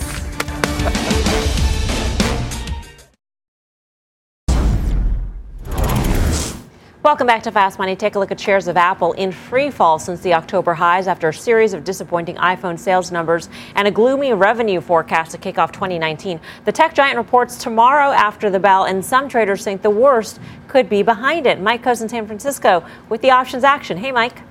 Welcome 7.08 7.28
back 7.28 7.44
to 7.44 7.54
Fast 7.54 7.80
Money. 7.80 7.96
Take 7.96 8.16
a 8.16 8.20
look 8.20 8.32
at 8.32 8.40
shares 8.40 8.68
of 8.68 8.76
Apple 8.76 9.14
in 9.14 9.32
free 9.32 9.72
fall 9.72 9.98
since 9.98 10.20
the 10.20 10.34
October 10.34 10.74
highs 10.74 11.08
after 11.08 11.30
a 11.30 11.34
series 11.34 11.72
of 11.72 11.86
disappointing 11.86 12.36
iPhone 12.36 12.78
sales 12.78 13.14
numbers 13.14 13.48
and 13.76 13.88
a 13.88 13.92
gloomy 13.92 14.34
revenue 14.34 14.82
forecast 14.82 15.32
to 15.32 15.38
kick 15.38 15.58
off 15.58 15.72
2019. 15.72 16.38
The 16.66 16.72
tech 16.74 16.94
giant 16.94 17.16
reports 17.16 17.56
tomorrow 17.56 18.12
after 18.12 18.50
the 18.50 18.60
bell, 18.60 18.84
and 18.84 19.06
some 19.06 19.30
traders 19.30 19.64
think 19.64 19.84
the 19.84 19.90
worst 19.90 20.42
could 20.68 20.90
be 20.90 21.02
behind 21.02 21.48
it. 21.48 21.62
Mike 21.62 21.82
Khouw 21.82 22.02
in 22.02 22.10
San 22.10 22.28
Francisco 22.28 22.86
with 23.08 23.22
the 23.22 23.32
options 23.32 23.64
action. 23.64 23.98
Hey, 23.98 24.12
Mike. 24.12 24.42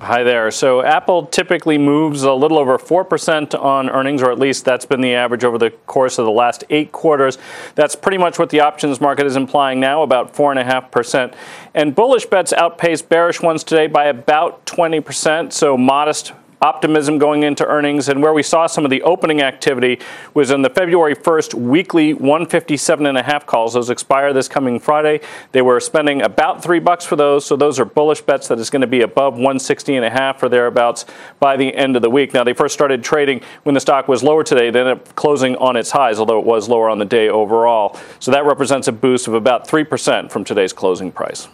Hi 0.00 0.22
there. 0.22 0.52
So 0.52 0.80
Apple 0.84 1.26
typically 1.26 1.76
moves 1.76 2.22
a 2.22 2.32
little 2.32 2.56
over 2.56 2.78
4% 2.78 3.60
on 3.60 3.90
earnings, 3.90 4.22
or 4.22 4.30
at 4.30 4.38
least 4.38 4.64
that's 4.64 4.86
been 4.86 5.00
the 5.00 5.12
average 5.12 5.42
over 5.42 5.58
the 5.58 5.70
course 5.70 6.18
of 6.18 6.24
the 6.24 6.30
last 6.30 6.62
eight 6.70 6.92
quarters. 6.92 7.36
That's 7.74 7.96
pretty 7.96 8.16
much 8.16 8.38
what 8.38 8.50
the 8.50 8.60
options 8.60 9.00
market 9.00 9.26
is 9.26 9.34
implying 9.34 9.80
now, 9.80 10.04
about 10.04 10.32
4.5%. 10.34 11.34
And 11.74 11.96
bullish 11.96 12.26
bets 12.26 12.52
outpace 12.52 13.02
bearish 13.02 13.42
ones 13.42 13.64
today 13.64 13.88
by 13.88 14.04
about 14.04 14.64
20%, 14.66 15.52
so 15.52 15.76
modest 15.76 16.32
optimism 16.60 17.18
going 17.18 17.42
into 17.42 17.66
earnings. 17.66 18.08
And 18.08 18.22
where 18.22 18.32
we 18.32 18.42
saw 18.42 18.66
some 18.66 18.84
of 18.84 18.90
the 18.90 19.02
opening 19.02 19.42
activity 19.42 20.00
was 20.34 20.50
in 20.50 20.62
the 20.62 20.70
February 20.70 21.14
1st 21.14 21.54
weekly 21.54 22.14
157 22.14 23.06
and 23.06 23.18
a 23.18 23.22
half 23.22 23.46
calls. 23.46 23.74
Those 23.74 23.90
expire 23.90 24.32
this 24.32 24.48
coming 24.48 24.80
Friday. 24.80 25.20
They 25.52 25.62
were 25.62 25.80
spending 25.80 26.22
about 26.22 26.62
three 26.62 26.78
bucks 26.78 27.04
for 27.04 27.16
those. 27.16 27.44
So 27.46 27.56
those 27.56 27.78
are 27.78 27.84
bullish 27.84 28.20
bets 28.20 28.48
that 28.48 28.58
is 28.58 28.70
going 28.70 28.82
to 28.82 28.86
be 28.86 29.02
above 29.02 29.34
160 29.34 29.96
and 29.96 30.04
a 30.04 30.10
half 30.10 30.42
or 30.42 30.48
thereabouts 30.48 31.04
by 31.40 31.56
the 31.56 31.74
end 31.74 31.96
of 31.96 32.02
the 32.02 32.10
week. 32.10 32.34
Now, 32.34 32.44
they 32.44 32.54
first 32.54 32.74
started 32.74 33.02
trading 33.02 33.40
when 33.62 33.74
the 33.74 33.80
stock 33.80 34.08
was 34.08 34.22
lower 34.22 34.44
today. 34.44 34.68
Ended 34.68 34.86
up 34.86 35.14
closing 35.14 35.56
on 35.56 35.76
its 35.76 35.90
highs, 35.90 36.18
although 36.18 36.38
it 36.38 36.46
was 36.46 36.68
lower 36.68 36.88
on 36.88 36.98
the 36.98 37.04
day 37.04 37.28
overall. 37.28 37.98
So 38.20 38.30
that 38.32 38.44
represents 38.44 38.88
a 38.88 38.92
boost 38.92 39.28
of 39.28 39.34
about 39.34 39.66
3% 39.66 40.30
from 40.30 40.44
today's 40.44 40.72
closing 40.72 41.12
price. 41.12 41.48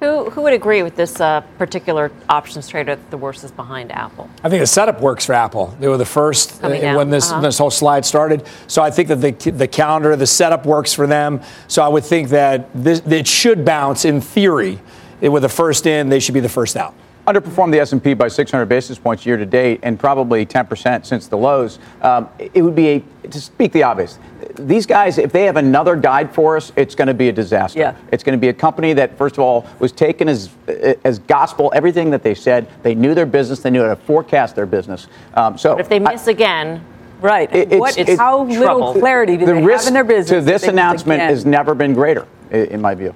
Who, 0.00 0.30
who 0.30 0.42
would 0.42 0.52
agree 0.52 0.84
with 0.84 0.94
this 0.94 1.20
uh, 1.20 1.40
particular 1.58 2.12
options 2.28 2.68
trader 2.68 2.94
that 2.94 3.10
the 3.10 3.16
worst 3.16 3.42
is 3.42 3.50
behind 3.50 3.90
Apple? 3.90 4.30
I 4.44 4.48
think 4.48 4.60
the 4.60 4.66
setup 4.66 5.00
works 5.00 5.26
for 5.26 5.32
Apple. 5.32 5.76
They 5.80 5.88
were 5.88 5.96
the 5.96 6.04
first 6.04 6.62
uh, 6.62 6.68
when 6.68 7.10
this 7.10 7.32
uh-huh. 7.32 7.40
this 7.40 7.58
whole 7.58 7.70
slide 7.70 8.06
started. 8.06 8.46
So 8.68 8.80
I 8.80 8.92
think 8.92 9.08
that 9.08 9.16
the 9.16 9.50
the 9.50 9.66
calendar, 9.66 10.14
the 10.14 10.26
setup 10.26 10.66
works 10.66 10.92
for 10.92 11.08
them. 11.08 11.42
So 11.66 11.82
I 11.82 11.88
would 11.88 12.04
think 12.04 12.28
that 12.28 12.68
this, 12.74 13.00
it 13.00 13.26
should 13.26 13.64
bounce 13.64 14.04
in 14.04 14.20
theory. 14.20 14.78
It 15.20 15.30
were 15.30 15.40
the 15.40 15.48
first 15.48 15.84
in, 15.84 16.08
they 16.08 16.20
should 16.20 16.34
be 16.34 16.40
the 16.40 16.48
first 16.48 16.76
out 16.76 16.94
underperformed 17.28 17.72
the 17.72 17.80
S&P 17.80 18.14
by 18.14 18.26
600 18.26 18.66
basis 18.66 18.98
points 18.98 19.26
year 19.26 19.36
to 19.36 19.44
date 19.44 19.80
and 19.82 19.98
probably 20.00 20.46
10% 20.46 21.04
since 21.04 21.26
the 21.28 21.36
lows, 21.36 21.78
um, 22.00 22.28
it 22.38 22.62
would 22.62 22.74
be 22.74 22.88
a, 22.88 23.28
to 23.28 23.40
speak 23.40 23.72
the 23.72 23.82
obvious, 23.82 24.18
these 24.54 24.86
guys, 24.86 25.18
if 25.18 25.30
they 25.30 25.44
have 25.44 25.56
another 25.56 25.94
guide 25.94 26.34
for 26.34 26.56
us, 26.56 26.72
it's 26.74 26.94
going 26.94 27.08
to 27.08 27.14
be 27.14 27.28
a 27.28 27.32
disaster. 27.32 27.78
Yeah. 27.78 27.96
It's 28.12 28.24
going 28.24 28.36
to 28.36 28.40
be 28.40 28.48
a 28.48 28.54
company 28.54 28.92
that, 28.94 29.16
first 29.16 29.34
of 29.36 29.40
all, 29.40 29.66
was 29.78 29.92
taken 29.92 30.28
as 30.28 30.50
as 31.04 31.18
gospel 31.20 31.70
everything 31.74 32.10
that 32.10 32.22
they 32.22 32.34
said. 32.34 32.68
They 32.82 32.94
knew 32.94 33.14
their 33.14 33.26
business. 33.26 33.60
They 33.60 33.70
knew 33.70 33.82
how 33.82 33.88
to 33.88 33.96
forecast 33.96 34.56
their 34.56 34.66
business. 34.66 35.06
Um, 35.34 35.56
so 35.56 35.74
but 35.74 35.80
if 35.80 35.88
they 35.88 35.98
miss 35.98 36.26
I, 36.26 36.32
again, 36.32 36.84
right? 37.20 37.52
It, 37.54 37.72
it's, 37.72 37.96
it's, 37.96 38.18
how 38.18 38.44
little 38.44 38.94
clarity 38.94 39.36
do 39.36 39.46
the 39.46 39.54
they 39.54 39.62
risk 39.62 39.84
have 39.84 39.88
in 39.88 39.94
their 39.94 40.04
business? 40.04 40.30
To 40.30 40.40
this 40.40 40.64
announcement 40.64 41.20
has 41.20 41.44
never 41.44 41.74
been 41.74 41.94
greater, 41.94 42.26
in 42.50 42.80
my 42.80 42.94
view. 42.94 43.14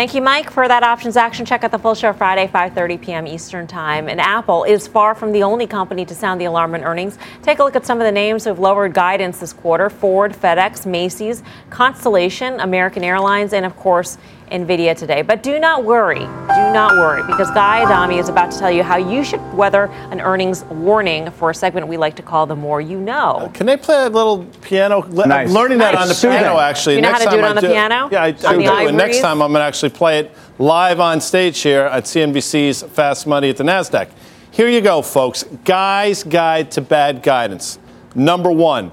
Thank 0.00 0.14
you, 0.14 0.22
Mike, 0.22 0.50
for 0.50 0.66
that 0.66 0.82
options 0.82 1.18
action. 1.18 1.44
Check 1.44 1.62
out 1.62 1.72
the 1.72 1.78
full 1.78 1.94
show 1.94 2.14
Friday, 2.14 2.46
5:30 2.46 3.02
p.m. 3.02 3.26
Eastern 3.26 3.66
Time. 3.66 4.08
And 4.08 4.18
Apple 4.18 4.64
is 4.64 4.88
far 4.88 5.14
from 5.14 5.30
the 5.30 5.42
only 5.42 5.66
company 5.66 6.06
to 6.06 6.14
sound 6.14 6.40
the 6.40 6.46
alarm 6.46 6.74
in 6.74 6.84
earnings. 6.84 7.18
Take 7.42 7.58
a 7.58 7.64
look 7.64 7.76
at 7.76 7.84
some 7.84 8.00
of 8.00 8.06
the 8.06 8.10
names 8.10 8.44
who 8.44 8.48
have 8.48 8.58
lowered 8.58 8.94
guidance 8.94 9.40
this 9.40 9.52
quarter: 9.52 9.90
Ford, 9.90 10.32
FedEx, 10.32 10.86
Macy's, 10.86 11.42
Constellation, 11.68 12.60
American 12.60 13.04
Airlines, 13.04 13.52
and 13.52 13.66
of 13.66 13.76
course 13.76 14.16
NVIDIA 14.50 14.96
today. 14.96 15.22
But 15.22 15.42
do 15.42 15.58
not 15.58 15.84
worry. 15.84 16.20
Do 16.20 16.72
not 16.72 16.92
worry 16.92 17.22
because 17.26 17.50
Guy 17.50 17.82
Adami 17.84 18.18
is 18.18 18.28
about 18.28 18.50
to 18.52 18.58
tell 18.58 18.70
you 18.70 18.82
how 18.82 18.96
you 18.96 19.24
should 19.24 19.40
weather 19.54 19.84
an 20.10 20.20
earnings 20.20 20.64
warning 20.64 21.30
for 21.32 21.50
a 21.50 21.54
segment 21.54 21.86
we 21.88 21.96
like 21.96 22.16
to 22.16 22.22
call 22.22 22.46
The 22.46 22.56
More 22.56 22.80
You 22.80 23.00
Know. 23.00 23.36
Uh, 23.36 23.48
can 23.48 23.68
I 23.68 23.76
play 23.76 24.04
a 24.04 24.08
little 24.08 24.44
piano? 24.60 25.02
Nice. 25.02 25.48
I'm 25.48 25.54
learning 25.54 25.78
nice. 25.78 25.92
that 25.94 26.00
on 26.00 26.08
the 26.08 26.14
Soothing. 26.14 26.38
piano, 26.38 26.58
actually. 26.58 26.96
You 26.96 27.02
know 27.02 27.10
next 27.10 27.24
how 27.24 27.30
to 27.30 27.36
do 27.36 27.42
it 27.42 27.44
I 27.44 27.48
on 27.48 27.54
the 27.54 27.60
do, 27.62 27.68
piano? 27.68 28.08
Yeah, 28.10 28.22
I, 28.22 28.26
I 28.26 28.32
do. 28.32 28.88
And 28.88 28.96
next 28.96 29.20
time 29.20 29.42
I'm 29.42 29.52
going 29.52 29.60
to 29.60 29.64
actually 29.64 29.90
play 29.90 30.18
it 30.20 30.34
live 30.58 31.00
on 31.00 31.20
stage 31.20 31.60
here 31.60 31.82
at 31.82 32.04
CNBC's 32.04 32.82
Fast 32.82 33.26
Money 33.26 33.50
at 33.50 33.56
the 33.56 33.64
NASDAQ. 33.64 34.08
Here 34.50 34.68
you 34.68 34.80
go, 34.80 35.00
folks. 35.00 35.44
Guy's 35.64 36.24
Guide 36.24 36.70
to 36.72 36.80
Bad 36.80 37.22
Guidance. 37.22 37.78
Number 38.14 38.50
one, 38.50 38.92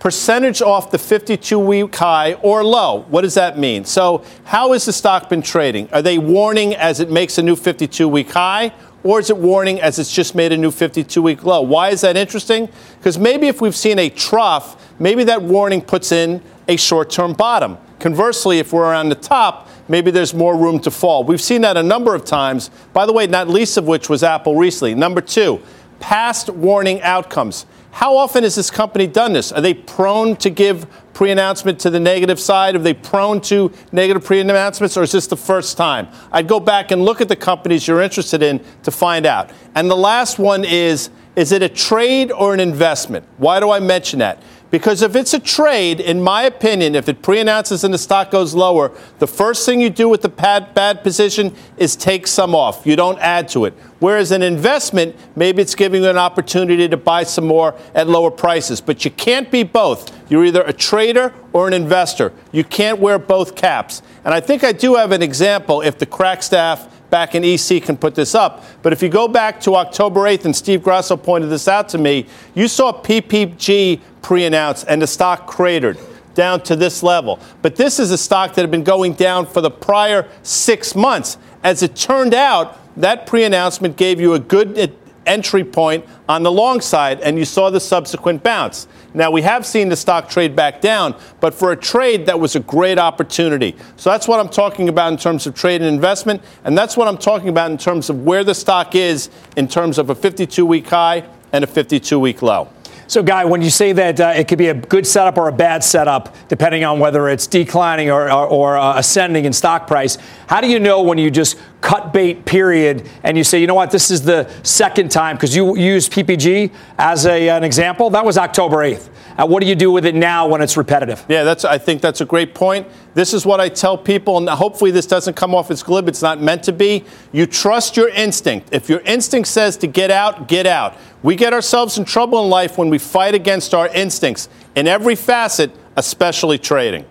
percentage 0.00 0.62
off 0.62 0.90
the 0.90 0.98
52 0.98 1.58
week 1.58 1.94
high 1.94 2.34
or 2.34 2.64
low. 2.64 3.04
What 3.08 3.22
does 3.22 3.34
that 3.34 3.58
mean? 3.58 3.84
So, 3.84 4.24
how 4.44 4.72
has 4.72 4.84
the 4.84 4.92
stock 4.92 5.28
been 5.28 5.42
trading? 5.42 5.88
Are 5.92 6.02
they 6.02 6.18
warning 6.18 6.74
as 6.74 7.00
it 7.00 7.10
makes 7.10 7.38
a 7.38 7.42
new 7.42 7.56
52 7.56 8.08
week 8.08 8.30
high? 8.30 8.72
Or 9.02 9.20
is 9.20 9.30
it 9.30 9.36
warning 9.36 9.80
as 9.80 10.00
it's 10.00 10.12
just 10.12 10.34
made 10.34 10.52
a 10.52 10.56
new 10.56 10.72
52 10.72 11.22
week 11.22 11.44
low? 11.44 11.62
Why 11.62 11.90
is 11.90 12.00
that 12.00 12.16
interesting? 12.16 12.68
Because 12.98 13.18
maybe 13.18 13.46
if 13.46 13.60
we've 13.60 13.76
seen 13.76 14.00
a 14.00 14.10
trough, 14.10 14.92
maybe 14.98 15.22
that 15.24 15.42
warning 15.42 15.80
puts 15.80 16.10
in 16.10 16.42
a 16.66 16.76
short 16.76 17.10
term 17.10 17.32
bottom. 17.32 17.78
Conversely, 18.00 18.58
if 18.58 18.72
we're 18.72 18.82
around 18.82 19.08
the 19.08 19.14
top, 19.14 19.68
maybe 19.88 20.10
there's 20.10 20.34
more 20.34 20.56
room 20.56 20.80
to 20.80 20.90
fall. 20.90 21.24
We've 21.24 21.40
seen 21.40 21.62
that 21.62 21.76
a 21.76 21.82
number 21.82 22.14
of 22.14 22.24
times, 22.24 22.70
by 22.92 23.06
the 23.06 23.12
way, 23.12 23.26
not 23.26 23.48
least 23.48 23.76
of 23.76 23.86
which 23.86 24.08
was 24.08 24.22
Apple 24.22 24.56
recently. 24.56 24.94
Number 24.94 25.20
two, 25.20 25.62
past 26.00 26.50
warning 26.50 27.00
outcomes. 27.02 27.64
How 27.96 28.18
often 28.18 28.42
has 28.42 28.54
this 28.54 28.70
company 28.70 29.06
done 29.06 29.32
this? 29.32 29.52
Are 29.52 29.62
they 29.62 29.72
prone 29.72 30.36
to 30.36 30.50
give 30.50 30.86
pre 31.14 31.30
announcement 31.30 31.80
to 31.80 31.88
the 31.88 31.98
negative 31.98 32.38
side? 32.38 32.76
Are 32.76 32.78
they 32.78 32.92
prone 32.92 33.40
to 33.42 33.72
negative 33.90 34.22
pre 34.22 34.38
announcements, 34.38 34.98
or 34.98 35.02
is 35.02 35.12
this 35.12 35.26
the 35.26 35.36
first 35.38 35.78
time? 35.78 36.08
I'd 36.30 36.46
go 36.46 36.60
back 36.60 36.90
and 36.90 37.02
look 37.02 37.22
at 37.22 37.30
the 37.30 37.36
companies 37.36 37.88
you're 37.88 38.02
interested 38.02 38.42
in 38.42 38.62
to 38.82 38.90
find 38.90 39.24
out. 39.24 39.48
And 39.74 39.90
the 39.90 39.96
last 39.96 40.38
one 40.38 40.62
is 40.62 41.08
is 41.36 41.52
it 41.52 41.62
a 41.62 41.70
trade 41.70 42.30
or 42.32 42.52
an 42.52 42.60
investment? 42.60 43.24
Why 43.38 43.60
do 43.60 43.70
I 43.70 43.80
mention 43.80 44.18
that? 44.18 44.42
Because 44.70 45.00
if 45.02 45.14
it's 45.14 45.32
a 45.32 45.38
trade, 45.38 46.00
in 46.00 46.20
my 46.20 46.42
opinion, 46.42 46.94
if 46.94 47.08
it 47.08 47.22
pre 47.22 47.38
announces 47.38 47.84
and 47.84 47.94
the 47.94 47.98
stock 47.98 48.30
goes 48.30 48.54
lower, 48.54 48.92
the 49.20 49.26
first 49.26 49.64
thing 49.64 49.80
you 49.80 49.90
do 49.90 50.08
with 50.08 50.22
the 50.22 50.28
bad, 50.28 50.74
bad 50.74 51.02
position 51.02 51.54
is 51.76 51.94
take 51.94 52.26
some 52.26 52.54
off. 52.54 52.84
You 52.84 52.96
don't 52.96 53.18
add 53.20 53.48
to 53.50 53.64
it. 53.64 53.74
Whereas 54.00 54.32
an 54.32 54.42
investment, 54.42 55.16
maybe 55.36 55.62
it's 55.62 55.74
giving 55.74 56.02
you 56.02 56.10
an 56.10 56.18
opportunity 56.18 56.88
to 56.88 56.96
buy 56.96 57.22
some 57.22 57.46
more 57.46 57.74
at 57.94 58.08
lower 58.08 58.30
prices. 58.30 58.80
But 58.80 59.04
you 59.04 59.10
can't 59.12 59.50
be 59.50 59.62
both. 59.62 60.12
You're 60.30 60.44
either 60.44 60.62
a 60.62 60.72
trader 60.72 61.32
or 61.52 61.68
an 61.68 61.72
investor. 61.72 62.32
You 62.50 62.64
can't 62.64 62.98
wear 62.98 63.18
both 63.18 63.54
caps. 63.54 64.02
And 64.24 64.34
I 64.34 64.40
think 64.40 64.64
I 64.64 64.72
do 64.72 64.96
have 64.96 65.12
an 65.12 65.22
example 65.22 65.80
if 65.80 65.96
the 65.98 66.06
crack 66.06 66.42
staff 66.42 66.92
back 67.10 67.34
in 67.34 67.44
EC 67.44 67.82
can 67.82 67.96
put 67.96 68.14
this 68.14 68.34
up. 68.34 68.64
But 68.82 68.92
if 68.92 69.02
you 69.02 69.08
go 69.08 69.28
back 69.28 69.60
to 69.62 69.76
October 69.76 70.20
8th, 70.22 70.44
and 70.46 70.56
Steve 70.56 70.82
Grasso 70.82 71.16
pointed 71.16 71.48
this 71.48 71.68
out 71.68 71.88
to 71.90 71.98
me, 71.98 72.26
you 72.54 72.68
saw 72.68 72.92
PPG 72.92 74.00
pre 74.22 74.44
announced 74.44 74.86
and 74.88 75.00
the 75.00 75.06
stock 75.06 75.46
cratered. 75.46 75.98
down 76.34 76.60
to 76.60 76.76
this 76.76 77.02
level. 77.02 77.40
But 77.62 77.76
this 77.76 77.98
is 77.98 78.10
a 78.10 78.18
stock 78.18 78.54
that 78.54 78.60
had 78.60 78.70
been 78.70 78.84
going 78.84 79.14
down 79.14 79.46
for 79.46 79.62
the 79.62 79.70
prior 79.70 80.28
six 80.42 80.94
months. 80.94 81.38
As 81.64 81.82
it 81.82 81.96
turned 81.96 82.34
out, 82.34 82.78
that 82.98 83.26
pre 83.26 83.44
announcement 83.44 83.96
gave 83.96 84.20
you 84.20 84.34
a 84.34 84.38
good 84.38 84.94
entry 85.26 85.64
point 85.64 86.04
on 86.28 86.42
the 86.42 86.52
long 86.52 86.80
side, 86.80 87.20
and 87.20 87.38
you 87.38 87.44
saw 87.44 87.70
the 87.70 87.80
subsequent 87.80 88.42
bounce. 88.42 88.86
Now, 89.16 89.30
we 89.30 89.40
have 89.42 89.64
seen 89.64 89.88
the 89.88 89.96
stock 89.96 90.28
trade 90.28 90.54
back 90.54 90.82
down, 90.82 91.16
but 91.40 91.54
for 91.54 91.72
a 91.72 91.76
trade, 91.76 92.26
that 92.26 92.38
was 92.38 92.54
a 92.54 92.60
great 92.60 92.98
opportunity. 92.98 93.74
So 93.96 94.10
that's 94.10 94.28
what 94.28 94.38
I'm 94.38 94.50
talking 94.50 94.90
about 94.90 95.10
in 95.10 95.18
terms 95.18 95.46
of 95.46 95.54
trade 95.54 95.80
and 95.80 95.88
investment, 95.88 96.42
and 96.64 96.76
that's 96.76 96.98
what 96.98 97.08
I'm 97.08 97.16
talking 97.16 97.48
about 97.48 97.70
in 97.70 97.78
terms 97.78 98.10
of 98.10 98.24
where 98.24 98.44
the 98.44 98.54
stock 98.54 98.94
is 98.94 99.30
in 99.56 99.68
terms 99.68 99.96
of 99.96 100.10
a 100.10 100.14
52 100.14 100.66
week 100.66 100.86
high 100.86 101.26
and 101.54 101.64
a 101.64 101.66
52 101.66 102.20
week 102.20 102.42
low. 102.42 102.68
So, 103.08 103.22
Guy, 103.22 103.44
when 103.44 103.62
you 103.62 103.70
say 103.70 103.92
that 103.92 104.20
uh, 104.20 104.32
it 104.34 104.48
could 104.48 104.58
be 104.58 104.66
a 104.66 104.74
good 104.74 105.06
setup 105.06 105.38
or 105.38 105.48
a 105.48 105.52
bad 105.52 105.84
setup, 105.84 106.34
depending 106.48 106.84
on 106.84 106.98
whether 106.98 107.28
it's 107.28 107.46
declining 107.46 108.10
or, 108.10 108.30
or, 108.30 108.46
or 108.46 108.76
uh, 108.76 108.98
ascending 108.98 109.44
in 109.44 109.52
stock 109.52 109.86
price, 109.86 110.18
how 110.48 110.60
do 110.60 110.68
you 110.68 110.80
know 110.80 111.02
when 111.02 111.16
you 111.16 111.30
just 111.30 111.56
cut 111.80 112.12
bait, 112.12 112.44
period, 112.44 113.08
and 113.22 113.38
you 113.38 113.44
say, 113.44 113.60
you 113.60 113.68
know 113.68 113.74
what, 113.74 113.92
this 113.92 114.10
is 114.10 114.22
the 114.22 114.50
second 114.64 115.12
time, 115.12 115.36
because 115.36 115.54
you 115.54 115.76
used 115.76 116.12
PPG 116.12 116.72
as 116.98 117.26
a, 117.26 117.48
an 117.48 117.62
example? 117.62 118.10
That 118.10 118.24
was 118.24 118.36
October 118.36 118.78
8th. 118.78 119.08
Uh, 119.38 119.46
what 119.46 119.60
do 119.60 119.68
you 119.68 119.74
do 119.74 119.90
with 119.90 120.06
it 120.06 120.14
now 120.14 120.48
when 120.48 120.62
it's 120.62 120.76
repetitive? 120.76 121.24
Yeah, 121.28 121.44
that's. 121.44 121.64
I 121.64 121.78
think 121.78 122.00
that's 122.00 122.20
a 122.20 122.24
great 122.24 122.54
point. 122.54 122.88
This 123.14 123.34
is 123.34 123.44
what 123.44 123.60
I 123.60 123.68
tell 123.68 123.98
people, 123.98 124.38
and 124.38 124.48
hopefully 124.48 124.90
this 124.90 125.06
doesn't 125.06 125.34
come 125.34 125.54
off 125.54 125.70
as 125.70 125.82
glib. 125.82 126.08
It's 126.08 126.22
not 126.22 126.40
meant 126.40 126.62
to 126.64 126.72
be. 126.72 127.04
You 127.32 127.46
trust 127.46 127.96
your 127.96 128.08
instinct. 128.08 128.70
If 128.72 128.88
your 128.88 129.00
instinct 129.00 129.48
says 129.48 129.76
to 129.78 129.86
get 129.86 130.10
out, 130.10 130.48
get 130.48 130.66
out. 130.66 130.96
We 131.22 131.36
get 131.36 131.52
ourselves 131.52 131.98
in 131.98 132.04
trouble 132.04 132.42
in 132.42 132.50
life 132.50 132.78
when 132.78 132.88
we 132.88 132.98
fight 132.98 133.34
against 133.34 133.74
our 133.74 133.88
instincts 133.88 134.48
in 134.74 134.86
every 134.86 135.16
facet, 135.16 135.70
especially 135.96 136.58
trading. 136.58 137.04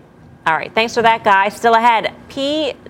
All 0.46 0.54
right, 0.56 0.72
thanks 0.74 0.94
for 0.94 1.02
that, 1.02 1.22
guy. 1.24 1.48
Still 1.48 1.74
ahead, 1.74 2.14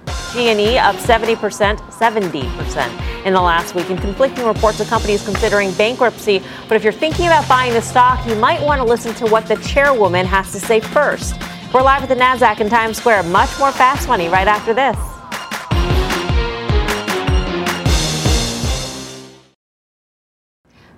PG&E 0.07 0.78
up 0.78 0.96
70%, 0.96 1.78
70% 1.78 3.24
in 3.26 3.32
the 3.32 3.40
last 3.40 3.74
week, 3.74 3.90
and 3.90 4.00
conflicting 4.00 4.46
reports 4.46 4.80
of 4.80 4.88
companies 4.88 5.24
considering 5.24 5.72
bankruptcy. 5.72 6.42
But 6.68 6.76
if 6.76 6.84
you're 6.84 6.92
thinking 6.92 7.26
about 7.26 7.48
buying 7.48 7.72
the 7.72 7.82
stock, 7.82 8.26
you 8.26 8.34
might 8.36 8.62
want 8.62 8.80
to 8.80 8.86
listen 8.86 9.14
to 9.14 9.26
what 9.26 9.46
the 9.46 9.57
chairwoman 9.57 10.26
has 10.26 10.52
to 10.52 10.61
say 10.61 10.80
first. 10.80 11.40
We're 11.72 11.82
live 11.82 12.02
at 12.02 12.09
the 12.09 12.14
Nasdaq 12.14 12.61
in 12.61 12.68
Times 12.68 12.98
Square. 12.98 13.24
Much 13.24 13.59
more 13.59 13.72
fast 13.72 14.09
money 14.09 14.28
right 14.28 14.46
after 14.46 14.72
this. 14.72 15.15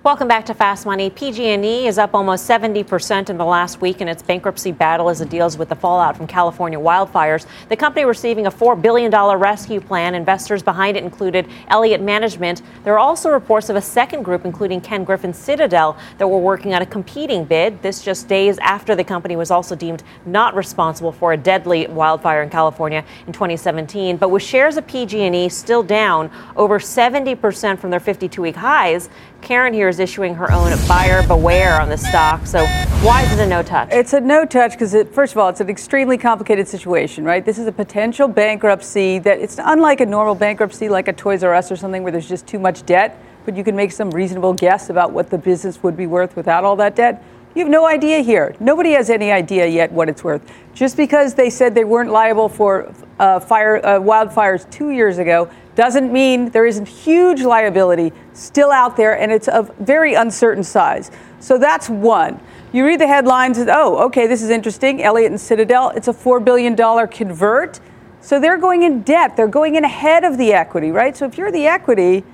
Welcome 0.01 0.29
back 0.29 0.45
to 0.45 0.53
Fast 0.53 0.85
Money. 0.85 1.09
PG&E 1.09 1.85
is 1.85 1.97
up 1.97 2.13
almost 2.13 2.49
70% 2.49 3.29
in 3.29 3.37
the 3.37 3.43
last 3.43 3.81
week 3.81 3.99
in 3.99 4.07
its 4.07 4.23
bankruptcy 4.23 4.71
battle 4.71 5.09
as 5.09 5.19
it 5.19 5.29
deals 5.29 5.57
with 5.57 5.67
the 5.67 5.75
fallout 5.75 6.15
from 6.15 6.25
California 6.25 6.79
wildfires. 6.79 7.45
The 7.67 7.75
company 7.75 8.05
receiving 8.05 8.45
a 8.45 8.51
$4 8.51 8.81
billion 8.81 9.11
rescue 9.11 9.81
plan. 9.81 10.15
Investors 10.15 10.63
behind 10.63 10.95
it 10.95 11.03
included 11.03 11.49
Elliott 11.67 11.99
Management. 11.99 12.61
There 12.85 12.93
are 12.93 12.99
also 12.99 13.29
reports 13.29 13.67
of 13.67 13.75
a 13.75 13.81
second 13.81 14.23
group, 14.23 14.45
including 14.45 14.79
Ken 14.79 15.03
Griffin 15.03 15.33
Citadel, 15.33 15.97
that 16.17 16.25
were 16.25 16.39
working 16.39 16.73
on 16.73 16.81
a 16.81 16.85
competing 16.85 17.43
bid. 17.43 17.81
This 17.81 18.01
just 18.01 18.29
days 18.29 18.57
after 18.59 18.95
the 18.95 19.03
company 19.03 19.35
was 19.35 19.51
also 19.51 19.75
deemed 19.75 20.03
not 20.25 20.55
responsible 20.55 21.11
for 21.11 21.33
a 21.33 21.37
deadly 21.37 21.87
wildfire 21.87 22.41
in 22.41 22.49
California 22.49 23.03
in 23.27 23.33
2017. 23.33 24.15
But 24.15 24.29
with 24.29 24.43
shares 24.43 24.77
of 24.77 24.87
PG&E 24.87 25.49
still 25.49 25.83
down 25.83 26.31
over 26.55 26.79
70% 26.79 27.77
from 27.77 27.89
their 27.89 27.99
52-week 27.99 28.55
highs, 28.55 29.09
Karen 29.41 29.73
here 29.73 29.88
is 29.89 29.99
issuing 29.99 30.35
her 30.35 30.51
own 30.51 30.71
buyer 30.87 31.27
beware 31.27 31.81
on 31.81 31.89
the 31.89 31.97
stock. 31.97 32.47
So 32.47 32.65
why 33.01 33.23
is 33.23 33.31
it 33.33 33.39
a 33.39 33.47
no 33.47 33.61
touch? 33.61 33.89
It's 33.91 34.13
a 34.13 34.21
no 34.21 34.45
touch 34.45 34.71
because, 34.71 34.95
first 35.11 35.33
of 35.33 35.39
all, 35.39 35.49
it's 35.49 35.59
an 35.59 35.69
extremely 35.69 36.17
complicated 36.17 36.67
situation, 36.67 37.25
right? 37.25 37.43
This 37.43 37.57
is 37.57 37.67
a 37.67 37.71
potential 37.71 38.27
bankruptcy 38.27 39.19
that 39.19 39.39
it's 39.39 39.59
unlike 39.61 39.99
a 40.01 40.05
normal 40.05 40.35
bankruptcy 40.35 40.87
like 40.87 41.07
a 41.07 41.13
Toys 41.13 41.43
R 41.43 41.53
Us 41.53 41.71
or 41.71 41.75
something 41.75 42.03
where 42.03 42.11
there's 42.11 42.29
just 42.29 42.47
too 42.47 42.59
much 42.59 42.85
debt, 42.85 43.21
but 43.45 43.57
you 43.57 43.63
can 43.63 43.75
make 43.75 43.91
some 43.91 44.11
reasonable 44.11 44.53
guess 44.53 44.89
about 44.89 45.11
what 45.11 45.29
the 45.29 45.37
business 45.37 45.81
would 45.83 45.97
be 45.97 46.07
worth 46.07 46.35
without 46.35 46.63
all 46.63 46.75
that 46.77 46.95
debt. 46.95 47.23
You 47.55 47.63
have 47.63 47.71
no 47.71 47.87
idea 47.87 48.19
here. 48.19 48.55
Nobody 48.59 48.91
has 48.91 49.09
any 49.09 49.31
idea 49.31 49.65
yet 49.65 49.91
what 49.91 50.07
it's 50.07 50.23
worth. 50.23 50.41
Just 50.75 50.95
because 50.95 51.33
they 51.33 51.49
said 51.49 51.73
they 51.73 51.83
weren't 51.83 52.11
liable 52.11 52.47
for 52.47 52.93
uh, 53.17 53.39
fire 53.39 53.77
uh, 53.77 53.99
wildfires 53.99 54.69
two 54.69 54.91
years 54.91 55.17
ago 55.17 55.49
doesn't 55.79 56.11
mean 56.11 56.49
there 56.51 56.65
isn't 56.65 56.89
huge 56.89 57.41
liability 57.41 58.11
still 58.33 58.69
out 58.69 58.97
there, 58.97 59.17
and 59.17 59.31
it's 59.31 59.47
of 59.47 59.73
very 59.77 60.13
uncertain 60.13 60.61
size. 60.61 61.09
So 61.39 61.57
that's 61.57 61.89
one. 61.89 62.41
You 62.73 62.85
read 62.85 62.99
the 62.99 63.07
headlines, 63.07 63.57
and, 63.59 63.69
oh, 63.69 63.97
okay, 64.07 64.27
this 64.27 64.41
is 64.43 64.49
interesting. 64.49 65.01
Elliott 65.01 65.31
and 65.31 65.39
Citadel, 65.39 65.91
it's 65.91 66.09
a 66.09 66.13
$4 66.13 66.43
billion 66.43 66.75
convert. 67.07 67.79
So 68.19 68.41
they're 68.41 68.57
going 68.57 68.83
in 68.83 69.03
debt. 69.03 69.37
They're 69.37 69.47
going 69.47 69.75
in 69.75 69.85
ahead 69.85 70.25
of 70.25 70.37
the 70.37 70.51
equity, 70.51 70.91
right? 70.91 71.15
So 71.15 71.25
if 71.25 71.37
you're 71.37 71.49
the 71.49 71.67
equity, 71.67 72.25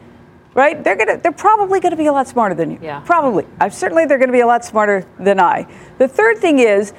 right, 0.56 0.84
they're 0.84 0.96
gonna 0.96 1.18
they're 1.18 1.32
probably 1.32 1.80
gonna 1.80 1.96
be 1.96 2.08
a 2.08 2.12
lot 2.12 2.28
smarter 2.28 2.56
than 2.56 2.72
you. 2.72 2.80
Yeah. 2.82 3.02
Probably. 3.02 3.46
i 3.60 3.70
certainly 3.70 4.06
they're 4.06 4.18
gonna 4.18 4.32
be 4.32 4.40
a 4.40 4.48
lot 4.48 4.66
smarter 4.66 5.06
than 5.20 5.40
I. 5.40 5.68
The 6.00 6.08
third 6.08 6.40
thing 6.40 6.58
is 6.58 6.94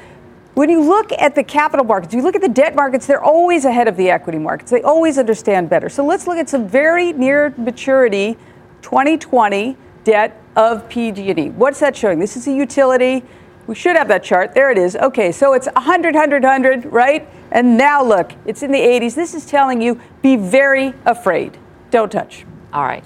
when 0.57 0.71
you 0.71 0.83
look 0.83 1.13
at 1.13 1.35
the 1.35 1.45
capital 1.45 1.85
markets, 1.85 2.15
you 2.15 2.23
look 2.23 2.35
at 2.35 2.41
the 2.41 2.49
debt 2.49 2.75
markets, 2.75 3.07
they're 3.07 3.23
always 3.23 3.67
ahead 3.67 3.89
of 3.89 3.97
the 3.99 4.09
equity 4.09 4.39
markets. 4.39 4.71
They 4.71 4.81
always 4.81 5.19
understand 5.19 5.69
better. 5.69 5.91
So 5.91 6.03
let's 6.03 6.27
look 6.27 6.39
at 6.39 6.49
some 6.49 6.67
very 6.67 7.13
near 7.13 7.53
maturity 7.59 8.39
2020 8.81 9.77
debt 10.05 10.41
of 10.57 10.89
PG&E. 10.89 11.51
What's 11.51 11.81
that 11.81 11.95
showing? 11.95 12.19
This 12.19 12.39
is 12.39 12.47
a 12.47 12.53
utility. 12.53 13.23
We 13.67 13.75
should 13.75 13.97
have 13.97 14.09
that 14.09 14.25
chart. 14.25 14.55
There 14.55 14.71
it 14.71 14.79
is. 14.79 14.97
Okay, 14.97 15.31
so 15.31 15.53
it's 15.53 15.67
100, 15.67 16.15
100, 16.15 16.43
100, 16.43 16.87
right? 16.87 17.29
And 17.51 17.77
now 17.77 18.03
look, 18.03 18.33
it's 18.47 18.63
in 18.63 18.73
the 18.73 18.81
80s. 18.81 19.15
This 19.15 19.35
is 19.35 19.45
telling 19.45 19.83
you 19.83 20.01
be 20.23 20.37
very 20.37 20.95
afraid. 21.05 21.59
Don't 21.91 22.11
touch. 22.11 22.47
All 22.73 22.85
right. 22.85 23.05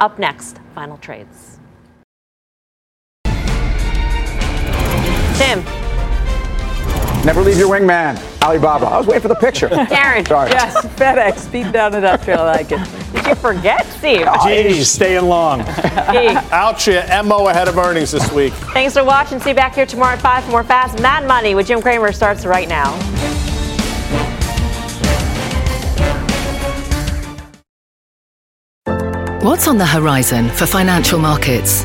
Up 0.00 0.18
next, 0.18 0.58
final 0.74 0.98
trades. 0.98 1.58
Tim. 5.38 5.83
Never 7.24 7.40
leave 7.40 7.56
your 7.56 7.70
wingman, 7.70 8.20
Alibaba. 8.42 8.84
I 8.86 8.98
was 8.98 9.06
waiting 9.06 9.22
for 9.22 9.28
the 9.28 9.34
picture. 9.34 9.68
Karen. 9.88 10.26
Sorry. 10.26 10.50
Yes, 10.50 10.84
FedEx, 10.84 11.50
beat 11.50 11.72
down 11.72 11.94
industrial. 11.94 12.40
I 12.40 12.56
like 12.56 12.70
it. 12.70 12.80
Did 13.14 13.26
you 13.26 13.34
forget, 13.34 13.86
Steve? 13.86 14.26
Oh, 14.28 14.46
geez, 14.46 14.90
staying 14.90 15.24
long. 15.24 15.60
Altria, 15.62 17.24
MO 17.24 17.48
ahead 17.48 17.66
of 17.66 17.78
earnings 17.78 18.10
this 18.10 18.30
week. 18.30 18.52
Thanks 18.74 18.92
for 18.92 19.04
watching. 19.04 19.40
See 19.40 19.50
you 19.50 19.54
back 19.54 19.74
here 19.74 19.86
tomorrow 19.86 20.12
at 20.12 20.20
5 20.20 20.44
for 20.44 20.50
more 20.50 20.64
Fast 20.64 21.00
Mad 21.00 21.26
Money 21.26 21.54
with 21.54 21.66
Jim 21.66 21.80
Cramer 21.80 22.12
starts 22.12 22.44
right 22.44 22.68
now. 22.68 22.92
What's 29.42 29.66
on 29.68 29.78
the 29.78 29.86
horizon 29.86 30.48
for 30.50 30.66
financial 30.66 31.18
markets? 31.18 31.84